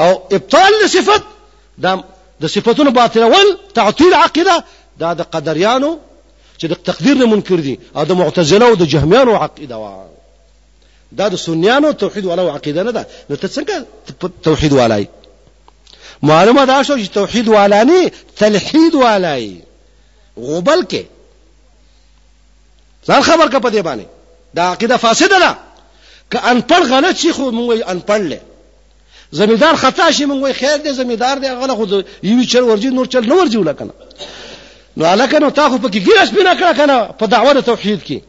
أو 0.00 0.22
إبطال 0.32 0.72
لصفة 0.84 1.22
دام 1.78 2.04
د 2.40 2.46
صفتونو 2.46 2.90
باطلول 2.90 3.58
تعطيل 3.74 4.14
عقيدة 4.14 4.64
دا 4.98 5.12
د 5.12 5.22
قدريانو 5.22 5.98
چې 6.62 6.66
د 6.70 6.74
تقدیر 6.88 7.14
نه 7.20 7.26
منکر 7.26 7.60
دي 7.66 7.78
او 7.96 8.02
د 8.08 8.12
معتزله 8.18 8.66
او 8.68 8.74
د 8.74 8.82
جهمیانو 8.90 9.32
عقیده 9.44 9.76
وا 9.76 10.06
دا 11.18 11.26
د 11.34 11.36
سنیانو 11.44 11.92
توحید 12.02 12.24
ولو 12.26 12.50
عقیده 12.50 12.82
نه 12.88 12.92
ده 12.96 13.06
نو 13.30 13.36
ته 13.36 13.48
څنګه 13.54 13.74
توحید 14.42 14.72
ولای 14.72 15.06
معلومه 16.30 16.64
دا 16.70 16.76
شو 16.82 16.96
چې 17.04 17.08
توحید 17.18 17.48
ولانی 17.48 18.02
تلحید 18.42 18.94
ولای 19.00 19.48
غوبل 20.36 20.80
کې 20.82 21.02
ځان 23.08 23.22
خبر 23.30 23.48
کا 23.54 23.58
پدې 23.58 23.82
باندې 23.82 24.06
دا 24.56 24.62
عقیده 24.72 24.96
فاسده 25.06 25.38
ده 25.44 25.56
که 26.30 26.38
انپړ 26.52 26.82
غلط 26.92 27.16
شي 27.24 27.32
خو 27.32 27.50
موږ 27.50 27.82
انپړ 27.82 28.32
لې 28.32 28.40
زمیدار 29.40 29.76
خطا 29.82 30.06
شي 30.10 30.24
موږ 30.26 30.52
خیر 30.60 30.78
دې 30.84 30.88
زمیدار 31.00 31.36
دې 31.36 31.46
غلط 31.46 31.76
خو 31.76 32.02
یو 32.30 32.44
چر 32.54 32.62
ورجی 32.70 32.88
نور 33.00 33.06
چر 33.16 33.20
نور 33.34 33.44
جوړ 33.56 33.72
کنه 33.72 33.90
نو 34.96 35.06
الکه 35.12 35.38
نو 35.38 35.48
تاسو 35.50 35.78
په 35.78 35.88
کې 35.88 36.00
ګیرس 36.06 36.30
بنا 36.30 36.52
کړه 36.54 36.72
کنه 36.76 37.12
په 37.20 37.26
دعوه 37.26 37.60
توحید 37.60 38.00
کې 38.02 38.20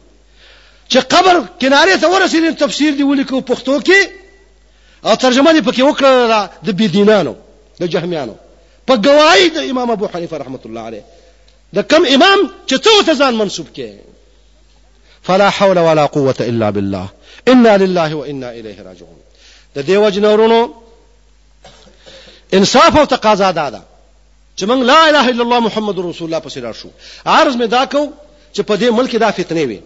چې 0.88 0.98
قبر 0.98 1.42
کنارې 1.60 2.00
ته 2.00 2.08
ورسېدل 2.12 2.54
تفسیر 2.58 2.94
دی 3.00 3.02
ولیکو 3.02 3.40
پښتو 3.40 3.84
کې 3.88 4.00
او 5.06 5.14
ترجمه 5.26 5.52
دی 5.52 5.60
پکې 5.70 5.80
وکړه 5.80 6.64
د 6.68 6.78
بيدینانو 6.80 7.34
د 7.80 7.92
جهمیانو 7.96 8.34
په 8.88 8.96
گواہی 9.08 9.48
د 9.58 9.70
امام 9.74 9.90
ابو 9.90 10.08
حنیفه 10.14 10.38
رحمت 10.44 10.66
الله 10.66 10.80
علیه 10.80 11.04
د 11.78 11.86
کم 11.94 12.06
امام 12.14 12.48
چې 12.68 12.74
څو 12.74 13.06
ته 13.06 13.14
ځان 13.14 13.34
منسوب 13.44 13.66
کې 13.76 13.88
فلا 15.22 15.50
حول 15.50 15.78
ولا 15.78 16.06
قوه 16.06 16.34
الا 16.40 16.70
بالله 16.70 17.06
انا 17.48 17.76
لله 17.84 18.14
وانا 18.14 18.50
الیه 18.50 18.82
راجعون 18.82 19.16
د 19.76 19.84
دې 19.84 19.90
وجنورونو 19.90 20.74
انصاف 22.54 22.96
او 22.96 23.04
تقاضا 23.04 23.50
دادا 23.50 23.70
دا. 23.78 23.82
چې 24.56 24.64
موږ 24.66 24.80
لا 24.82 25.08
اله 25.08 25.28
الا 25.28 25.42
الله 25.42 25.60
محمد 25.60 25.98
رسول 25.98 26.26
الله 26.34 26.42
پسې 26.50 26.56
راشو 26.58 26.88
عرض 27.26 27.54
مې 27.56 27.64
دا 27.76 27.84
کو 27.84 28.08
چې 28.54 28.60
په 28.62 28.74
دې 28.76 28.84
ملک 28.98 29.16
دا 29.16 29.30
فتنې 29.30 29.64
وي 29.70 29.80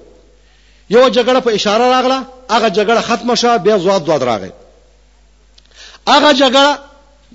یو 0.91 1.09
جګړه 1.09 1.41
په 1.47 1.51
اشاره 1.59 1.85
راغله 1.95 2.19
هغه 2.51 2.69
جګړه 2.69 3.01
ختمه 3.09 3.35
شوه 3.35 3.57
بیا 3.57 3.79
زواد 3.79 4.05
دواد 4.05 4.23
راغی 4.23 4.51
هغه 6.09 6.33
جګړه 6.33 6.79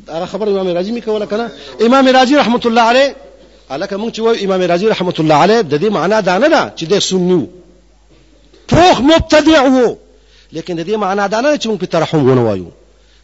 دا 0.08 0.26
خبر 0.26 0.48
امام 0.48 0.68
رازي 0.78 0.92
مې 1.02 1.06
کوله 1.06 1.26
کنه 1.26 1.52
امام 1.86 2.08
رازي 2.08 2.36
رحمت 2.36 2.66
الله 2.66 2.82
عليه 2.82 3.16
الکه 3.72 3.98
موږ 3.98 4.14
چې 4.16 4.20
و 4.20 4.36
امام 4.46 4.62
رازي 4.62 4.88
رحمت 4.90 5.20
الله 5.20 5.36
عليه 5.36 5.62
د 5.62 5.76
دې 5.82 5.90
معنا 5.98 6.20
دا 6.20 6.38
نه 6.38 6.48
ده 6.48 6.74
چې 6.78 6.84
د 6.90 7.00
سنیو 7.00 7.48
پوخ 8.68 9.02
مبتدع 9.02 9.62
وو 9.64 9.96
لیکن 10.52 10.76
د 10.76 10.88
دې 10.88 10.96
معنا 10.96 11.28
دا 11.28 11.42
نه 11.42 11.58
چې 11.58 11.66
موږ 11.70 11.80
په 11.80 11.86
ترحم 11.86 12.30
ونه 12.30 12.42
وایو 12.44 12.66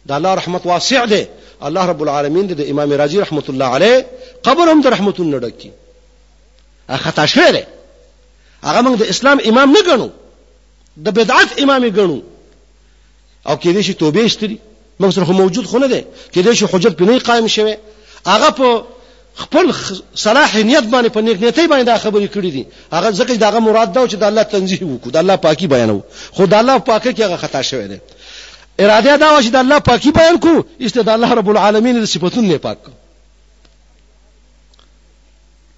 د 0.06 0.12
الله 0.12 0.34
رحمت 0.34 0.66
واسع 0.66 1.04
ده 1.04 1.26
الله 1.64 1.84
رب 1.86 2.02
العالمین 2.02 2.46
د 2.46 2.60
امام 2.70 2.92
رازی 2.92 3.20
رحمت 3.20 3.50
الله 3.50 3.64
علیه 3.74 4.06
قبر 4.44 4.68
هم 4.68 4.80
د 4.80 4.86
رحمتون 4.86 5.30
نه 5.30 5.38
ډکی 5.40 5.70
خطا 6.96 7.26
شوی 7.26 7.52
دی 7.52 7.62
هغه 8.62 8.80
موږ 8.82 8.98
د 9.02 9.02
اسلام 9.02 9.38
امام 9.44 9.70
نه 9.72 9.82
ګڼو 9.88 10.08
د 11.04 11.08
بدعت 11.16 11.58
امام 11.62 11.88
ګڼو 11.88 12.18
او 13.48 13.56
کېدې 13.56 13.80
شي 13.80 13.94
توبه 13.94 14.24
استري 14.26 14.58
موږ 15.00 15.10
سره 15.14 15.32
موجود 15.32 15.64
خو 15.64 15.78
نه 15.78 15.86
دی 15.88 16.04
کېدې 16.34 16.52
شي 16.52 16.64
حجت 16.66 16.96
په 16.96 17.04
نه 17.04 17.18
قائم 17.18 17.46
شوه 17.46 17.76
هغه 18.26 18.50
په 18.50 18.84
خپل 19.34 19.72
صلاح 20.14 20.56
نیت 20.56 20.84
باندې 20.84 21.08
په 21.12 21.20
نیک 21.20 21.42
نیتی 21.42 21.66
باندې 21.68 21.84
دا 21.84 21.98
خبرې 21.98 22.28
کړې 22.34 22.50
دي 22.56 22.66
هغه 22.92 23.10
ځکه 23.10 23.34
دا 23.36 23.50
مراد 23.60 23.92
دا 23.92 24.06
چې 24.08 24.14
د 24.22 24.24
الله 24.24 24.42
تنزیه 24.42 24.78
وکړو 24.86 25.10
د 25.10 25.16
الله 25.16 25.36
پاکي 25.36 25.66
بیانو 25.66 26.00
خو 26.32 26.46
د 26.46 26.54
الله 26.54 26.78
پاکه 26.78 27.12
کې 27.12 27.20
هغه 27.20 27.36
خطا 27.36 27.62
شوی 27.62 27.88
دی 27.88 27.98
اراده 28.80 29.16
دا 29.16 29.42
چې 29.42 29.46
د 29.50 29.56
الله 29.56 29.78
پاکي 29.78 30.10
بیان 30.10 30.36
کو 30.44 30.52
استه 30.80 31.02
د 31.02 31.08
الله 31.08 31.34
رب 31.34 31.48
العالمین 31.50 32.00
د 32.00 32.04
صفاتونو 32.04 32.58
پاک 32.58 32.78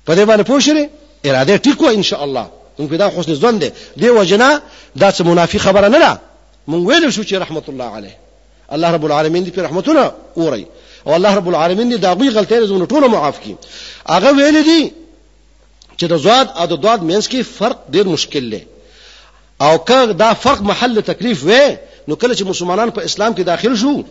په 0.07 0.15
دې 0.15 0.29
باندې 0.29 0.45
پوښره 0.51 0.85
اراده 1.27 1.57
ټیکو 1.57 1.87
ان 1.89 2.03
شاء 2.03 2.23
الله 2.23 2.47
موږ 2.79 2.89
په 2.91 2.97
دا 2.97 3.09
حسن 3.17 3.35
ځوند 3.35 3.61
دي 3.65 3.71
دی 3.97 4.09
وجنا 4.11 4.61
دا 4.97 5.11
څه 5.13 5.21
منافي 5.23 5.59
خبره 5.59 5.89
نه 5.89 5.99
ده 5.99 6.21
موږ 6.69 6.83
ویل 6.89 7.11
شو 7.13 7.23
چې 7.25 7.33
رحمت 7.33 7.69
الله 7.69 7.97
علیه 7.97 8.17
الله 8.73 8.91
رب 8.97 9.05
العالمین 9.07 9.47
دې 9.47 9.51
په 9.57 9.63
رحمتونه 9.63 10.13
اوري 10.37 10.67
او 11.07 11.15
الله 11.15 11.35
رب 11.35 11.49
العالمین 11.49 11.93
دې 11.95 11.99
دا 12.01 12.13
غوي 12.15 12.29
غلطۍ 12.29 12.67
زموږ 12.67 12.89
ټول 12.93 13.09
معاف 13.09 13.37
کړي 13.45 14.13
هغه 14.13 14.33
ویل 14.37 14.63
دي 14.65 14.93
چې 15.99 16.05
د 16.13 16.15
زواد 16.17 16.49
او 16.57 16.67
د 16.67 16.81
دواد 16.83 17.03
مینس 17.03 17.29
کې 17.29 17.43
فرق 17.59 17.77
ډیر 17.91 18.07
مشکل 18.09 18.51
دی 18.51 18.67
او 19.63 19.79
که 19.79 20.07
دا 20.13 20.33
فرق 20.35 20.61
محل 20.63 21.01
تکلیف 21.01 21.43
وي 21.49 21.77
نو 22.09 22.17
کله 22.17 22.35
چې 22.37 22.43
مسلمانان 22.47 22.91
په 22.97 23.05
اسلام 23.05 23.35
کې 23.35 23.41
داخل 23.51 23.77
شو 23.77 24.03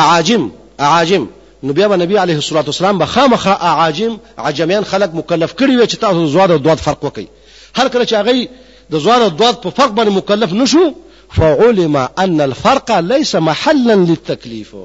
اعاجم 0.00 0.48
اعاجم 0.86 1.24
نو 1.68 1.72
بیا 1.78 1.86
نبی 2.00 2.16
علیه 2.24 2.36
الصلاۃ 2.42 2.64
والسلام 2.70 2.98
به 3.02 3.06
خامخه 3.12 3.50
اعاجم 3.68 4.16
عجمیان 4.48 4.84
خلق 4.94 5.14
مکلف 5.20 5.54
کړي 5.54 5.80
وي 5.80 5.86
چې 5.86 5.96
تاسو 6.06 6.26
زواد 6.34 6.50
او 6.56 6.58
دواد 6.66 6.78
فرق 6.88 7.04
وکړي 7.04 7.26
هر 7.80 7.88
کله 7.96 8.06
چې 8.06 8.12
هغه 8.12 8.48
د 8.96 9.06
زواد 9.06 9.22
او 9.28 9.28
دواد 9.28 9.60
په 9.64 9.70
فرق 9.78 9.94
باندې 9.94 10.10
مکلف 10.10 10.52
نشو 10.52 10.92
فعلم 11.38 11.96
ان 12.18 12.40
الفرق 12.46 12.92
ليس 13.14 13.34
محلا 13.50 13.94
للتكليف 14.04 14.76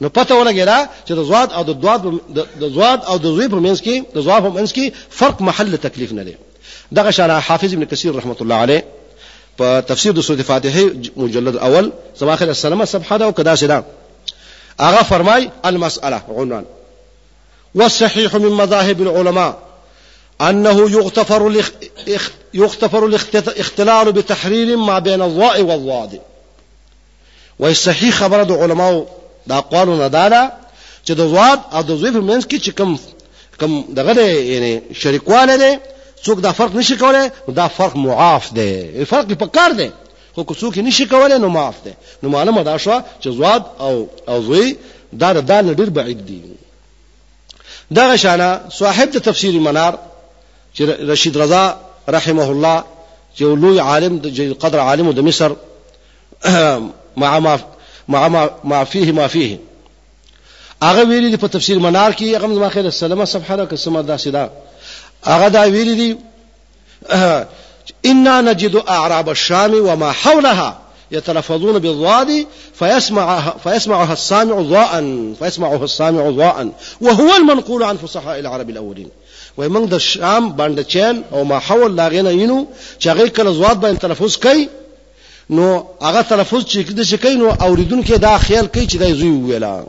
نو 0.00 0.08
پته 0.08 0.44
ولګیرا 0.44 1.08
چې 1.08 1.12
د 1.12 1.22
زواد 1.32 1.52
او 1.60 1.64
د 1.72 1.80
دواد 1.80 2.02
د 2.62 2.68
زواد 2.78 3.00
او 3.12 3.16
د 3.26 3.40
زوی 3.40 3.48
په 3.48 3.60
منځ 3.66 3.86
کې 3.86 4.16
د 4.16 4.20
زواد 4.20 4.42
په 4.42 4.62
منځ 4.62 4.72
کې 4.72 4.90
فرق 5.22 5.42
محل 5.50 5.76
تکلیف 5.86 6.12
نه 6.20 6.24
دی 6.30 6.34
دغه 6.98 7.10
شرح 7.16 7.48
حافظ 7.52 7.74
ابن 7.74 7.84
کثیر 7.92 8.14
رحمت 8.16 8.42
الله 8.42 8.54
علیه 8.66 8.84
په 9.58 9.80
تفسیر 9.80 10.12
د 10.12 10.20
سوره 10.20 10.42
فاتحه 10.42 10.84
مجلد 11.16 11.56
اول 11.56 11.92
صباح 12.20 12.36
خل 12.36 12.48
السلامه 12.48 12.84
سبحانه 12.92 13.18
دا 13.24 13.24
او 13.24 13.32
کدا 13.32 13.54
سدا 13.56 13.84
اغه 14.80 15.02
فرمای 15.02 15.50
المساله 15.64 16.22
عنوان 16.28 16.64
والصحيح 17.74 18.34
من 18.34 18.48
مذاهب 18.64 19.02
العلماء 19.02 19.58
أنه 20.40 20.90
يغتفر 20.90 21.64
يغتفر 22.54 23.06
الاختلال 23.06 24.12
بتحرير 24.12 24.76
ما 24.76 24.98
بين 24.98 25.22
الضاء 25.22 25.62
والضاد 25.62 26.20
والصحيح 27.58 28.14
خبر 28.18 28.42
العلماء 28.42 29.06
دا 29.46 29.60
قالوا 29.60 29.96
ندالا 30.08 30.52
چې 31.06 31.10
د 31.10 31.20
ضاد 31.20 31.60
او 31.72 31.82
د 31.82 31.90
ضیف 31.92 32.14
منځ 32.14 32.52
کې 32.52 32.66
چې 32.66 32.70
کوم 32.78 32.98
کوم 33.60 33.84
دغه 33.98 34.20
یعنی 34.22 34.80
شریکواله 34.94 35.56
ده 35.56 35.80
څوک 36.26 36.38
دا 36.40 36.52
فرق 36.52 36.70
نشي 36.76 36.94
نشي 36.96 37.34
کولای 37.44 37.48
کولای 37.48 37.48
دا 37.48 37.48
دا 37.48 37.50
دا 37.54 37.62
دا 37.62 37.68
فرق 37.68 37.92
فرق 37.92 37.96
معاف 37.96 38.52
معاف 38.54 38.54
دی 38.54 38.82
دی 38.86 39.04
دی 39.04 39.28
دی 39.28 39.34
په 39.34 39.38
په 39.38 39.46
کار 39.56 39.70
خو 40.34 40.54
څوک 40.60 40.74
نو 41.28 41.68
نو 42.22 42.28
معلومه 42.32 42.76
شو 42.78 42.90
چې 42.90 43.02
چې 43.02 43.28
چې 43.28 43.34
زواد 43.36 43.62
او 43.80 44.08
او 44.28 44.42
زوی 44.46 44.72
د 45.20 45.24
د 45.24 45.32
د 45.36 45.38
د 45.38 45.46
دال 45.48 45.74
ډیر 45.74 45.90
بعید 45.90 46.18
غشانه 47.96 48.50
صاحب 48.78 49.10
تفسیر 49.10 49.20
تفسیر 49.32 49.60
منار 49.60 49.96
منار 50.80 50.96
رشید 51.12 51.36
رضا 51.38 51.64
رحمه 52.08 52.50
الله 52.50 52.82
لوی 53.40 53.78
عالم 53.80 54.20
عالم 54.74 55.12
قدر 55.12 55.22
مصر 55.22 55.52
مع 57.22 57.38
مع 57.38 57.38
ما 57.40 57.58
ما, 58.08 58.28
ما 58.28 58.28
ما 58.28 58.50
ما 58.64 58.84
فيه 58.84 59.26
فيه 59.26 59.58
هغه 60.82 61.00
هغه 61.00 61.08
ویلي 61.08 61.38
کې 61.38 62.68
خیر 62.76 62.86
السلامه 62.86 63.24
صفحه 63.24 63.56
را 63.56 63.64
کسمه 63.66 64.00
دا 64.02 64.16
سیدا 64.16 64.48
هغه 65.24 65.48
دا 65.48 65.60
ویلي 65.60 65.94
دي 65.94 66.16
انا 68.06 68.40
نجد 68.40 68.82
اعراب 68.88 69.30
الشام 69.30 69.74
وما 69.74 70.12
حولها 70.12 70.78
يتلفظون 71.10 71.78
بالضاد 71.78 72.46
فيسمعها 72.74 73.56
فيسمعها 73.64 74.12
السامع 74.12 74.60
ضاء 74.60 75.16
فيسمعها 75.38 75.84
السامع 75.84 76.30
ضاء 76.30 76.68
وهو 77.00 77.36
المنقول 77.36 77.82
عن 77.82 77.96
فصحاء 77.96 78.38
العرب 78.38 78.70
الاولين 78.70 79.08
ومن 79.56 79.70
موږ 79.88 79.90
د 79.90 79.96
شام 80.88 81.24
او 81.32 81.44
ما 81.44 81.58
حول 81.58 81.96
لا 81.96 82.08
غنى 82.08 82.42
ينو 82.42 82.66
چې 83.04 83.08
كل 83.08 83.28
کله 83.28 83.72
بين 83.72 83.98
تلفظ 83.98 84.36
كي 84.36 84.68
نو 85.50 85.86
اغا 86.02 86.22
تلفظ 86.22 86.64
چې 86.64 86.76
د 86.90 87.02
كي 87.14 87.34
نو 87.34 88.02
كي 88.02 88.16
دا 88.18 88.38
خيال 88.38 88.66
كي 88.66 88.86
چې 88.86 88.96
دا 88.96 89.06
يزوي 89.06 89.30
ويلا 89.44 89.84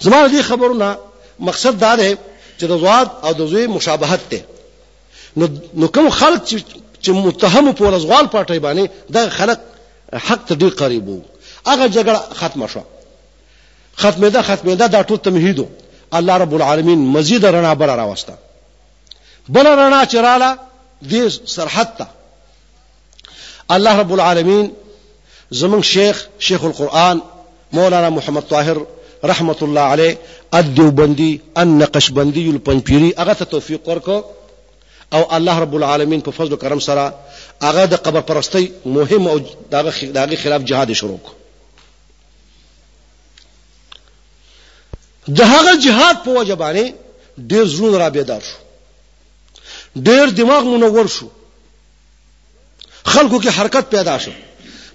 زمان 0.00 0.30
دي 0.30 0.42
خبرنا 0.42 0.98
مقصد 1.40 1.78
داره 1.78 2.18
چې 2.60 2.64
د 2.72 2.78
زواد 2.82 3.08
او 3.24 3.32
د 3.40 3.42
زوی 3.50 3.66
مشابهت 3.76 4.20
ده 4.30 4.40
نو 5.38 5.44
نو 5.80 5.86
کوم 5.94 6.08
خلق 6.20 6.40
چې 6.48 6.56
چې 7.02 7.08
متهم 7.24 7.66
په 7.78 7.84
ورزغال 7.86 8.26
پټي 8.34 8.58
باندې 8.64 8.84
دا 9.14 9.22
خلق 9.38 9.58
حق 10.26 10.40
ته 10.48 10.54
ډیر 10.62 10.68
قریب 10.80 11.04
وو 11.08 11.20
هغه 11.70 11.84
جګړه 11.96 12.18
ختمه 12.40 12.66
شو 12.72 12.80
ختمه 14.02 14.28
ده 14.34 14.40
ختمه 14.48 14.74
ده 14.80 14.86
دا 14.94 15.00
ټول 15.08 15.18
تمهیدو 15.26 15.66
الله 16.18 16.36
رب 16.44 16.54
العالمین 16.58 16.98
مزید 17.16 17.44
رڼا 17.56 17.72
بل 17.80 17.94
راوسته 18.00 18.34
بل 19.54 19.64
رڼا 19.64 20.10
چې 20.10 20.14
رااله 20.14 20.58
دې 21.02 21.28
سرحد 21.54 21.96
ته 21.96 22.06
الله 23.76 23.94
رب 24.02 24.12
العالمین 24.16 24.70
زمون 25.60 25.82
شیخ 25.94 26.26
شیخ 26.48 26.64
القرآن 26.70 27.20
مولانا 27.78 28.08
محمد 28.16 28.42
طاهر 28.52 28.78
رحمت 29.28 29.62
الله 29.62 29.80
علیه 29.80 30.18
الدوبندی 30.52 31.40
النقشبندی 31.56 32.48
الپنپیری 32.50 33.14
هغه 33.18 33.34
ته 33.34 33.44
توفیق 33.44 33.88
ورکو 33.88 34.22
او 35.12 35.32
الله 35.34 35.58
رب 35.60 35.74
العالمین 35.74 36.20
په 36.20 36.30
فضل 36.30 36.52
او 36.52 36.56
کرم 36.58 36.78
سره 36.78 37.12
هغه 37.62 37.86
د 37.86 37.94
قبر 37.94 38.20
پرستی 38.20 38.72
مهم 38.86 39.26
او 39.26 39.38
دغه 40.14 40.36
خلاف 40.36 40.62
جهاد 40.64 40.92
شروع 40.92 41.18
کو 41.18 41.32
د 45.32 45.40
هغه 45.40 45.76
جهاد 45.84 46.22
په 46.24 46.30
وجبانه 46.30 46.92
ډیر 47.48 47.64
زړه 47.64 47.98
را 48.00 48.10
بیدار 48.10 48.40
شو 48.40 48.58
ډیر 50.02 50.30
دماغ 50.30 50.62
منور 50.64 51.06
شو 51.06 51.26
خلکو 53.04 53.40
کې 53.40 53.48
حرکت 53.58 53.90
پیدا 53.90 54.18
شو 54.18 54.30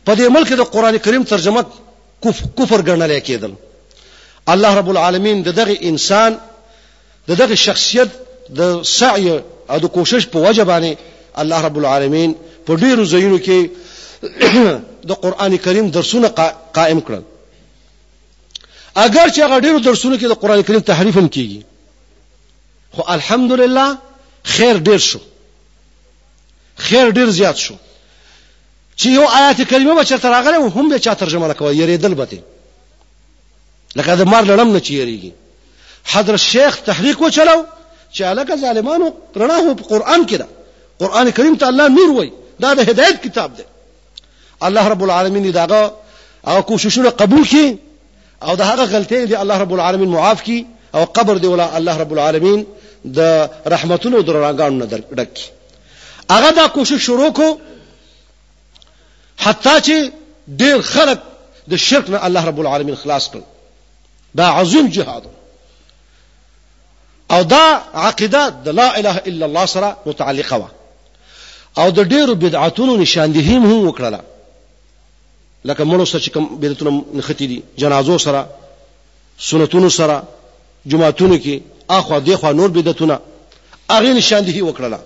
په 0.05 0.15
دې 0.15 0.21
ملک 0.30 0.53
د 0.53 0.59
قران 0.76 0.97
کریم 0.97 1.23
ترجمه 1.23 1.63
کفر 2.23 2.82
ګڼل 2.82 3.19
کېدل 3.19 3.51
الله 4.49 4.73
رب 4.75 4.89
العالمین 4.89 5.41
د 5.43 5.47
دغه 5.51 5.77
انسان 5.81 6.37
د 7.27 7.31
دغه 7.33 7.55
شخصیت 7.55 8.07
د 8.57 8.81
سعی 8.97 9.29
او 9.69 9.77
د 9.79 9.85
کوشش 9.85 10.25
په 10.33 10.39
وجه 10.45 10.63
باندې 10.63 10.95
الله 11.41 11.61
رب 11.67 11.77
العالمین 11.81 12.35
په 12.65 12.75
ډیرو 12.83 13.05
ځایونو 13.13 13.39
کې 13.39 13.69
د 15.11 15.21
قران 15.25 15.57
کریم 15.65 15.89
درسونه 15.97 16.27
قائم 16.73 16.99
کړل 16.99 17.23
اگر 18.95 19.27
چې 19.29 19.39
هغه 19.39 19.59
ډیرو 19.59 19.79
درسونو 19.79 20.17
کې 20.17 20.25
د 20.27 20.33
قران 20.45 20.61
کریم 20.69 20.79
تحریف 20.91 21.17
هم 21.17 21.27
کیږي 21.29 21.61
خو 22.91 23.03
الحمدلله 23.07 23.97
خیر 24.57 24.77
ډیر 24.89 24.97
شو 25.11 25.19
خیر 26.87 27.09
ډیر 27.17 27.29
زیات 27.39 27.55
شو 27.67 27.73
چې 28.97 29.05
یو 29.19 29.27
آیت 29.37 29.69
کریمه 29.69 29.95
به 29.95 30.03
چرته 30.03 30.29
راغله 30.33 30.67
هم 30.75 30.89
به 30.91 30.99
چا 31.07 31.13
ترجمه 31.13 31.53
کوي 31.53 31.75
یریدل 31.77 32.13
به 32.19 32.27
لکه 33.95 34.15
د 34.15 34.21
مار 34.21 34.43
لړم 34.51 34.69
نه 34.75 34.79
چیریږي 34.87 35.31
حضرت 36.13 36.39
شیخ 36.51 36.73
تحریک 36.89 37.21
وچلو 37.21 37.57
چې 38.15 38.21
علاقه 38.31 38.55
ظالمانو 38.63 39.11
رڼا 39.41 39.57
هو 39.67 39.75
په 39.81 39.89
قران 39.91 40.25
کې 40.27 40.33
ده 40.33 40.47
قران 40.99 41.31
کریم 41.37 41.55
ته 41.61 41.67
الله 41.67 41.87
نور 41.97 42.11
وای 42.17 42.31
دا 42.65 42.73
د 42.79 42.89
هدایت 42.89 43.23
کتاب 43.27 43.55
ده 43.55 43.65
الله 44.69 44.87
رب 44.93 45.03
العالمین 45.07 45.51
داغه 45.51 45.93
او 46.53 46.61
کوششونه 46.71 47.09
قبول 47.23 47.45
کړي 47.47 47.75
او 48.43 48.55
د 48.61 48.71
هغه 48.71 48.85
غلطۍ 48.95 49.21
دی 49.31 49.35
الله 49.43 49.57
رب 49.63 49.73
العالمین 49.77 50.09
معاف 50.17 50.43
کړي 50.47 50.61
او 50.95 51.05
قبر 51.19 51.35
دی 51.45 51.53
ولا 51.53 51.69
الله 51.77 51.97
رب 52.03 52.11
العالمین 52.17 52.65
د 53.05 53.49
رحمتونو 53.75 54.21
درانګانو 54.29 54.83
نه 54.83 54.99
ډک 55.15 55.39
هغه 56.35 56.51
دا 56.61 56.67
کوشش 56.77 57.01
شروع 57.07 57.29
کو 57.41 57.49
حتی 59.39 59.79
چې 59.79 60.11
ډیر 60.63 60.81
خلک 60.93 61.19
د 61.73 61.85
شرک 61.87 62.09
نه 62.09 62.25
الله 62.25 62.45
رب 62.51 62.59
العالمین 62.65 62.95
خلاص 63.03 63.27
کړ 63.33 63.39
دا 64.36 64.43
عظیم 64.45 64.88
جهاد 64.88 65.23
او 67.31 67.43
دا 67.43 67.81
عقیده 67.93 68.49
د 68.49 68.69
لا 68.69 68.91
اله 68.99 69.21
الا 69.27 69.45
الله 69.45 69.65
سره 69.65 69.97
متعلقه 70.05 70.55
وه 70.55 70.71
او 71.77 71.89
د 71.89 71.99
ډیرو 71.99 72.36
بدعتونو 72.36 72.95
نشاندهی 72.97 73.55
هم 73.55 73.88
وکړه 73.88 74.19
لکه 75.65 75.83
مړو 75.86 76.03
سره 76.05 76.21
چې 76.21 76.29
کوم 76.29 76.57
بدعتونه 76.57 77.03
نختی 77.13 77.47
دي 77.47 77.63
جنازو 77.77 78.17
سره 78.17 78.49
سنتونو 79.39 79.89
سره 79.89 80.23
جمعتونو 80.86 81.38
کې 81.41 81.59
اخوا 81.89 82.19
دیخوا 82.19 82.51
نور 82.51 82.69
بدعتونه 82.69 83.19
هغه 83.91 84.13
نشاندهی 84.21 84.61
وکړه 84.73 84.97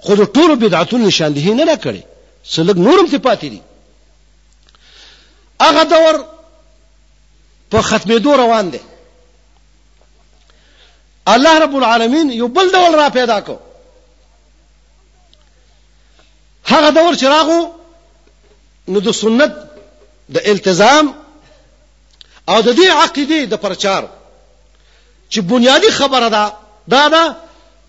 خو 0.00 0.14
د 0.14 0.24
ټولو 0.24 0.52
بدعتونو 0.62 1.06
نشاندهی 1.06 1.50
نه 1.54 1.76
کړې 1.76 2.00
څلګ 2.56 2.76
نورم 2.76 3.06
ته 3.06 3.18
پاتې 3.18 3.44
دي 3.54 3.60
هغه 5.62 5.82
دور 5.84 6.24
په 7.70 7.80
ختمېدو 7.82 8.32
روان 8.36 8.70
دی 8.70 8.78
الله 11.26 11.58
رب 11.60 11.74
العالمین 11.76 12.30
یو 12.32 12.48
بل 12.48 12.72
ډول 12.72 12.94
را 12.94 13.08
پیدا 13.14 13.40
کو 13.40 13.56
هغه 16.70 16.90
دور 16.90 17.14
چې 17.14 17.22
راغو 17.22 17.70
نو 18.88 19.00
د 19.00 19.10
سنت 19.22 19.56
د 20.36 20.48
التزام 20.52 21.12
او 22.48 22.60
د 22.60 22.74
دې 22.74 22.88
عقیده 23.04 23.44
د 23.56 23.60
پرچار 23.66 24.08
چې 25.30 25.38
بنیادی 25.52 25.90
خبره 25.98 26.28
ده 26.28 26.52
دا 26.96 27.08
ده 27.08 27.36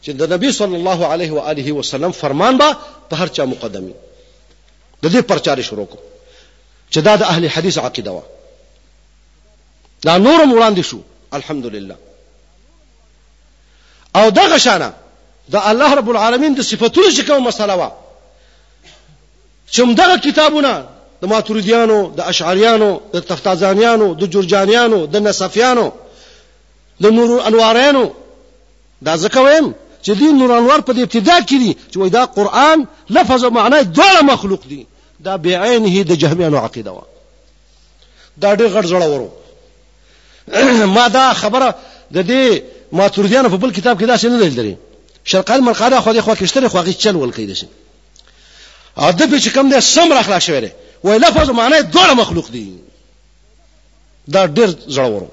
چې 0.03 0.09
د 0.21 0.33
نبی 0.33 0.51
صلی 0.57 0.75
الله 0.75 1.05
علیه 1.13 1.31
و 1.33 1.39
آله 1.53 1.73
وسلم 1.77 2.11
فرمان 2.19 2.57
به 2.57 2.75
په 3.09 3.15
هر 3.21 3.27
چا 3.39 3.45
مقدمي 3.53 3.93
د 5.03 5.07
دې 5.09 5.21
پرچار 5.31 5.61
شروع 5.69 5.85
کو 5.93 5.97
چې 6.91 6.97
دا 7.09 7.15
د 7.15 7.23
اهل 7.33 7.47
حدیث 7.57 7.77
عقیده 7.77 8.11
وه 8.17 8.23
دا 10.05 10.17
نورم 10.17 10.53
وړاندې 10.53 10.81
شو 10.81 10.99
الحمدلله 11.35 11.95
او 14.15 14.29
دغه 14.29 14.57
شانه 14.57 14.93
د 15.49 15.55
الله 15.55 15.93
رب 15.93 16.09
العالمین 16.09 16.53
د 16.55 16.61
صفاتونو 16.61 17.09
چې 17.11 17.21
کوم 17.27 17.43
مسله 17.43 17.73
وا 17.75 17.91
چې 19.71 19.81
دغه 19.95 20.17
کتابونه 20.17 20.85
د 21.21 21.25
ماتوریدیانو 21.25 22.11
د 22.17 22.21
اشعریانو 22.21 23.01
د 23.13 23.19
تفتازانیانو 23.19 24.13
د 24.13 24.29
جرجانیانو 24.33 25.05
د 25.05 25.15
نصفیانو 25.27 25.91
د 27.01 27.05
نور 27.17 27.29
انوارانو 27.47 28.13
دا 29.03 29.13
ځکه 29.17 29.37
وایم 29.41 29.73
چې 30.03 30.09
دین 30.19 30.37
نور 30.39 30.51
انوار 30.57 30.81
په 30.81 30.93
دې 30.93 30.97
ابتدا 30.99 31.39
کې 31.41 31.55
دي 31.63 31.71
چې 31.91 31.97
وای 31.97 32.09
دا 32.09 32.25
قران 32.25 32.87
لفظ 33.09 33.43
او 33.43 33.51
معنی 33.51 33.83
دواړه 33.93 34.21
مخلوق 34.23 34.61
دي 34.67 34.87
دا 35.19 35.37
بعینه 35.37 36.01
د 36.03 36.11
جهمیانو 36.21 36.57
عقیده 36.57 36.91
وا 36.91 37.03
دا 38.37 38.55
ډېر 38.55 38.69
غټ 38.75 38.85
زړه 38.89 39.05
ورو 39.11 39.29
ما 40.97 41.07
دا 41.07 41.33
خبره 41.33 41.75
د 42.13 42.23
دې 42.27 42.61
ماتوردیانو 42.91 43.49
په 43.49 43.57
بل 43.57 43.71
کتاب 43.71 43.99
کې 44.01 44.05
دا 44.05 44.17
څه 44.17 44.25
نه 44.29 44.37
لیدل 44.37 44.73
شرقال 45.23 45.61
مرقاده 45.61 46.01
خو 46.01 46.13
دې 46.13 46.19
خو 46.19 46.35
کېشتره 46.35 46.65
خو 46.67 46.77
هغه 46.77 46.91
چل 46.93 47.15
ول 47.15 47.31
کېد 47.33 47.53
شي 47.53 47.65
ادب 48.97 49.37
چې 49.39 49.49
کم 49.49 49.71
دې 49.75 49.79
سم 49.79 50.13
راخلا 50.13 50.39
شوی 50.39 50.61
دی 50.61 50.69
وای 51.03 51.19
لفظ 51.19 51.49
معنی 51.49 51.81
دوه 51.81 52.13
مخلوق 52.13 52.49
دی 52.51 52.79
دا 54.27 54.47
ډېر 54.47 54.69
زړور 54.95 55.23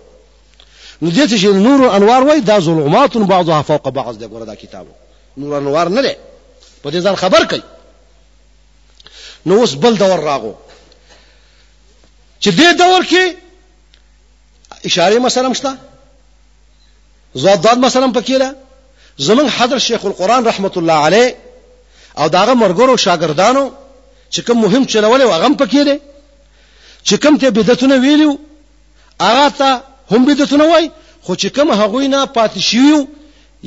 نو 1.02 1.10
دې 1.10 1.30
چې 1.30 1.44
نور 1.44 1.88
انوار 1.96 2.22
وای 2.22 2.40
دا 2.40 2.60
ظلمات 2.60 3.16
بعضها 3.16 3.62
فوق 3.62 3.88
بعض 3.88 4.16
دې 4.18 4.24
ګوره 4.28 4.44
دا 4.44 4.54
کتابو 4.54 4.90
نور 5.36 5.56
انوار 5.56 5.88
نه 5.88 6.02
دی 6.02 6.12
په 6.84 6.90
دې 6.90 7.02
ځان 7.04 7.14
خبر 7.16 7.42
کړي 7.48 7.62
نو 9.46 9.56
اوس 9.60 9.74
بل 9.74 9.94
دور 9.98 10.18
راغو 10.20 10.54
چې 12.44 12.48
دې 12.50 12.78
دور 12.78 13.02
کې 13.10 13.36
اشاره 14.86 15.18
مثلا 15.18 15.48
مشته 15.48 15.72
زاد 17.34 17.60
داد 17.60 17.78
مثلا 17.78 18.12
پکې 18.16 18.30
ده 18.42 18.54
زمون 19.18 19.48
حضرت 19.48 19.78
شیخ 19.88 20.04
القرآن 20.04 20.46
رحمت 20.46 20.74
الله 20.78 20.92
علیه 21.06 21.36
او 22.18 22.28
داغه 22.28 22.54
مرګورو 22.62 23.00
شاګردانو 23.06 23.64
چې 24.34 24.40
کوم 24.46 24.56
مهم 24.64 24.84
چلولې 24.86 25.22
او 25.26 25.30
هغه 25.36 25.48
پکې 25.62 25.82
ده 25.86 26.00
چې 27.08 27.14
کوم 27.22 27.38
ته 27.38 27.50
بدعتونه 27.50 27.96
ویلو 28.04 28.38
هغه 29.22 29.48
ته 29.58 29.70
هم 30.12 30.24
بدعتونه 30.24 30.64
وای 30.70 30.90
خو 31.22 31.34
چې 31.34 31.46
کوم 31.46 31.70
هغه 31.80 32.06
نه 32.14 32.26
پاتې 32.26 32.58
شیو 32.68 33.06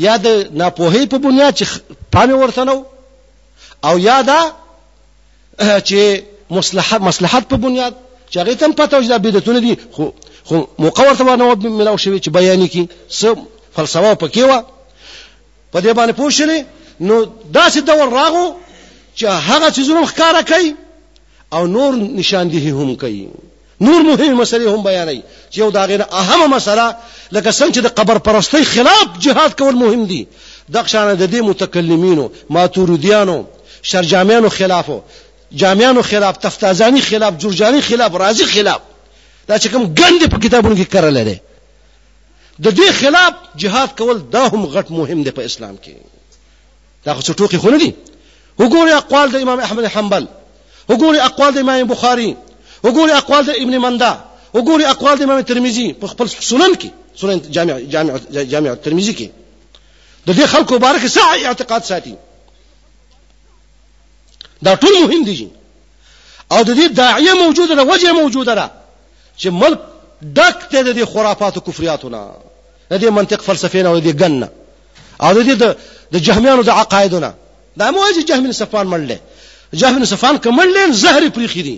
یا 0.06 0.18
د 0.26 0.44
ناپوهۍ 0.58 1.06
په 1.12 1.18
بنیاد 1.28 1.58
چې 1.60 1.66
پام 2.14 2.32
ورته 2.40 2.64
نو 2.64 2.84
او 3.84 4.00
یا 4.00 4.22
دا 4.30 4.42
چې 5.60 6.22
مصلحت 6.58 7.02
مصلحت 7.10 7.50
په 7.54 7.56
بنیاد 7.66 7.94
چې 8.32 8.38
هغه 8.38 8.54
تم 8.54 8.72
پته 8.72 8.98
وجدا 8.98 9.18
بدعتونه 9.18 9.60
دي 9.68 9.78
خو 9.92 10.08
خو 10.46 10.60
موقع 10.80 11.10
ورته 11.12 11.24
نه 11.36 11.56
ملاو 11.70 11.98
شوی 11.98 12.20
چې 12.20 12.28
بیان 12.30 12.68
کی 12.68 12.86
سم 13.10 13.34
فلسفه 13.76 14.14
پکې 14.16 14.38
و 14.38 14.64
په 15.72 15.82
دې 15.82 15.96
باندې 15.96 16.14
پوښلې 16.14 16.64
نو 17.00 17.30
داسې 17.58 17.78
دور 17.80 18.10
راغو 18.12 18.46
چې 19.16 19.24
هغه 19.28 19.70
چیزونه 19.72 20.06
ښکارا 20.06 20.42
کوي 20.50 20.76
او 21.54 21.68
نور 21.68 21.96
نشاندهي 21.96 22.70
هم 22.70 22.96
کوي 22.96 23.28
نور 23.82 24.02
مهم 24.02 24.42
مسلې 24.46 24.68
هم 24.68 24.84
بیانوي 24.84 25.22
چې 25.52 25.58
یو 25.58 25.70
دا 25.78 25.86
غیر 25.92 26.02
اهمه 26.02 26.48
مسله 26.56 26.88
لکه 27.32 27.50
څنګه 27.52 27.76
چې 27.76 27.80
د 27.88 27.96
قبر 28.02 28.18
پرستۍ 28.28 28.64
خلاف 28.74 29.20
جهاد 29.28 29.56
کول 29.60 29.76
مهم 29.84 30.06
دي 30.12 30.26
د 30.72 30.78
ښانه 30.88 31.20
د 31.22 31.32
دې 31.34 31.44
متکلمینو 31.50 32.32
ماتوریدیانو 32.58 33.38
شرجامیانو 33.82 34.50
خلافو 34.60 35.00
جامیانو 35.62 36.02
خلاف 36.12 36.38
تفتازانی 36.38 37.02
خلاف 37.02 37.38
جرجانی 37.44 37.82
خلاف 37.82 38.16
رازی 38.16 38.46
خلاف 38.56 38.82
دا 39.50 39.58
چې 39.58 39.68
کوم 39.74 39.84
ګندې 40.00 40.28
په 40.32 40.40
کتابونو 40.46 40.76
کې 40.76 40.92
کړل 40.96 41.14
لري 41.20 41.36
د 42.66 42.76
دې 42.78 42.92
خلاف 43.00 43.36
جهاد 43.64 43.96
کول 44.02 44.18
دا 44.36 44.44
هم 44.54 44.66
غټ 44.76 44.92
مهم 44.98 45.24
دی 45.28 45.32
په 45.38 45.42
اسلام 45.50 45.76
کې 45.76 45.94
دا 47.08 47.14
خو 47.16 47.22
ټوکی 47.40 47.58
خو 47.64 47.70
نه 47.76 47.80
دي 47.84 47.90
وګورئ 48.60 48.94
اقوال 49.00 49.32
د 49.34 49.48
امام 49.48 49.60
احمد 49.68 49.86
حنبل 49.96 50.28
وګورئ 50.90 51.20
اقوال 51.30 51.54
د 51.58 51.68
امام 51.68 51.88
بخاری 51.94 52.30
وګورئ 52.84 53.14
اقوال 53.24 53.46
د 53.50 53.60
ابن 53.66 53.78
منده 53.88 54.14
وګورئ 54.54 54.86
اقوال 54.96 55.18
د 55.20 55.28
امام 55.28 55.42
ترمذی 55.52 55.90
په 56.04 56.08
خپل 56.16 56.30
سنن 56.36 56.76
کې 56.76 56.90
سنن 57.22 57.46
جامع 57.60 57.80
جامع 57.98 58.18
جامع 58.56 58.74
ترمذی 58.88 59.16
کې 59.16 59.28
د 60.28 60.34
دې 60.34 60.46
خلکو 60.58 60.76
مبارک 60.82 61.08
سعی 61.20 61.46
اعتقاد 61.46 61.84
ساتي 61.94 62.16
دا 64.68 64.76
ټول 64.84 64.94
مهم 65.04 65.30
دي 65.30 65.42
او 66.52 66.60
د 66.62 66.76
دې 66.76 66.94
داعیه 67.00 67.34
موجوده 67.48 67.76
ده 67.80 67.84
وجه 67.94 68.12
موجوده 68.26 68.56
ده 68.60 68.74
چې 69.40 69.48
ملک 69.62 69.80
ډک 70.36 70.58
ته 70.72 70.84
د 71.00 71.00
خرافاتو 71.12 71.62
کفریاتو 71.66 72.08
نه 72.14 72.22
د 72.90 72.94
دې 73.02 73.10
منطق 73.18 73.40
فلسفین 73.50 73.86
او 73.90 74.00
د 74.08 74.12
ګنه 74.22 74.48
او 75.26 75.30
د 75.38 75.40
د 76.14 76.16
جهمیانو 76.26 76.64
د 76.70 76.72
عقایدو 76.80 77.20
نه 77.26 77.32
دا 77.80 77.92
مواجه 77.96 78.24
جهم 78.30 78.52
صفان 78.62 78.86
مړل 78.94 79.12
جهم 79.82 80.04
صفان 80.12 80.36
کمړل 80.44 80.92
زهر 81.04 81.24
پریخي 81.36 81.62
دي 81.68 81.78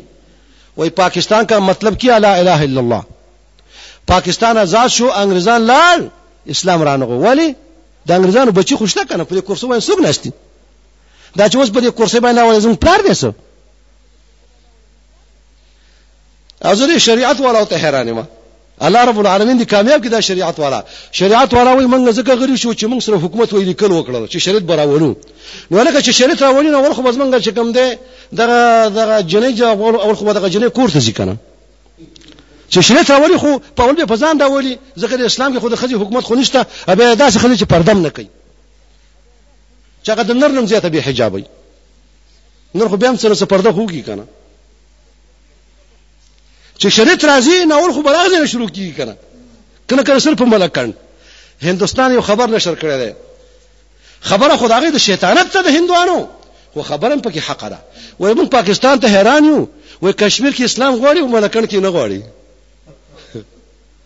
وای 0.77 0.89
پاکستان 1.01 1.41
کا 1.49 1.55
مطلب 1.71 1.93
کیا 2.01 2.15
لا 2.25 2.31
اله 2.41 2.59
الا 2.67 2.81
الله 2.83 3.03
پاکستان 4.13 4.57
آزاد 4.65 4.87
شو 4.97 5.07
انګریزان 5.21 5.61
لال 5.71 6.07
اسلام 6.53 6.81
رانغو 6.87 7.15
ولی 7.25 7.47
د 8.07 8.09
انګریزانو 8.21 8.51
بچی 8.59 8.75
خوشته 8.81 9.01
کنه 9.09 9.23
پر 9.29 9.39
کورسو 9.47 9.67
باندې 9.71 9.87
سګ 9.91 10.07
نشتی 10.07 10.31
دا 11.37 11.45
چې 11.49 11.55
اوس 11.57 11.69
په 11.75 11.79
دې 11.81 11.89
کورسې 11.99 12.17
باندې 12.25 12.37
اول 12.39 12.59
زم 12.65 12.73
پلار 12.83 12.99
دیسه 13.07 13.29
از 16.61 16.81
دې 16.81 16.97
شریعت 16.97 17.41
والا 17.41 17.65
ته 17.65 17.75
حیران 17.77 18.11
ما 18.11 18.25
الله 18.81 18.99
رب 19.05 19.19
العالمین 19.19 19.61
دې 19.61 19.65
کامیاب 19.65 20.05
کړه 20.05 20.19
شریعت 20.19 20.59
والا 20.59 20.83
شریعت 21.11 21.53
والا 21.53 21.75
وای 21.75 21.85
موږ 21.85 22.11
زکه 22.11 22.35
غری 22.35 22.57
شو 22.57 22.73
چې 22.73 22.85
موږ 22.91 22.99
سره 23.03 23.15
حکومت 23.17 23.53
وای 23.53 23.63
لیکل 23.65 23.91
وکړل 23.91 24.29
چې 24.33 24.37
شریعت 24.45 24.63
براولو 24.71 25.15
نو 25.71 25.83
لکه 25.83 26.01
چې 26.01 26.09
شریعت 26.09 26.41
راولي 26.43 26.69
نو 26.69 26.81
ورخه 26.83 27.01
بس 27.01 27.15
موږ 27.15 27.45
چې 27.45 27.49
کم 27.55 27.71
دی 27.77 27.87
دغه 28.41 28.89
دغه 28.97 29.21
جنې 29.29 29.57
جواب 29.61 29.81
اول 29.83 30.15
خو 30.15 30.33
دغه 30.33 30.49
جنې 30.55 30.67
کور 30.77 30.89
ته 30.89 30.99
ځکنه 30.99 31.35
چې 32.71 32.79
شریعت 32.89 33.11
راولي 33.11 33.37
خو 33.37 33.57
په 33.77 33.83
اول 33.83 33.95
به 34.01 34.05
پزان 34.13 34.39
راولي 34.41 34.73
ځکه 34.97 35.15
د 35.21 35.21
اسلام 35.21 35.55
کې 35.55 35.59
خو 35.61 35.69
د 35.69 35.75
خځې 35.75 35.93
حکومت 36.01 36.23
خو 36.23 36.35
نشته 36.35 36.65
ابه 36.87 37.15
داسې 37.15 37.37
خځې 37.37 37.59
چې 37.59 37.63
پردم 37.73 37.97
نه 38.07 38.09
کوي 38.09 38.27
چې 40.05 40.09
هغه 40.13 40.23
د 40.23 40.31
نر 40.43 40.47
نم 40.59 40.65
زیاته 40.65 40.89
به 40.89 41.01
حجابي 41.01 41.45
نور 42.75 42.87
خو 42.89 42.97
بیا 42.97 43.09
هم 43.09 43.15
سره 43.17 43.35
پرده 43.55 43.71
خوږي 43.73 44.05
کنه 44.09 44.23
چې 46.81 46.87
شریعت 46.87 47.25
راځي 47.25 47.65
ناول 47.65 47.93
خو 47.93 48.01
براغ 48.01 48.27
نه 48.33 48.45
شروع 48.45 48.67
کیږي 48.69 48.93
کنه 48.97 49.15
کنه 49.89 50.03
کنه 50.03 50.19
صرف 50.25 50.41
ملکند 50.41 50.93
هندستان 51.63 52.13
یو 52.13 52.21
خبر 52.29 52.47
نشر 52.53 52.75
کړی 52.75 52.97
دی 53.01 53.13
خبره 54.29 54.57
خدای 54.63 54.91
د 54.95 55.03
شیطانت 55.03 55.51
ته 55.57 55.61
د 55.67 55.77
هندوانو 55.77 56.17
خو 56.73 56.81
خبرم 56.89 57.21
پکې 57.21 57.37
حق 57.37 57.65
ده 57.69 57.77
وای 58.19 58.33
موږ 58.33 58.49
پاکستان 58.57 58.99
ته 59.05 59.17
حیران 59.17 59.45
یو 59.51 59.61
وای 60.01 60.13
کشمیر 60.25 60.51
کې 60.55 60.61
اسلام 60.61 60.95
غواړي 61.01 61.17
او 61.17 61.27
ملکند 61.27 61.69
کې 61.69 61.75
نه 61.75 61.91
غواړي 61.91 62.21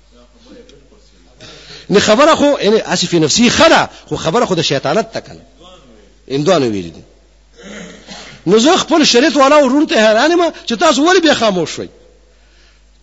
نه 1.96 2.00
خبره 2.12 2.36
خو 2.36 2.46
یعنی 2.68 2.78
اسف 2.86 3.14
نفسي 3.26 3.50
خره 3.50 3.84
خو 4.08 4.16
خبره 4.30 4.46
خو 4.46 4.56
د 4.64 4.72
شیطانت 4.76 5.12
ته 5.18 5.28
کنه 5.30 5.76
اندوانو 6.38 6.66
ویل 6.72 6.94
دي 6.96 7.04
نو 8.48 8.58
زه 8.64 8.78
خپل 8.88 9.04
شریعت 9.12 9.38
والا 9.38 9.56
ورونته 9.66 10.10
حیران 10.10 10.36
ما 10.42 10.50
چې 10.68 10.76
تاسو 10.76 11.06
ولې 11.06 11.22
به 11.28 11.34
خاموش 11.46 11.76
شئ 11.80 11.88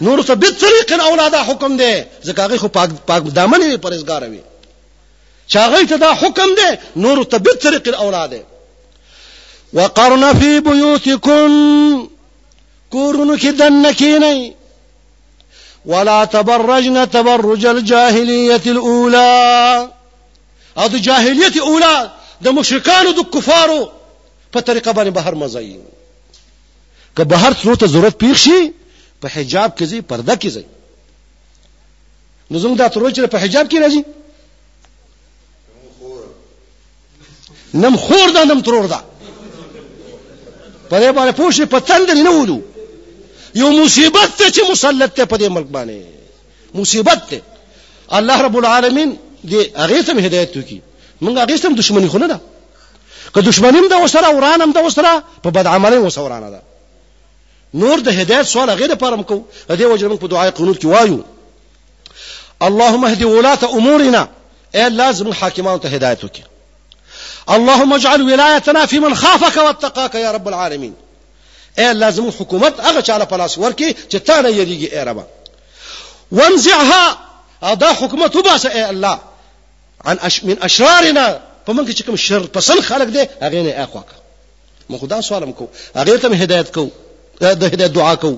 نور 0.00 0.22
څه 0.28 0.34
بیت 0.42 0.60
طریق 0.60 0.92
اولاده 1.00 1.40
حکم 1.48 1.76
دی 1.76 1.92
زکه 2.24 2.58
خو 2.60 2.68
پاک 2.76 2.90
پاک 3.06 3.24
دامن 3.36 3.62
پرېزګار 3.86 4.22
وي 4.30 4.40
چاغې 5.52 5.86
ته 5.90 5.96
دا 6.04 6.12
حکم 6.20 6.54
دی 6.58 6.68
نور 7.04 7.24
ته 7.24 7.38
بیت 7.48 7.62
طریق 7.62 7.90
اولاده 8.06 8.40
وقرن 9.74 10.24
فی 10.38 10.50
بیوتکن 10.66 11.52
کورونو 12.94 13.34
کې 13.38 13.54
دنه 13.58 13.92
کینئ 13.92 14.52
ولا 15.92 16.24
تبرجن 16.38 17.04
تبرج 17.12 17.66
الجاهليه 17.66 18.60
الاولى 18.66 19.90
او 20.78 20.86
د 20.88 20.94
جاهلیت 21.10 21.56
اولى 21.60 22.10
د 22.48 22.58
مشرکانو 22.58 23.10
د 23.20 23.26
کفارو 23.36 23.78
په 24.52 24.60
طریقه 24.60 24.92
باندې 24.92 25.08
بهر 25.20 25.34
مزایي 25.34 25.80
که 27.16 27.24
بهر 27.32 27.52
څو 27.64 27.76
ته 27.82 27.86
ضرورت 27.94 28.18
پیښ 28.18 28.34
شي 28.42 28.60
په 29.20 29.28
حجاب 29.34 29.70
کې 29.76 29.84
ځي 29.90 29.98
پرده 30.12 30.34
کې 30.42 30.50
ځي 30.56 30.64
نو 32.50 32.56
زموږ 32.62 32.76
دا 32.82 32.86
تروچ 32.94 33.16
په 33.34 33.38
حجاب 33.44 33.66
کې 33.70 33.78
راځي 33.84 34.02
نم 37.82 37.96
خور 38.04 38.28
دا 38.36 38.44
نم 38.50 38.60
ترور 38.68 38.86
دا 38.92 39.00
په 40.90 40.98
دې 41.00 41.12
باندې 41.12 41.32
پوښې 41.40 41.64
په 41.74 41.78
تندل 41.90 42.18
نه 42.28 42.32
ولو 42.36 42.58
یو 43.60 43.68
مصیبت 43.84 44.30
ته 44.38 44.46
چې 44.54 44.60
مسلط 44.70 45.14
ته 45.18 45.24
په 45.32 45.36
دې 45.36 45.48
ملک 45.56 45.66
باندې 45.66 46.00
مصیبت 46.80 47.20
ته 47.30 47.42
الله 48.20 48.42
رب 48.46 48.56
العالمین 48.62 49.16
دې 49.44 49.60
هغه 49.84 50.02
ته 50.08 50.12
هدایت 50.28 50.56
وکي 50.56 50.80
موږ 51.24 51.34
هغه 51.42 51.56
ته 51.58 51.68
دښمنی 51.82 52.08
خونه 52.16 52.28
ده 52.32 52.40
که 53.34 53.40
دښمنیم 53.46 53.88
دا 53.90 53.96
وسره 54.04 54.28
ورانم 54.36 54.72
دا 54.78 54.84
وسره 54.86 55.14
په 55.46 55.50
بد 55.58 55.66
عمله 55.76 55.98
وسره 56.06 56.24
ورانه 56.26 56.50
ده 56.56 56.62
نور 57.74 58.00
ده 58.00 58.10
هدایت 58.12 58.46
سوال 58.46 58.70
غير 58.70 58.94
بارمكو 58.94 59.42
هدي 59.70 59.86
وجه 59.86 60.08
موږ 60.08 60.18
په 60.18 60.26
قنوت 60.50 60.82
كوايو 60.82 61.24
اللهم 62.62 63.04
اهدي 63.04 63.24
ولاة 63.24 63.58
امورنا 63.64 64.28
اے 64.74 64.76
إيه 64.80 64.88
لازم 64.88 65.26
الحاكمان 65.26 65.80
تهدايتك 65.80 66.42
اللهم 67.50 67.92
اجعل 67.94 68.22
ولايتنا 68.22 68.86
في 68.86 69.00
من 69.00 69.14
خافك 69.14 69.56
واتقاك 69.56 70.14
يا 70.14 70.30
رب 70.32 70.48
العالمين 70.48 70.94
اے 71.78 71.80
إيه 71.82 71.92
لازم 71.92 72.30
حکومت 72.30 72.80
أغش 72.80 73.10
على 73.10 73.26
بلاس 73.26 73.58
وركي 73.58 73.94
چې 74.14 74.30
يريجي 74.30 74.90
نه 74.96 75.02
ربا 75.04 75.26
وانزعها 76.32 77.18
دا 77.74 77.92
حكومة 77.92 78.32
وباسه 78.36 78.70
إيه 78.72 78.86
اے 78.86 78.90
الله 78.90 79.18
عن 80.04 80.18
أش 80.18 80.44
من 80.44 80.62
اشرارنا 80.62 81.40
فمن 81.66 81.92
چې 81.94 82.08
الشر 82.08 82.16
شر 82.16 82.46
پسند 82.60 82.80
خلق 82.80 83.04
دي 83.06 83.28
اغيني 83.42 83.72
نه 83.72 83.88
ما 83.94 84.02
مخدا 84.90 85.20
سوالم 85.20 85.48
مكو 85.48 85.68
هغه 85.96 86.16
ته 86.62 86.90
د 87.40 87.44
هدایت 87.72 87.92
دعا 87.96 88.14
کو 88.24 88.30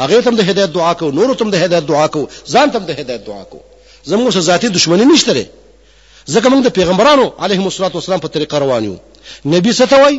هغه 0.00 0.20
تم 0.26 0.36
د 0.36 0.40
هدایت 0.50 0.70
دعا 0.74 0.92
کو 1.00 1.10
نور 1.18 1.34
تم 1.40 1.50
د 1.50 1.54
هدایت 1.64 1.88
دعا 1.88 2.06
کو 2.14 2.20
ځان 2.52 2.70
تم 2.74 2.84
د 2.90 3.00
هدایت 3.00 3.26
دعا 3.26 3.44
کو 3.52 3.60
زموږ 4.10 4.32
سره 4.34 4.42
ذاتی 4.50 4.68
دشمنی 4.76 5.04
نشته 5.10 5.32
لري 5.32 5.46
ځکه 6.34 6.48
موږ 6.52 6.62
د 6.66 6.72
پیغمبرانو 6.78 7.26
علیهم 7.44 7.64
الصلوات 7.68 7.94
والسلام 7.96 8.20
په 8.24 8.28
طریقه 8.36 8.58
روان 8.64 8.84
یو 8.88 8.96
نبی 9.56 9.72
ستوي 9.80 10.18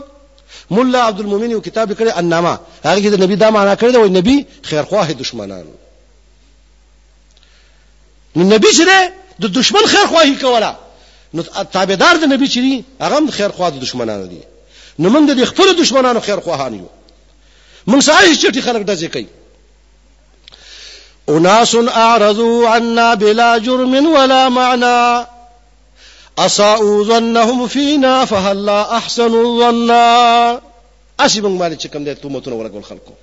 مولا 0.75 1.01
عبد 1.07 1.19
المؤمن 1.23 1.51
یو 1.51 1.61
کتاب 1.67 1.89
لیکلی 1.91 2.11
انما 2.21 2.53
هغه 2.85 3.01
کې 3.01 3.13
د 3.15 3.23
نبی 3.23 3.35
دا 3.43 3.49
معنا 3.55 3.73
کړی 3.81 3.91
دی 3.97 4.09
نبی 4.19 4.35
خیرخواه 4.69 5.11
دشمنانو 5.23 5.73
نو 8.37 8.43
نبی 8.53 8.67
چې 8.77 9.41
د 9.45 9.57
دشمن 9.59 9.85
خیرخواهی 9.95 10.35
کوله 10.45 10.71
نو 11.33 11.41
تابعدار 11.77 12.15
د 12.23 12.31
نبی 12.33 12.47
چې 12.47 12.83
هغه 13.05 13.17
هم 13.17 13.29
خیرخواه 13.39 13.69
د 13.75 13.79
دشمنانو 13.85 14.25
دي 14.31 14.41
نو 14.45 15.13
موږ 15.13 15.33
د 15.41 15.45
خپل 15.53 15.73
دشمنانو 15.81 16.19
خیرخواهان 16.29 16.73
یو 16.81 16.85
موږ 17.87 18.01
ساي 18.07 18.35
چټي 18.41 18.61
خلک 18.65 18.83
دځي 18.87 19.07
کوي 19.13 19.25
اناس 21.35 21.75
اعرضوا 22.05 22.69
عنا 22.75 23.13
بلا 23.23 23.57
جرم 23.57 23.93
ولا 24.15 24.49
معنى 24.49 25.27
اساءوا 26.39 27.03
ظنهم 27.05 27.67
فينا 27.67 28.25
فهل 28.25 28.65
لا 28.65 28.81
احسن 28.97 29.33
الظن 29.45 29.89
اسی 31.25 31.39
موږ 31.41 31.55
باندې 31.59 31.77
چې 31.81 31.87
کوم 31.93 32.03
دې 32.05 32.17
تومتونه 32.21 32.55
ورکول 32.55 32.81
خلکو 32.83 33.13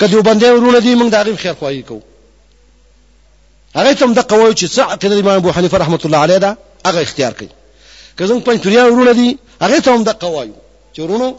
کدیو 0.00 0.22
باندې 0.22 0.44
ورونه 0.44 0.78
دي 0.78 0.94
موږ 0.96 1.10
داغه 1.12 1.36
خیر 1.36 1.52
خوایي 1.60 1.82
کوو 1.82 2.00
هغه 3.76 3.92
تم 3.92 4.12
د 4.14 4.18
قوی 4.20 4.52
چې 4.54 4.64
ساعت 4.66 5.06
د 5.06 5.12
امام 5.12 5.34
ابو 5.36 5.50
حنیفه 5.56 5.78
رحمت 5.78 6.06
الله 6.06 6.18
علیه 6.28 6.38
دا 6.38 6.56
هغه 6.86 7.00
اختیار 7.00 7.32
کړي 7.34 8.18
که 8.18 8.24
زموږ 8.26 8.42
پنځتوریا 8.42 8.84
ورونه 8.84 9.12
دي 9.12 9.36
هغه 9.60 9.78
تم 9.80 10.02
د 10.04 10.08
قوی 10.26 10.48
چې 10.96 10.98
ورونو 11.02 11.34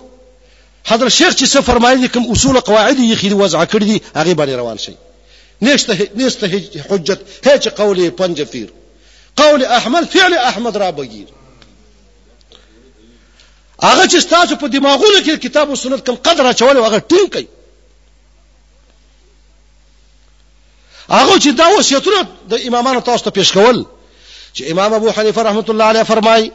حضرت 0.88 1.12
شیخ 1.12 1.36
چې 1.36 1.46
څه 1.54 1.62
فرمایلی 1.68 2.08
کوم 2.16 2.26
اصول 2.32 2.60
قواعد 2.60 2.98
یې 2.98 3.16
خې 3.22 3.34
وضع 3.42 3.64
کړی 3.66 3.86
دي 3.92 4.02
هغه 4.16 4.34
باندې 4.34 4.56
روان 4.62 4.78
شي 4.78 4.94
نشته 5.62 6.10
نشته 6.16 6.48
حجت 6.90 7.22
هیڅ 7.48 7.68
قولي 7.80 8.10
پنجفیر 8.20 8.68
قول 9.42 9.66
احمد 9.78 10.04
فعل 10.16 10.34
احمد 10.50 10.78
رابغیر 10.84 11.28
هغه 13.84 14.08
چې 14.08 14.24
تاسو 14.34 14.56
په 14.56 14.68
دماغونو 14.76 15.24
کې 15.24 15.40
کتاب 15.48 15.70
او 15.70 15.76
سنت 15.86 16.06
کم 16.10 16.16
قدر 16.30 16.46
اچول 16.52 16.78
هغه 16.78 17.02
ټینګ 17.14 17.36
کړئ 17.36 17.46
هغه 21.10 21.40
چې 21.40 21.48
دا 21.48 21.68
وصیتونه 21.78 22.22
د 22.54 22.70
امامانو 22.70 23.00
تاسو 23.10 23.24
ته 23.30 23.40
پیښ 23.44 23.58
کول 23.58 23.82
چې 24.58 24.64
امام 24.76 24.94
ابو 25.00 25.10
حنیفه 25.18 25.44
رحمۃ 25.50 25.70
اللہ 25.74 25.90
علیه 25.96 26.04
فرمایي 26.14 26.52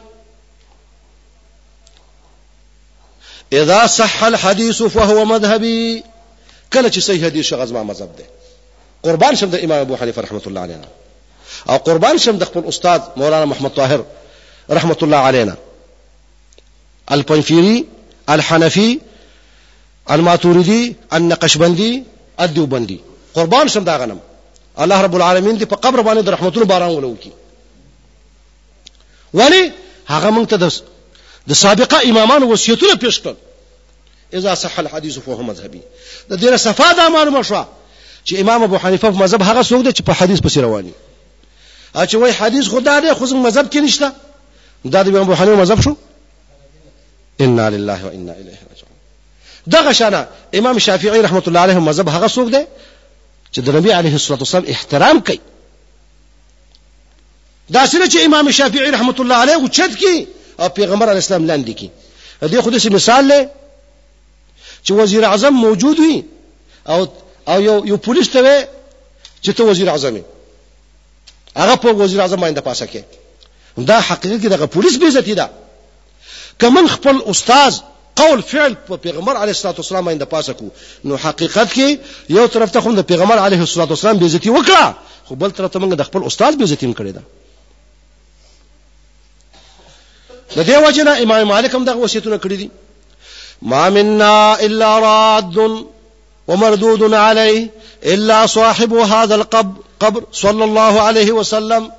اذا 3.53 3.85
صح 3.87 4.23
الحديث 4.23 4.83
فهو 4.83 5.25
مذهبي 5.25 6.03
کله 6.73 6.89
چې 6.91 6.99
صحیح 6.99 7.25
حدیث 7.25 7.45
شغه 7.45 7.65
زما 7.65 7.83
مذهب 7.83 8.09
ده 8.17 8.25
قربان 9.03 9.35
شم 9.35 9.49
د 9.49 9.55
امام 9.55 9.79
ابو 9.79 9.95
حنیفه 9.95 10.21
رحمه 10.21 10.41
الله 10.47 10.61
علیه 10.61 10.79
او 11.69 11.77
قربان 11.77 12.17
شم 12.17 12.37
د 12.37 12.43
خپل 12.43 12.63
استاد 12.67 13.01
مولانا 13.17 13.45
محمد 13.45 13.69
طاهر 13.75 13.99
رحمة 14.69 14.97
الله 15.03 15.17
علينا 15.17 15.55
البنفيري 17.11 17.85
الحنفي 18.29 18.99
الماتوردي 20.11 20.95
النقشبندي 21.13 22.03
الديوبندي 22.39 22.99
قربان 23.33 23.67
شم 23.67 23.83
دا 23.83 23.97
غنم 23.97 24.19
الله 24.79 25.01
رب 25.01 25.15
العالمین 25.15 25.59
دی 25.59 25.65
په 25.65 25.75
قبر 25.75 26.03
باندې 26.03 26.27
رحمتونو 26.27 26.65
باران 26.65 26.89
ولوکي 26.97 27.31
ولی 29.33 29.71
هغه 30.09 30.29
مونږ 30.35 30.47
ته 30.49 30.55
د 30.57 30.63
د 31.47 31.53
سابقه 31.53 31.99
امامانو 32.09 32.51
وصیتونه 32.51 32.95
پیش 32.95 33.19
کړل 33.19 33.35
اذا 34.33 34.55
صح 34.55 34.79
الحديث 34.79 35.19
فهو 35.19 35.41
مذهبي 35.43 35.81
د 36.29 36.37
دې 36.39 36.57
صفه 36.57 36.93
دا 36.97 37.09
معلومه 37.09 37.41
شو 37.41 37.63
چې 38.25 38.33
امام 38.39 38.63
ابو 38.63 38.77
حنیفه 38.77 39.09
په 39.11 39.17
مذهب 39.23 39.41
هغه 39.41 39.61
څوک 39.63 39.83
دی 39.85 39.89
چې 39.91 40.01
په 40.01 40.13
حدیث 40.13 40.39
پسې 40.39 40.57
رواني 40.57 40.91
اچ 41.95 42.15
وای 42.15 42.31
حدیث 42.39 42.67
خدا 42.73 42.99
دی 42.99 43.13
خو 43.13 43.25
زموږ 43.27 43.33
مذهب 43.47 43.71
کې 43.73 43.77
نشته 43.77 44.11
دا 44.95 45.01
د 45.03 45.07
امام 45.07 45.21
ابو 45.21 45.33
حنیفه 45.41 45.61
مذهب 45.61 45.81
شو 45.81 45.95
انا 47.45 47.69
لله 47.69 48.05
وانا 48.05 48.33
الیه 48.41 48.59
راجعون 48.69 48.93
دغه 49.77 49.93
شانه 49.93 50.27
امام 50.59 50.79
شافعی 50.79 51.21
رحمت 51.27 51.47
الله 51.47 51.59
علیه 51.59 51.79
مذهب 51.79 52.07
هغه 52.09 52.27
څوک 52.27 52.51
دی 52.57 52.65
چې 53.55 53.59
د 53.65 53.69
نبی 53.79 53.91
علیه 53.93 54.13
الصلاه 54.13 54.39
والسلام 54.39 54.65
احترام 54.75 55.21
کوي 55.31 55.39
دا 57.69 57.85
سره 57.87 58.05
چې 58.09 58.17
امام 58.25 58.51
شافعی 58.51 58.91
رحمت 58.97 59.19
الله 59.19 59.35
علیه 59.35 59.57
وچت 59.65 59.95
کی 60.03 60.15
او 60.61 60.69
پیغمبر 60.69 61.09
علی 61.09 61.21
السلام 61.25 61.45
لاندې 61.51 61.75
کی 61.81 61.89
دې 62.41 62.59
خو 62.61 62.71
دې 62.71 62.89
مثال 62.91 63.27
له 63.27 63.49
چې 64.83 64.91
وزیر 64.91 65.25
اعظم 65.25 65.55
موجود 65.65 65.99
وي 65.99 66.23
او 66.89 67.07
او 67.47 67.61
یو 67.61 67.81
یو 67.85 67.97
پولیس 67.97 68.27
ته 68.33 68.67
چې 69.43 69.49
ته 69.57 69.63
وزیر 69.71 69.89
اعظم 69.89 70.15
یې 70.17 71.57
هغه 71.61 71.75
په 71.75 71.87
وزیر 72.03 72.21
اعظم 72.21 72.41
باندې 72.41 72.59
پاسه 72.59 72.87
کې 72.87 73.01
دا 73.93 73.99
حقیقت 73.99 74.41
کې 74.43 74.47
دغه 74.55 74.65
پولیس 74.65 74.97
به 74.97 75.05
عزت 75.07 75.29
ده 75.41 75.49
کمن 76.61 76.87
خپل 76.87 77.21
استاد 77.33 77.75
قول 78.15 78.41
فعل 78.53 78.75
په 78.89 78.95
پیغمبر 78.97 79.33
علیه 79.43 79.55
الصلاه 79.55 79.75
والسلام 79.81 80.05
باندې 80.05 80.25
پاسه 80.25 80.53
کو 80.53 80.69
نو 81.09 81.15
حقیقت 81.27 81.73
کې 81.73 81.97
یو 82.37 82.47
طرف 82.47 82.71
ته 82.71 82.81
خو 82.81 82.91
د 83.01 83.11
پیغمبر 83.13 83.39
علیه 83.49 83.59
الصلاه 83.67 83.87
والسلام 83.93 84.17
به 84.17 84.25
عزت 84.25 84.47
وکړه 84.47 85.27
خو 85.27 85.35
بل 85.35 85.51
طرف 85.61 85.71
ته 85.71 85.79
موږ 85.79 85.93
د 86.03 86.11
خپل 86.11 86.23
استاد 86.25 86.57
به 86.57 86.63
عزت 86.63 86.83
کړی 86.85 87.13
ده 87.19 87.23
د 90.57 90.65
دې 90.67 90.75
امام 91.25 91.43
مالک 91.53 91.71
هم 91.75 91.83
دغه 91.89 91.97
وصیتونه 92.03 92.37
کړی 92.43 92.57
دي 92.61 92.69
ما 93.61 93.89
منا 93.89 94.53
الا 94.65 94.91
راد 94.99 95.55
ومردود 96.47 97.03
عليه 97.13 97.69
الا 98.03 98.45
صاحب 98.55 98.93
هذا 98.93 99.35
القبر 99.35 99.81
قبر 99.99 100.23
صلى 100.41 100.63
الله 100.63 101.01
عليه 101.01 101.31
وسلم 101.39 101.89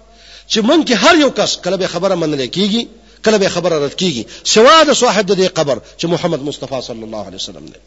چې 0.53 0.59
مونږ 0.59 0.83
کې 0.89 0.93
هر 1.05 1.15
یو 1.25 1.31
کس 1.41 1.57
کله 1.67 1.77
به 1.77 1.87
خبره 1.97 2.15
منل 2.15 2.47
کیږي 2.47 2.87
کله 3.27 3.39
به 3.43 3.49
خبره 3.59 3.85
رد 3.87 3.99
کیږي 4.01 4.25
سوا 4.55 4.83
د 4.89 4.93
صاحب 5.03 5.27
د 5.31 5.35
دې 5.35 5.49
قبر 5.61 5.79
چې 5.99 6.05
محمد 6.17 6.41
مصطفی 6.49 6.81
صلی 6.89 7.03
الله 7.03 7.27
علیه 7.29 7.37
وسلم 7.37 7.67
دی 7.67 7.81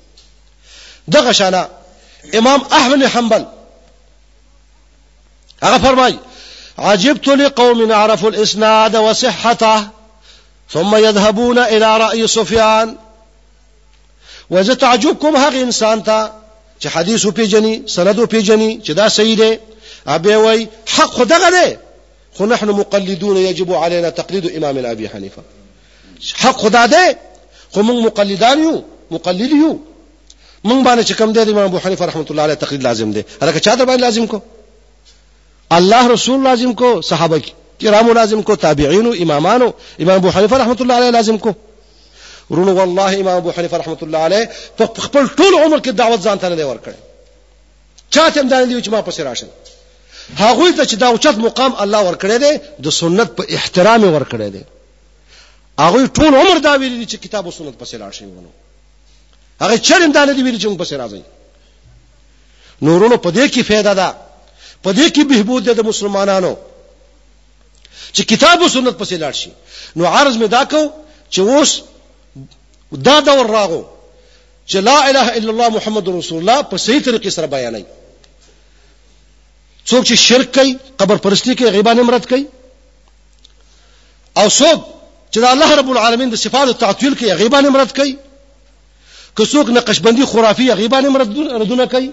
دغه 1.18 1.32
شانه 1.41 1.68
امام 2.43 2.66
احمد 2.80 3.03
حنبل 3.18 3.45
هغه 5.63 5.78
فرمای 5.88 6.18
عجبت 6.78 7.28
لقوم 7.41 7.91
عرفوا 7.91 8.30
الاسناد 8.30 8.95
وصحته 9.07 9.88
ثم 10.70 10.95
يذهبون 10.95 11.57
ارارا 11.57 12.28
سفیان 12.30 12.95
ویسے 14.51 14.76
توجو 14.76 15.13
کم 15.22 15.36
حق 15.36 15.55
انسان 15.66 16.01
تھا 16.03 16.18
حدیثی 16.93 17.45
جنی 17.47 17.78
سردی 17.88 18.41
جنی 18.41 18.76
دا 18.78 18.84
جدا 18.84 19.07
سید 19.09 19.41
اب 20.05 20.28
حق 20.86 21.22
خو 22.38 22.45
نحن 22.45 22.70
مقلدون 22.70 23.38
يجب 23.38 23.74
علينا 23.74 24.09
تقرید 24.09 24.45
امام 24.57 24.78
حق 26.41 26.59
خدا 26.61 26.86
دے 26.86 27.05
منگ 27.76 28.09
بان 28.09 28.66
امام 31.49 31.57
ابو 31.66 31.78
حنیفه 31.86 32.05
رحمت 32.05 32.32
اللہ 32.32 32.53
تقلید 32.59 32.84
لازم 32.84 33.11
لازم 33.99 34.26
کو 34.28 34.41
الله 35.78 36.07
رسول 36.13 36.43
لازم 36.43 36.74
کو 36.74 36.91
صحابه 37.01 37.39
کی 37.39 37.51
کرامو 37.82 38.13
لازم 38.13 38.41
کو 38.49 38.55
تابعینو 38.55 39.11
امامانو 39.19 39.69
امام 39.99 40.15
ابو 40.15 40.30
حنیفه 40.38 40.55
رحمت 40.57 40.82
الله 40.82 40.93
علیه 40.95 41.09
لازم 41.11 41.38
کو 41.38 41.53
ورونو 42.49 42.73
والله 42.76 43.19
امام 43.19 43.38
ابو 43.38 43.51
حنیفه 43.57 43.78
رحمت 43.78 44.03
الله 44.03 44.17
علیه 44.17 44.49
په 44.78 44.86
خپل 45.01 45.26
ټول 45.28 45.53
عمر 45.63 45.78
کې 45.80 45.89
دعوت 45.89 46.19
ځان 46.21 46.38
ته 46.41 46.49
نه 46.55 46.63
ورکړي 46.65 46.95
چاته 48.09 48.41
هم 48.41 48.47
دا 48.47 48.59
نه 48.59 48.65
دی 48.65 48.82
چې 48.82 48.88
ما 48.89 49.01
پسې 49.01 49.19
راشم 49.19 49.47
هغه 50.39 50.71
ته 50.71 50.86
چې 50.86 50.93
دا 50.95 51.07
اوچت 51.07 51.38
مقام 51.38 51.76
الله 51.80 52.11
ورکړی 52.13 52.38
دی 52.43 52.59
د 52.84 52.89
سنت 52.89 53.36
په 53.36 53.45
احترام 53.49 54.03
ورکړی 54.19 54.41
دی 54.55 54.63
هغه 55.80 56.05
ټول 56.07 56.26
عمر 56.41 56.57
دا 56.63 56.76
ویلي 56.76 57.05
چې 57.07 57.15
کتاب 57.26 57.45
او 57.45 57.51
سنت 57.51 57.80
پسې 57.84 57.95
لاړ 57.95 58.11
شي 58.11 58.26
ونه 58.26 58.49
هغه 59.61 59.78
چرېم 59.78 60.13
دا 60.13 60.26
نه 60.26 60.34
دی 60.34 60.43
ویلي 60.43 60.59
چې 60.59 60.63
موږ 60.67 60.80
پسې 60.88 60.93
راځي 60.93 61.21
نورونو 62.82 63.17
په 63.17 63.30
دې 63.32 63.51
کې 63.53 63.61
فایده 63.63 63.93
ده 63.93 64.15
په 64.84 64.93
دې 64.93 65.11
کې 65.15 65.21
بهبود 65.34 65.63
ده 65.63 65.73
د 65.73 65.80
مسلمانانو 65.88 66.55
چې 68.18 68.24
کتاب 68.32 68.61
او 68.61 68.68
سنت 68.76 68.95
پسې 68.99 69.16
لاړ 69.24 69.34
شي 69.41 69.49
نو 70.01 70.05
عرض 70.09 70.36
مې 70.41 70.47
دا 70.53 70.61
کو 70.74 70.82
چې 71.34 71.39
اوس 71.53 71.72
دا 73.07 73.16
دور 73.30 73.45
راغو 73.55 73.80
چې 74.70 74.78
لا 74.88 74.95
اله 75.09 75.26
الا 75.39 75.51
الله 75.53 75.70
محمد 75.78 76.03
رسول 76.18 76.39
الله 76.41 76.59
په 76.74 76.78
صحیح 76.84 77.01
طریقې 77.07 77.30
سره 77.38 77.45
بیانای 77.55 77.84
څوک 79.88 80.03
چې 80.07 80.13
شرک 80.24 80.53
کوي 80.59 80.76
قبر 81.03 81.16
پرستی 81.28 81.55
کوي 81.63 81.70
غیبان 81.76 81.99
امرت 82.05 82.28
کوي 82.36 82.45
او 84.38 84.47
څوک 84.49 84.82
چې 85.34 85.43
الله 85.51 85.76
رب 85.84 85.89
العالمین 85.97 86.30
د 86.36 86.43
صفات 86.45 86.74
تعطیل 86.88 87.16
کوي 87.24 87.34
غیبان 87.43 87.66
امرت 87.74 87.93
کوي 88.01 88.18
که 89.36 89.45
څوک 89.45 89.70
نقشبندی 89.82 90.26
خرافي 90.34 90.72
غیبان 90.84 91.05
امرت 91.13 91.28
ردونه 91.61 91.86
کوي 91.97 92.11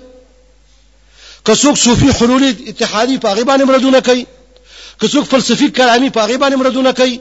که 1.44 1.54
څوک 1.54 1.76
صوفي 1.88 2.12
حلولي 2.18 2.54
اتحادي 2.66 3.20
په 3.26 3.40
غیبان 3.42 3.62
امرت 3.68 3.78
ردونه 3.82 4.00
کوي 4.10 4.26
که 5.00 5.08
څوک 5.08 5.24
فلسفي 5.24 5.70
کلامي 5.70 6.10
په 6.10 6.20
هغه 6.24 6.36
باندې 6.36 6.56
مردونه 6.60 6.92
کوي 6.92 7.18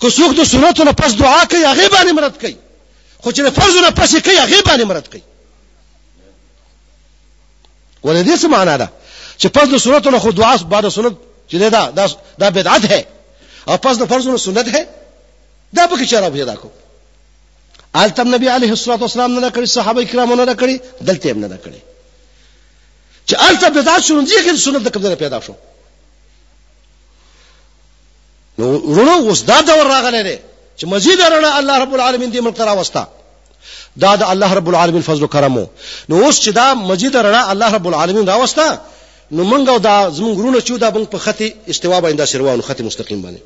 که 0.00 0.10
څوک 0.10 0.32
د 0.40 0.44
سنتو 0.52 0.84
نه 0.84 0.92
پس 0.92 1.12
دعا 1.16 1.44
کوي 1.44 1.64
هغه 1.72 1.88
باندې 1.96 2.12
مرد 2.18 2.34
کوي 2.42 2.56
خو 3.22 3.32
چې 3.32 3.40
د 3.40 3.50
فرض 3.60 3.76
نه 3.84 3.90
پس 3.90 4.16
کوي 4.16 4.36
هغه 4.44 4.60
باندې 4.68 4.84
مرد 4.92 5.06
کوي 5.12 5.22
ولې 8.04 8.24
دې 8.28 8.36
څه 8.42 8.46
معنا 8.56 8.76
ده 8.76 8.88
چې 9.40 9.46
پس 9.48 9.68
د 9.74 9.84
سنتو 9.86 10.10
نه 10.16 10.18
خو 10.18 10.30
دعا 10.40 10.54
بعد 10.74 10.88
سنت 10.88 11.14
چې 11.50 11.54
دا 11.54 11.68
دا 11.96 12.06
دا 12.44 12.50
بدعت 12.58 12.82
ہے 12.92 13.00
او 13.68 13.76
پس 13.78 13.98
د 13.98 14.02
فرض 14.14 14.26
نه 14.28 14.36
سنت 14.46 14.66
ہے 14.76 14.82
دا 15.72 15.86
به 15.86 15.96
کې 15.96 16.04
چاره 16.10 16.28
پیدا 16.28 16.54
کو 16.62 16.70
التم 18.00 18.34
نبی 18.34 18.48
علیه 18.48 18.70
الصلاه 18.76 18.98
والسلام 19.04 19.38
نه 19.38 19.50
کړی 19.50 19.64
صحابه 19.78 20.04
کرامو 20.12 20.34
نه 20.36 20.54
کړی 20.62 21.02
دلته 21.08 21.30
هم 21.32 21.40
نه 21.40 21.58
کړی 21.64 21.80
چې 23.28 23.50
الته 23.50 23.68
بدعت 23.76 24.02
شروع 24.04 24.22
دي 24.24 24.36
کې 24.44 24.54
سنت 24.64 24.82
د 24.88 24.94
کوم 24.96 25.14
پیدا 25.24 25.40
شو 25.46 25.54
نو 28.62 28.68
ورونو 28.94 29.14
اوس 29.28 29.40
دا 29.50 29.56
دور 29.66 29.86
راغلی 29.94 30.22
دی 30.28 30.36
چې 30.78 30.84
مزید 30.94 31.18
رڼا 31.32 31.50
الله 31.60 31.74
رب 31.82 31.92
العالمین 31.96 32.30
دې 32.32 32.36
ملک 32.46 32.58
را 32.68 32.72
وستا 32.80 33.02
دا 34.02 34.10
د 34.20 34.22
الله 34.34 34.50
رب 34.58 34.68
العالمین 34.72 35.02
فضل 35.06 35.24
کرمو 35.34 35.64
نو 36.08 36.14
اوس 36.24 36.40
چې 36.44 36.48
دا 36.58 36.66
مزید 36.90 37.14
رڼا 37.26 37.42
الله 37.54 37.70
رب 37.76 37.86
العالمین 37.90 38.24
را 38.32 38.36
وستا 38.42 38.68
نو 39.30 39.40
منګو 39.50 39.78
دا 39.88 39.96
زمونږ 40.10 40.38
ورونو 40.38 40.58
چې 40.60 40.70
دا 40.84 40.88
بنګ 40.96 41.06
په 41.14 41.18
خطي 41.24 41.48
استوا 41.74 41.96
باندې 42.00 42.20
سروانو 42.34 42.62
خطي 42.68 42.82
مستقیم 42.90 43.20
باندې 43.26 43.40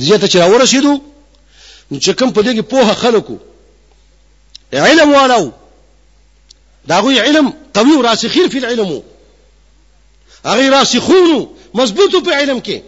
دې 0.00 0.20
ته 0.20 0.28
چې 0.28 0.36
راورسېدو 0.36 1.00
نو 1.90 1.96
چې 2.00 2.08
کوم 2.08 2.32
په 2.32 2.42
دې 2.42 2.56
کې 2.56 2.60
پوهه 2.72 2.94
خلکو 3.04 3.36
علم 4.86 5.10
والو 5.18 5.44
دا 6.90 6.96
غوي 7.04 7.18
علم 7.28 7.46
قوي 7.78 7.94
راسخين 8.08 8.46
في 8.54 8.58
العلم 8.64 8.90
هغه 10.44 10.68
راسخون 10.72 11.28
مضبوطو 11.74 12.20
په 12.20 12.32
علم 12.40 12.60
کې 12.60 12.78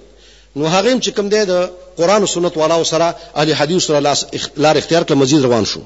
نو 0.57 0.65
هغه 0.67 1.01
چې 1.01 1.11
کوم 1.17 1.29
دی 1.29 1.45
د 1.51 1.71
قران 1.99 2.21
او 2.25 2.33
سنت 2.35 2.57
والا 2.57 2.85
سره 2.93 3.09
اهل 3.37 3.53
حدیث 3.55 3.87
سره 3.91 4.01
لار 4.57 4.77
اختیار 4.79 5.03
کړ 5.03 5.13
مزید 5.23 5.45
روان 5.45 5.65
شو 5.73 5.81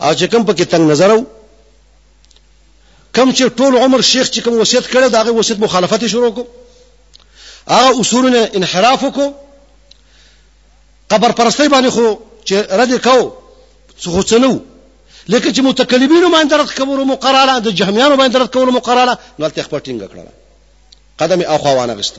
او 0.00 0.12
چې 0.14 0.24
کوم 0.32 0.46
پکې 0.46 0.62
تنگ 0.72 0.90
نظر 0.90 1.10
وو 1.12 1.24
کم 3.14 3.30
چې 3.32 3.44
ټول 3.60 3.76
عمر 3.84 4.00
شیخ 4.12 4.30
چې 4.30 4.38
کوم 4.44 4.60
وصیت 4.60 4.84
کړی 4.94 5.08
دا 5.12 5.22
غي 5.22 5.30
وصیت 5.38 5.58
مخالفت 5.66 6.06
شروع 6.14 6.30
کو 6.38 6.46
هغه 7.74 8.00
اصولونه 8.00 8.48
انحراف 8.62 9.04
کو 9.20 9.28
قبر 11.12 11.30
پرستی 11.32 11.68
باندې 11.68 11.88
خو 11.88 12.14
چې 12.46 12.52
رد 12.52 13.02
کو 13.06 13.20
څه 14.02 14.24
څنو 14.32 14.58
لکه 15.32 15.52
چې 15.52 15.58
متکلمینو 15.64 16.28
باندې 16.36 16.52
رد 16.52 16.76
کول 16.78 17.04
مقرره 17.14 17.58
د 17.66 17.72
جهمیانو 17.80 18.16
باندې 18.16 18.36
رد 18.42 18.52
کول 18.52 18.70
مقرره 18.78 19.18
نو 19.38 19.48
تل 19.48 19.62
خپل 19.62 19.78
ټینګ 19.78 20.10
کړل 20.12 20.28
قدم 21.18 21.40
او 21.42 21.58
خوانه 21.58 21.94
غست 21.94 22.14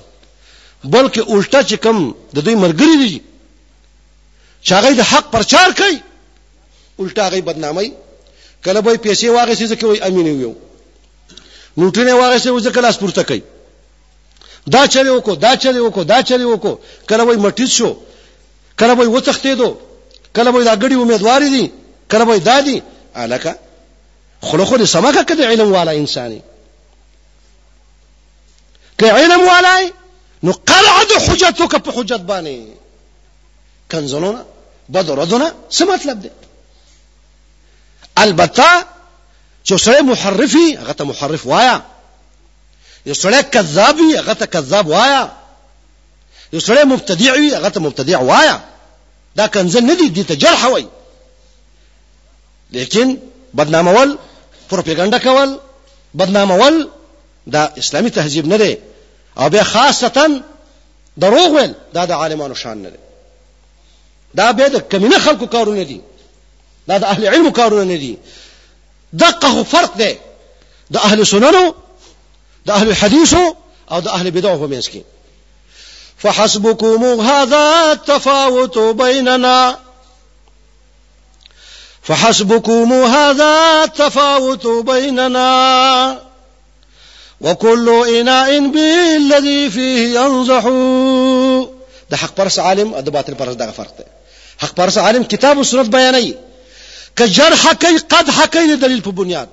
بلکې 0.84 1.22
الټا 1.34 1.62
چې 1.70 1.76
کم 1.84 1.98
د 2.36 2.40
دوی 2.46 2.56
مرګري 2.64 2.96
دي 3.02 3.22
چې 4.66 4.72
هغه 4.78 4.90
د 4.94 5.02
حق 5.12 5.26
پرچار 5.36 5.70
کوي 5.80 5.98
الټا 7.02 7.24
هغه 7.30 7.42
بدنامي 7.50 7.92
کله 8.66 8.80
به 8.82 8.94
پیسې 9.06 9.28
واغې 9.36 9.54
سي 9.60 9.66
ځکه 9.72 9.86
وي 9.88 10.00
امين 10.08 10.28
ويو 10.28 10.54
لوټنه 11.80 12.12
واغې 12.22 12.38
سي 12.44 12.50
ځکه 12.68 12.78
لاس 12.86 12.98
پورته 13.02 13.24
کوي 13.30 13.42
دا 14.74 14.88
چلی 14.94 15.10
وکړو 15.16 15.36
دا 15.46 15.52
چلی 15.64 15.80
وکړو 15.86 16.04
دا 16.14 16.22
چلی 16.22 16.44
وکړو 16.52 16.74
کله 17.10 17.24
وای 17.24 17.38
مټیز 17.46 17.70
شو 17.78 17.92
کله 18.80 18.94
وای 18.96 19.08
وڅختې 19.08 19.52
دو 19.60 19.78
کله 20.36 20.50
وای 20.52 20.64
دا 20.66 20.76
غړي 20.76 20.96
امیدواري 21.06 21.50
دي 21.56 21.72
کله 22.12 22.24
وای 22.28 22.40
دادي 22.40 22.82
الکه 23.16 23.56
خلخو 24.42 24.76
دې 24.78 24.84
سمکه 24.84 25.24
کده 25.24 25.48
علم 25.48 25.72
والا 25.74 25.92
انساني 25.92 26.42
كعلم 29.00 29.32
علم 29.32 29.48
والای 29.48 29.94
نو 30.44 30.52
قلع 30.52 30.96
د 31.12 31.14
حجتو 31.26 31.68
که 31.68 31.78
په 31.78 31.92
حجت 31.96 32.22
باندې 32.30 32.56
کنزلونه 33.92 34.46
بدردونه 34.90 35.48
څه 35.72 35.82
مطلب 35.86 36.22
دی 36.22 36.30
البته 38.18 38.70
چې 39.68 39.74
محرف 40.02 40.52
وايا 40.56 40.78
هغه 40.82 40.92
كذابي 40.92 41.04
محرف 41.04 41.46
وایا 41.46 41.78
وايا 44.86 45.32
سړی 46.60 46.86
مبتدعي 46.86 47.32
وي 47.32 47.50
کذاب 47.50 47.64
وایا 47.64 47.80
مبتدع 47.80 47.80
وايا 47.80 47.80
مبتدع 47.80 48.20
وایا 48.20 48.62
دا 49.36 49.48
کنزل 49.48 49.84
نه 49.86 49.94
دي 50.10 50.24
تجرح 50.24 50.66
وي 50.66 50.88
لكن 52.72 53.18
بدنام 53.54 53.88
لیکن 53.88 53.88
بدنامول 53.94 54.18
پروپیګنډا 54.72 55.20
بدنام 55.26 55.58
بدنامول 56.14 56.90
دا 57.48 57.74
اسلامی 57.78 58.10
تهذیب 58.10 58.54
ندي 58.54 58.78
او 59.40 59.50
بیا 59.50 59.64
خاصتا 59.64 60.42
دروغ 61.20 61.52
ویل 61.56 61.74
دا 61.94 62.06
د 62.06 62.12
عالمانو 62.12 62.56
شان 62.56 62.78
نه 62.82 62.90
دی 62.90 62.98
دا 64.36 64.52
به 64.52 64.70
د 64.70 64.88
کمینه 64.92 65.18
خلکو 65.20 65.46
کارونه 65.48 65.84
دي 65.84 66.02
دا 66.88 66.98
د 66.98 67.04
اهل 67.04 67.28
علم 67.28 67.52
کارونه 67.52 67.84
نه 67.86 67.98
دي 67.98 68.18
دقه 69.20 69.64
فرق 69.64 69.94
دی 69.98 70.18
د 70.94 70.98
اهل 70.98 71.24
سننو 71.26 71.74
د 72.66 72.72
اهل 72.72 72.94
حدیثو 72.94 73.56
او 73.92 74.00
د 74.02 74.08
اهل 74.08 74.32
بدعو 74.32 74.60
په 74.60 74.68
منځ 74.74 74.86
کې 74.92 75.02
فحسبكم 76.18 77.22
هذا 77.22 77.92
التفاوت 77.92 78.78
بيننا 78.78 79.78
فحسبكم 82.02 82.94
هذا 82.94 83.84
التفاوت 83.84 84.68
بيننا 84.92 85.50
وكل 87.42 87.90
اناء 88.22 88.68
به 88.68 89.16
الذي 89.16 89.70
فيه 89.70 90.20
ينزح 90.20 90.64
د 92.12 92.16
حق 92.16 92.34
پرس 92.40 92.60
عالم 92.60 92.94
او 92.94 93.02
د 93.02 93.10
باطل 93.10 93.34
پرس 93.34 93.56
دغه 93.56 93.72
فرق 93.72 93.94
دی 93.98 94.04
حق 94.64 94.74
پرس 94.80 94.98
عالم 94.98 95.24
کتاب 95.24 95.58
او 95.58 95.64
سنت 95.64 95.90
بیانوي 95.96 96.34
که 97.18 97.26
جرح 97.36 97.64
کوي 97.84 97.98
قدح 98.14 98.46
کوي 98.46 98.76
د 98.76 98.80
دلیل 98.82 99.02
په 99.02 99.12
بنیاد 99.12 99.48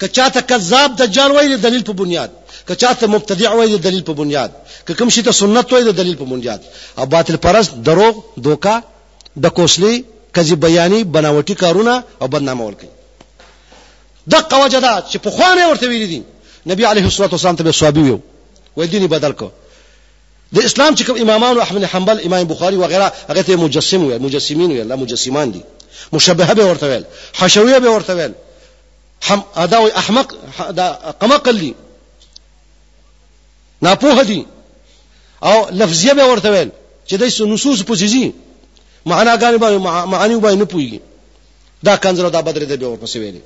که 0.00 0.08
چاته 0.08 0.40
کذاب 0.40 0.96
دجال 0.96 1.30
وایي 1.32 1.56
د 1.56 1.60
دلیل 1.62 1.82
په 1.84 1.92
بنیاد 1.92 2.30
که 2.68 2.74
چاته 2.76 3.06
مبتدع 3.06 3.52
وایي 3.54 3.76
د 3.76 3.80
دلیل 3.82 4.02
په 4.02 4.12
بنیاد 4.12 4.50
که 4.86 4.94
کوم 4.94 5.08
شي 5.08 5.22
ته 5.22 5.32
سنت 5.32 5.72
وایي 5.72 5.84
د 5.84 5.96
دلیل 6.00 6.16
په 6.16 6.24
بنیاد 6.24 6.60
او 6.98 7.06
باطل 7.06 7.36
پرس 7.36 7.68
دروغ 7.70 8.14
دوکا 8.36 8.82
د 9.42 9.46
کوسلي 9.46 10.04
کذي 10.34 10.54
بیاني 10.54 11.04
بناوټي 11.04 11.52
کارونه 11.62 12.04
او 12.22 12.28
بدنامول 12.28 12.74
کوي 12.80 12.90
دغه 14.28 14.64
وجدا 14.64 15.02
چې 15.12 15.16
په 15.16 15.30
خوانه 15.30 15.68
ورته 15.68 15.86
ویل 15.86 16.06
دي 16.08 16.22
نبی 16.66 16.84
علیه 16.84 17.04
الصلاۃ 17.04 17.32
والسلام 17.32 17.56
ته 17.56 17.72
صحابي 17.72 18.00
ویو 18.02 18.18
وې 18.78 18.84
دیني 18.90 19.06
بدل 19.08 19.32
کو 19.42 19.50
د 20.54 20.58
اسلام 20.58 20.94
چې 20.94 21.06
کوم 21.06 21.20
امامانو 21.20 21.60
احمد 21.60 21.84
حنبل 21.94 22.20
امام 22.26 22.44
بخاری 22.52 22.76
وغیرہ 22.80 23.10
هغه 23.28 23.42
ته 23.42 23.56
مجسم 23.64 24.06
وي 24.06 24.18
مجسمین 24.24 24.72
وي 24.72 24.82
الله 24.82 24.96
مجسمان 25.02 25.52
دي 25.56 25.60
مشبهه 26.16 26.52
به 26.60 26.64
ورته 26.68 26.88
ویل 26.92 27.04
حشویه 27.40 27.78
به 27.84 27.88
ورته 27.96 28.14
ویل 28.20 28.34
حم 29.26 29.42
ادا 29.66 29.80
احمق 30.00 30.34
دا 30.80 30.88
قمقل 31.20 31.58
دي 31.60 31.74
ناپوه 33.88 34.22
دي 34.32 34.40
او 35.52 35.68
لفظیه 35.70 36.12
به 36.12 36.24
ورته 36.24 36.52
ویل 36.52 36.70
چې 37.10 37.14
د 37.24 37.40
نصوص 37.52 37.82
پوزيزي 37.92 38.24
معناګانې 39.08 39.62
به 39.66 39.78
معنی 40.04 40.36
به 40.36 40.54
نه 40.54 40.64
پويږي 40.64 40.98
دا 41.90 41.96
کنزره 41.96 42.28
دا 42.36 42.40
بدر 42.40 42.66
دې 42.66 42.78
به 42.84 42.92
ورپسې 42.92 43.16
ویلي 43.16 43.40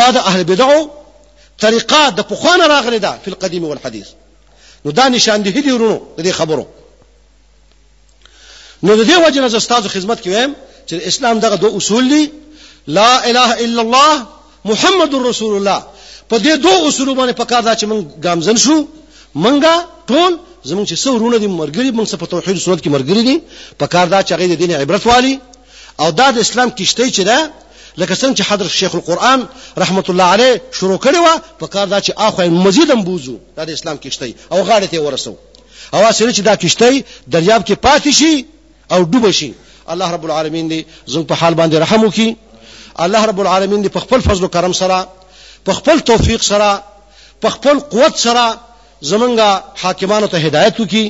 دا 0.00 0.10
د 0.10 0.16
اهل 0.32 0.44
بدعو 0.44 0.84
طریقه 1.60 2.04
د 2.10 2.20
پخوانه 2.30 2.66
راغلي 2.74 2.98
ده 3.06 3.10
په 3.22 3.28
القديم 3.28 3.64
والحديث 3.64 4.06
نو 4.84 4.90
دا 4.98 5.04
نشاندهي 5.08 5.60
دي 5.62 5.72
ورونو 5.72 6.00
د 6.18 6.24
دې 6.26 6.32
خبرو 6.38 6.66
نو 8.82 8.96
د 8.96 9.00
دې 9.08 9.16
وجه 9.26 9.40
نه 9.42 9.48
ستاسو 9.66 9.88
خدمت 9.88 10.18
کې 10.24 10.28
وایم 10.30 10.52
چې 10.88 10.92
اسلام 11.10 11.38
دغه 11.38 11.54
دوه 11.62 11.76
اصول 11.76 12.08
دي 12.08 12.30
لا 12.86 13.10
اله 13.30 13.48
الا 13.64 13.82
الله 13.82 14.26
محمد 14.64 15.14
رسول 15.14 15.52
الله 15.56 15.84
په 16.30 16.36
دې 16.38 16.54
دوه 16.64 16.88
اصول 16.88 17.14
باندې 17.18 17.34
پکار 17.42 17.62
دا 17.62 17.74
چې 17.74 17.84
موږ 17.84 18.00
ګامزن 18.24 18.56
شو 18.56 18.86
منګه 19.34 19.74
ټول 20.10 20.32
زمونږ 20.68 20.86
چې 20.90 20.96
څورونه 21.04 21.36
دي 21.38 21.46
مرګري 21.60 21.90
موږ 21.98 22.06
څه 22.12 22.16
په 22.22 22.26
توحید 22.26 22.58
سنت 22.58 22.80
کې 22.84 22.88
مرګري 22.96 23.22
دي 23.28 23.40
پکار 23.78 24.06
دا 24.06 24.22
چې 24.22 24.32
هغه 24.32 24.46
د 24.46 24.52
دین 24.62 24.72
عبرت 24.72 25.06
والی 25.06 25.40
او 26.00 26.10
دا 26.10 26.30
د 26.30 26.38
اسلام 26.38 26.70
کشته 26.70 27.10
چې 27.10 27.20
ده 27.28 27.50
لکه 28.00 28.14
څنګه 28.22 28.36
چې 28.38 28.42
حضرت 28.50 28.70
شیخ 28.78 28.92
القرآن 28.94 29.40
رحمت 29.82 30.06
الله 30.10 30.28
علیه 30.36 30.52
شروع 30.78 30.98
کړی 31.04 31.18
و 31.26 31.28
په 31.60 31.66
کار 31.74 31.86
دا 31.92 31.98
چې 32.06 32.10
اخو 32.26 32.44
مزیدم 32.66 33.00
بوزو 33.08 33.36
دا 33.56 33.64
د 33.64 33.70
اسلام 33.76 33.96
کېشته 34.04 34.28
او 34.52 34.58
غاړه 34.68 34.86
ته 34.92 35.00
ورسو 35.04 35.32
او 35.94 36.00
اسره 36.12 36.30
چې 36.36 36.42
دا 36.48 36.54
کېشته 36.62 37.02
دریاب 37.34 37.62
کې 37.68 37.76
پاتې 37.86 38.10
شي 38.20 38.46
او 38.94 39.00
ډوب 39.12 39.30
شي 39.30 39.52
الله 39.92 40.10
رب 40.14 40.24
العالمین 40.28 40.68
دې 40.72 40.80
زموږ 41.12 41.24
په 41.30 41.34
حال 41.40 41.54
باندې 41.54 41.76
رحم 41.84 42.02
وکړي 42.08 42.36
الله 43.06 43.24
رب 43.30 43.40
العالمین 43.44 43.84
دې 43.84 43.88
په 43.96 44.00
خپل 44.06 44.20
فضل 44.28 44.42
او 44.48 44.52
کرم 44.56 44.72
سره 44.80 44.98
په 45.66 45.72
خپل 45.78 45.98
توفیق 46.10 46.42
سره 46.50 46.70
په 47.42 47.48
خپل 47.56 47.78
قوت 47.92 48.16
سره 48.24 48.46
زمونږه 49.12 49.80
حاکمانو 49.82 50.26
ته 50.32 50.38
هدایت 50.46 50.74
وکړي 50.78 51.06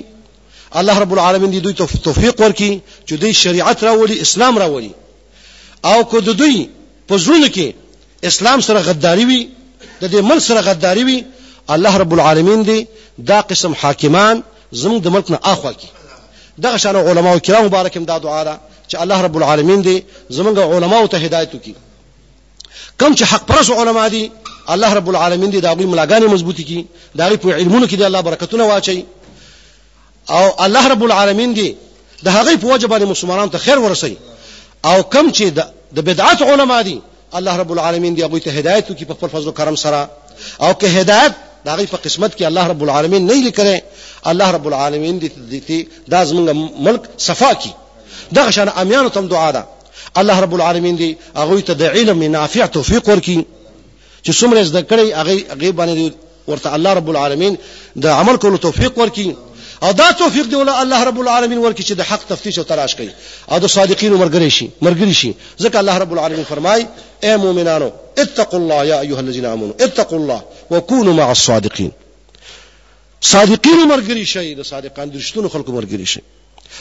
الله 0.83 0.99
رب 1.05 1.13
العالمین 1.17 1.51
دې 1.53 1.65
دوی 1.65 1.73
توفیق 2.09 2.35
ورکړي 2.41 2.79
چې 3.09 3.13
دوی 3.25 3.33
شریعت 3.45 3.85
راولي 3.85 4.21
اسلام 4.21 4.59
راولي 4.65 4.91
او 5.91 6.05
کو 6.05 6.21
د 6.21 6.29
دوی 6.41 6.57
په 7.09 7.15
زړه 7.27 7.49
کې 7.55 7.67
اسلام 8.31 8.59
سره 8.67 8.79
غداری 8.89 9.25
وي 9.31 9.41
د 10.01 10.05
دې 10.13 10.21
ملک 10.31 10.43
سره 10.49 10.61
غداری 10.69 11.05
وي 11.09 11.19
الله 11.75 11.95
رب 12.03 12.13
العالمین 12.17 12.61
دې 12.65 12.81
دا 13.31 13.41
قسم 13.51 13.73
حاکمان 13.83 14.43
زموږ 14.81 14.99
د 15.03 15.09
ملک 15.15 15.31
نه 15.35 15.39
اخوا 15.53 15.73
کی 15.81 15.89
دغه 16.65 16.77
شان 16.85 16.97
علماو 16.97 17.39
کرام 17.47 17.65
مبارکم 17.67 18.05
دا 18.11 18.19
دعا 18.19 18.45
ده 18.45 18.55
چې 18.89 18.95
الله 19.03 19.19
رب 19.27 19.37
العالمین 19.41 19.83
دې 19.83 20.03
زموږ 20.39 20.59
علماو 20.77 21.07
ته 21.13 21.17
هدایت 21.27 21.51
وکړي 21.55 21.75
کم 23.01 23.15
چې 23.19 23.23
حق 23.31 23.45
پرس 23.51 23.71
علما 23.71 24.09
دي 24.09 24.25
الله 24.75 24.91
رب 24.99 25.09
العالمین 25.13 25.51
دې 25.53 25.57
دا 25.61 25.71
غوي 25.75 25.87
ملاګانې 25.87 26.33
مضبوطي 26.35 26.65
کړي 26.69 26.85
دا 27.19 27.25
غوي 27.29 27.37
په 27.43 27.49
علمونو 27.59 27.87
کې 27.87 27.97
دې 27.99 28.03
الله 28.09 28.21
برکتونه 28.21 28.65
واچي 28.67 29.05
او 30.37 30.65
الله 30.65 30.89
رب 30.93 31.05
العالمین 31.07 31.55
دې 31.55 31.73
د 32.25 32.29
هغه 32.37 32.57
په 32.63 32.67
وجه 32.73 32.87
باندې 32.89 33.03
مسلمانانو 33.15 33.51
ته 33.57 33.59
خیر 33.59 33.79
ورسوي 33.79 34.17
او 34.85 35.03
کم 35.03 35.31
چې 35.33 35.43
د 35.95 36.01
بدعت 36.01 36.43
علما 36.43 36.83
دي 36.83 37.01
الله 37.35 37.57
رب 37.57 37.73
العالمین 37.73 38.15
دی 38.15 38.25
ابو 38.25 38.39
ته 38.39 38.51
هدایت 38.51 38.89
کی 38.99 39.05
په 39.05 39.15
خپل 39.15 39.29
فضل 39.33 39.47
او 39.47 39.53
کرم 39.53 39.77
سره 39.77 40.11
او 40.61 40.73
که 40.75 40.87
هدایت 40.87 41.33
دا 41.67 41.75
غي 41.77 41.87
په 41.87 41.97
قسمت 41.97 42.37
کې 42.39 42.43
الله 42.43 42.67
رب 42.67 42.83
العالمین 42.83 43.27
نه 43.27 43.43
لیکره 43.45 43.83
الله 44.27 44.49
رب 44.57 44.67
العالمین 44.67 45.19
دی 45.21 45.31
دي 45.69 45.89
دا 46.11 46.25
زمونږ 46.27 46.81
ملک 46.81 47.03
صفا 47.19 47.53
کی 47.63 47.73
دا 48.35 48.51
شان 48.51 48.69
امیان 48.77 49.09
تم 49.11 49.29
دعا 49.29 49.51
ده 49.53 49.65
الله 50.17 50.41
رب 50.41 50.55
العالمین 50.55 50.97
دی 50.97 51.17
هغه 51.37 51.61
ته 51.61 51.73
د 51.75 51.83
علم 51.83 52.23
نافع 52.23 52.67
توفیق 52.67 53.09
ورکي 53.09 53.45
چې 54.27 54.31
څومره 54.41 54.63
زده 54.63 54.83
کړی 54.91 55.15
هغه 55.15 55.55
غیبانه 55.61 56.11
ورته 56.49 56.75
الله 56.75 56.93
رب 56.95 57.09
العالمین 57.11 57.59
دا 57.97 58.15
عمل 58.21 58.37
کولو 58.37 58.57
توفیق 58.57 58.99
ورکي 58.99 59.35
او 59.85 59.93
دا 59.93 60.13
توفیق 60.13 60.49
دی 60.49 60.55
ولا 60.57 60.79
الله 60.81 61.05
رب 61.05 61.21
العالمین 61.21 61.59
ورکی 61.59 61.83
چې 61.85 61.93
د 61.93 62.01
حق 62.01 62.25
تفتیش 62.29 62.59
او 62.59 62.65
تلاش 62.65 62.95
کوي 62.97 63.09
او 63.51 63.59
د 63.59 63.67
صادقین 63.67 64.13
مرګری 64.21 64.49
شي 64.49 64.69
مرګری 64.83 65.13
شي 65.15 65.33
ځکه 65.63 65.77
الله 65.79 65.99
رب 65.99 66.13
العالمین 66.13 66.45
فرمای 66.49 66.87
اے 67.21 67.37
مؤمنانو 67.37 67.91
اتقوا 68.19 68.61
الله 68.61 68.85
یا 68.87 69.01
ایها 69.01 69.21
الذين 69.21 69.45
امنوا 69.45 69.75
اتقوا 69.85 70.19
الله 70.19 70.43
وكونوا 70.71 71.13
مع 71.15 71.29
الصادقین 71.31 71.91
صادقین 73.21 73.85
مرګری 73.93 74.25
شي 74.25 74.55
د 74.55 74.63
صادقان 74.63 75.11
درشتونو 75.11 75.49
خلکو 75.49 75.73
مرګری 75.81 76.05
شي 76.05 76.21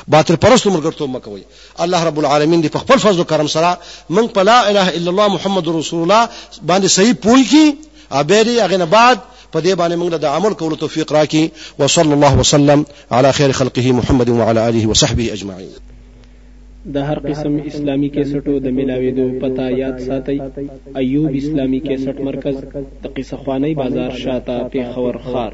باطل 0.08 0.36
پرستو 0.36 0.70
مرګرتو 0.70 1.02
مکوي 1.08 1.44
الله 1.80 2.04
رب 2.04 2.18
العالمین 2.20 2.62
دی 2.64 2.70
په 2.70 2.80
خپل 2.80 2.98
فضل 2.98 3.18
او 3.20 3.24
کرم 3.34 3.48
سره 3.58 3.78
من 4.10 4.28
پلا 4.28 4.60
اله 4.70 4.88
الا 4.90 5.10
الله 5.12 5.28
محمد 5.36 5.68
رسول 5.82 6.02
الله 6.02 6.30
باندې 6.68 6.88
صحیح 6.88 7.14
پول 7.14 7.44
کی 7.50 7.76
ابيري 8.12 8.60
اغه 8.62 8.78
نه 8.78 8.86
بعد 8.86 9.18
په 9.54 9.60
دې 9.66 9.74
باندې 9.80 9.96
موږ 10.02 10.10
د 10.26 10.28
عمل 10.36 10.54
کولو 10.60 10.80
توفیق 10.84 11.08
راکړي 11.18 11.44
وصلی 11.80 12.14
الله 12.18 12.34
وسلم 12.44 12.80
علی 13.18 13.32
خیر 13.38 13.52
خلقه 13.60 13.84
محمد 14.00 14.28
وعلى 14.36 14.62
آله 14.70 14.84
وصحبه 14.92 15.26
اجمعین 15.36 15.74
د 16.96 17.06
هر 17.10 17.18
قسم 17.28 17.54
اسلامی 17.72 18.10
کیسټو 18.16 18.54
د 18.66 18.74
ملاويدو 18.80 19.26
پتا 19.44 19.68
یاد 19.84 19.98
ساتي 20.08 20.38
ایوب 21.02 21.34
اسلامی 21.42 21.80
کیسټ 21.88 22.18
مرکز 22.30 22.58
د 23.06 23.16
قصه 23.20 23.36
خوانی 23.46 23.72
بازار 23.84 24.12
شاته 24.26 24.58
په 24.74 24.82
خور 24.98 25.16
خار 25.30 25.52